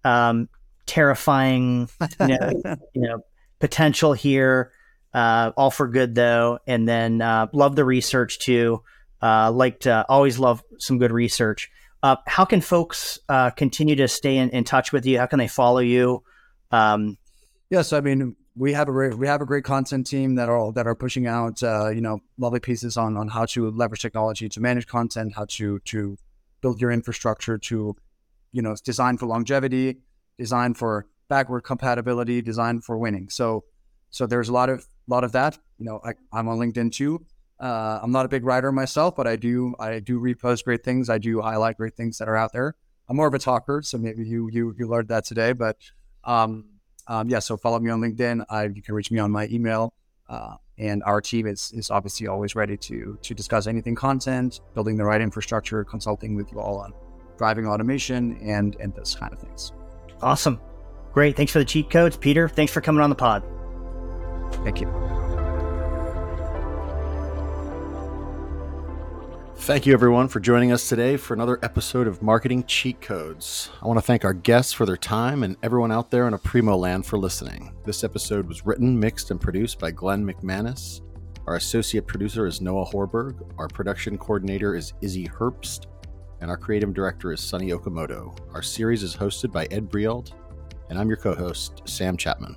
um, 0.05 0.49
terrifying, 0.87 1.89
you 2.21 2.27
know, 2.27 2.51
you 2.95 3.03
know 3.03 3.21
potential 3.59 4.13
here. 4.13 4.73
Uh, 5.15 5.53
all 5.57 5.71
for 5.71 5.89
good 5.89 6.15
though, 6.15 6.59
and 6.67 6.87
then 6.87 7.23
uh, 7.23 7.47
love 7.53 7.75
the 7.77 7.85
research 7.85 8.39
too. 8.39 8.83
Uh, 9.23 9.51
liked 9.51 9.87
always 9.87 10.39
love 10.39 10.63
some 10.79 10.99
good 10.99 11.13
research. 11.13 11.71
Uh, 12.03 12.17
how 12.27 12.45
can 12.45 12.61
folks 12.61 13.19
uh, 13.29 13.51
continue 13.51 13.97
to 13.97 14.07
stay 14.07 14.37
in, 14.37 14.51
in, 14.51 14.65
touch 14.65 14.93
with 14.93 15.05
you? 15.05 15.19
How 15.19 15.27
can 15.27 15.39
they 15.39 15.49
follow 15.49 15.81
you? 15.81 16.23
Um, 16.71 17.19
yes, 17.71 17.93
I 17.93 18.01
mean 18.01 18.37
we 18.59 18.73
have 18.73 18.89
a 18.89 18.93
we 18.93 19.27
have 19.27 19.41
a 19.41 19.47
great 19.47 19.65
content 19.65 20.07
team 20.07 20.35
that 20.35 20.49
are 20.49 20.73
that 20.73 20.87
are 20.87 20.95
pushing 20.95 21.27
out 21.27 21.63
uh, 21.63 21.89
you 21.89 22.01
know 22.01 22.21
lovely 22.37 22.61
pieces 22.61 22.97
on 22.97 23.17
on 23.17 23.29
how 23.29 23.47
to 23.47 23.71
leverage 23.71 24.03
technology 24.03 24.49
to 24.49 24.61
manage 24.61 24.87
content, 24.87 25.35
how 25.35 25.47
to 25.49 25.79
to 25.81 26.17
build 26.61 26.81
your 26.81 26.91
infrastructure 26.91 27.57
to 27.57 27.97
you 28.53 28.63
know 28.63 28.75
design 28.85 29.17
for 29.17 29.27
longevity, 29.27 29.99
design 30.39 30.75
for 30.75 31.07
backward 31.29 31.63
compatibility, 31.63 32.43
design 32.43 32.81
for 32.81 32.99
winning. 32.99 33.29
So 33.29 33.65
so 34.11 34.27
there's 34.27 34.49
a 34.49 34.53
lot 34.53 34.69
of 34.69 34.87
lot 35.07 35.25
of 35.25 35.33
that. 35.33 35.59
You 35.79 35.87
know, 35.87 36.01
I, 36.05 36.15
I'm 36.33 36.49
on 36.49 36.59
LinkedIn 36.59 36.93
too. 36.93 37.25
Uh, 37.61 37.99
I'm 38.03 38.13
not 38.13 38.25
a 38.25 38.29
big 38.29 38.45
writer 38.45 38.71
myself, 38.71 39.17
but 39.17 39.27
I 39.27 39.37
do 39.37 39.75
I 39.79 40.01
do 40.01 40.21
repost 40.21 40.65
great 40.65 40.85
things. 40.85 41.11
I 41.11 41.19
do 41.19 41.41
highlight 41.41 41.77
great 41.77 41.95
things 41.95 42.19
that 42.19 42.29
are 42.29 42.37
out 42.37 42.53
there. 42.53 42.75
I'm 43.09 43.17
more 43.17 43.27
of 43.27 43.35
a 43.35 43.39
talker, 43.39 43.83
so 43.83 43.99
maybe 43.99 44.25
you 44.25 44.49
you 44.53 44.75
you 44.79 44.87
learned 44.87 45.09
that 45.09 45.25
today. 45.25 45.53
But 45.53 45.77
um, 46.25 46.67
um, 47.09 47.29
yeah, 47.29 47.41
so 47.41 47.57
follow 47.57 47.79
me 47.81 47.91
on 47.91 48.01
LinkedIn. 48.01 48.45
I, 48.49 48.65
you 48.65 48.83
can 48.83 48.95
reach 48.95 49.11
me 49.11 49.19
on 49.19 49.31
my 49.31 49.49
email. 49.49 49.95
Uh, 50.29 50.57
and 50.79 51.03
our 51.05 51.21
team 51.21 51.47
is 51.47 51.73
is 51.73 51.91
obviously 51.91 52.27
always 52.27 52.55
ready 52.55 52.77
to 52.77 53.19
to 53.23 53.35
discuss 53.35 53.67
anything 53.67 53.95
content, 53.95 54.61
building 54.75 54.97
the 54.97 55.05
right 55.05 55.21
infrastructure, 55.21 55.85
consulting 55.85 56.37
with 56.37 56.53
you 56.53 56.61
all 56.61 56.79
on 56.79 56.93
driving 57.37 57.67
automation 57.67 58.39
and 58.43 58.77
and 58.81 58.95
those 58.95 59.15
kind 59.15 59.33
of 59.33 59.41
things. 59.41 59.73
Awesome, 60.23 60.61
great. 61.13 61.37
Thanks 61.37 61.53
for 61.53 61.59
the 61.59 61.65
cheat 61.65 61.91
codes, 61.91 62.17
Peter. 62.17 62.49
Thanks 62.49 62.73
for 62.73 62.81
coming 62.81 63.01
on 63.01 63.11
the 63.11 63.17
pod. 63.17 63.43
Thank 64.65 64.81
you. 64.81 65.28
Thank 69.61 69.85
you, 69.85 69.93
everyone, 69.93 70.29
for 70.29 70.41
joining 70.41 70.73
us 70.73 70.89
today 70.89 71.19
for 71.19 71.35
another 71.35 71.59
episode 71.63 72.07
of 72.07 72.23
Marketing 72.23 72.65
Cheat 72.65 73.03
Codes. 73.03 73.69
I 73.83 73.87
want 73.87 73.99
to 73.99 74.05
thank 74.05 74.25
our 74.25 74.33
guests 74.33 74.73
for 74.73 74.87
their 74.87 74.97
time 74.97 75.43
and 75.43 75.57
everyone 75.63 75.93
out 75.93 76.11
there 76.11 76.27
in 76.27 76.33
Aprimo 76.33 76.79
land 76.79 77.05
for 77.05 77.19
listening. 77.19 77.75
This 77.85 78.03
episode 78.03 78.49
was 78.49 78.65
written, 78.65 78.99
mixed, 78.99 79.31
and 79.31 79.39
produced 79.39 79.79
by 79.79 79.91
Glenn 79.91 80.25
McManus. 80.25 81.03
Our 81.47 81.57
associate 81.57 82.07
producer 82.07 82.47
is 82.47 82.63
Noah 82.63 82.87
Horberg. 82.87 83.43
Our 83.59 83.69
production 83.69 84.17
coordinator 84.17 84.75
is 84.75 84.95
Izzy 85.03 85.27
Herbst. 85.27 85.85
And 86.41 86.51
our 86.51 86.57
creative 86.57 86.95
director 86.95 87.33
is 87.33 87.41
Sunny 87.41 87.71
Okamoto. 87.71 88.39
Our 88.55 88.63
series 88.63 89.03
is 89.03 89.17
hosted 89.17 89.53
by 89.53 89.67
Ed 89.67 89.91
Breault. 89.91 90.31
And 90.89 90.99
I'm 90.99 91.09
your 91.09 91.19
co 91.19 91.35
host, 91.35 91.83
Sam 91.85 92.17
Chapman. 92.17 92.57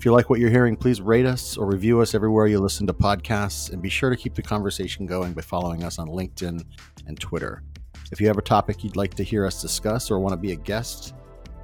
If 0.00 0.06
you 0.06 0.12
like 0.12 0.30
what 0.30 0.40
you're 0.40 0.48
hearing, 0.48 0.76
please 0.76 1.02
rate 1.02 1.26
us 1.26 1.58
or 1.58 1.66
review 1.66 2.00
us 2.00 2.14
everywhere 2.14 2.46
you 2.46 2.58
listen 2.58 2.86
to 2.86 2.94
podcasts, 2.94 3.70
and 3.70 3.82
be 3.82 3.90
sure 3.90 4.08
to 4.08 4.16
keep 4.16 4.34
the 4.34 4.40
conversation 4.40 5.04
going 5.04 5.34
by 5.34 5.42
following 5.42 5.84
us 5.84 5.98
on 5.98 6.08
LinkedIn 6.08 6.64
and 7.06 7.20
Twitter. 7.20 7.62
If 8.10 8.18
you 8.18 8.26
have 8.28 8.38
a 8.38 8.42
topic 8.42 8.82
you'd 8.82 8.96
like 8.96 9.12
to 9.16 9.22
hear 9.22 9.44
us 9.44 9.60
discuss 9.60 10.10
or 10.10 10.18
want 10.18 10.32
to 10.32 10.38
be 10.38 10.52
a 10.52 10.56
guest, 10.56 11.12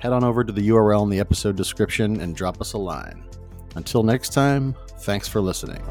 head 0.00 0.12
on 0.12 0.22
over 0.22 0.44
to 0.44 0.52
the 0.52 0.68
URL 0.68 1.02
in 1.04 1.08
the 1.08 1.18
episode 1.18 1.56
description 1.56 2.20
and 2.20 2.36
drop 2.36 2.60
us 2.60 2.74
a 2.74 2.78
line. 2.78 3.24
Until 3.74 4.02
next 4.02 4.34
time, 4.34 4.76
thanks 4.98 5.26
for 5.26 5.40
listening. 5.40 5.82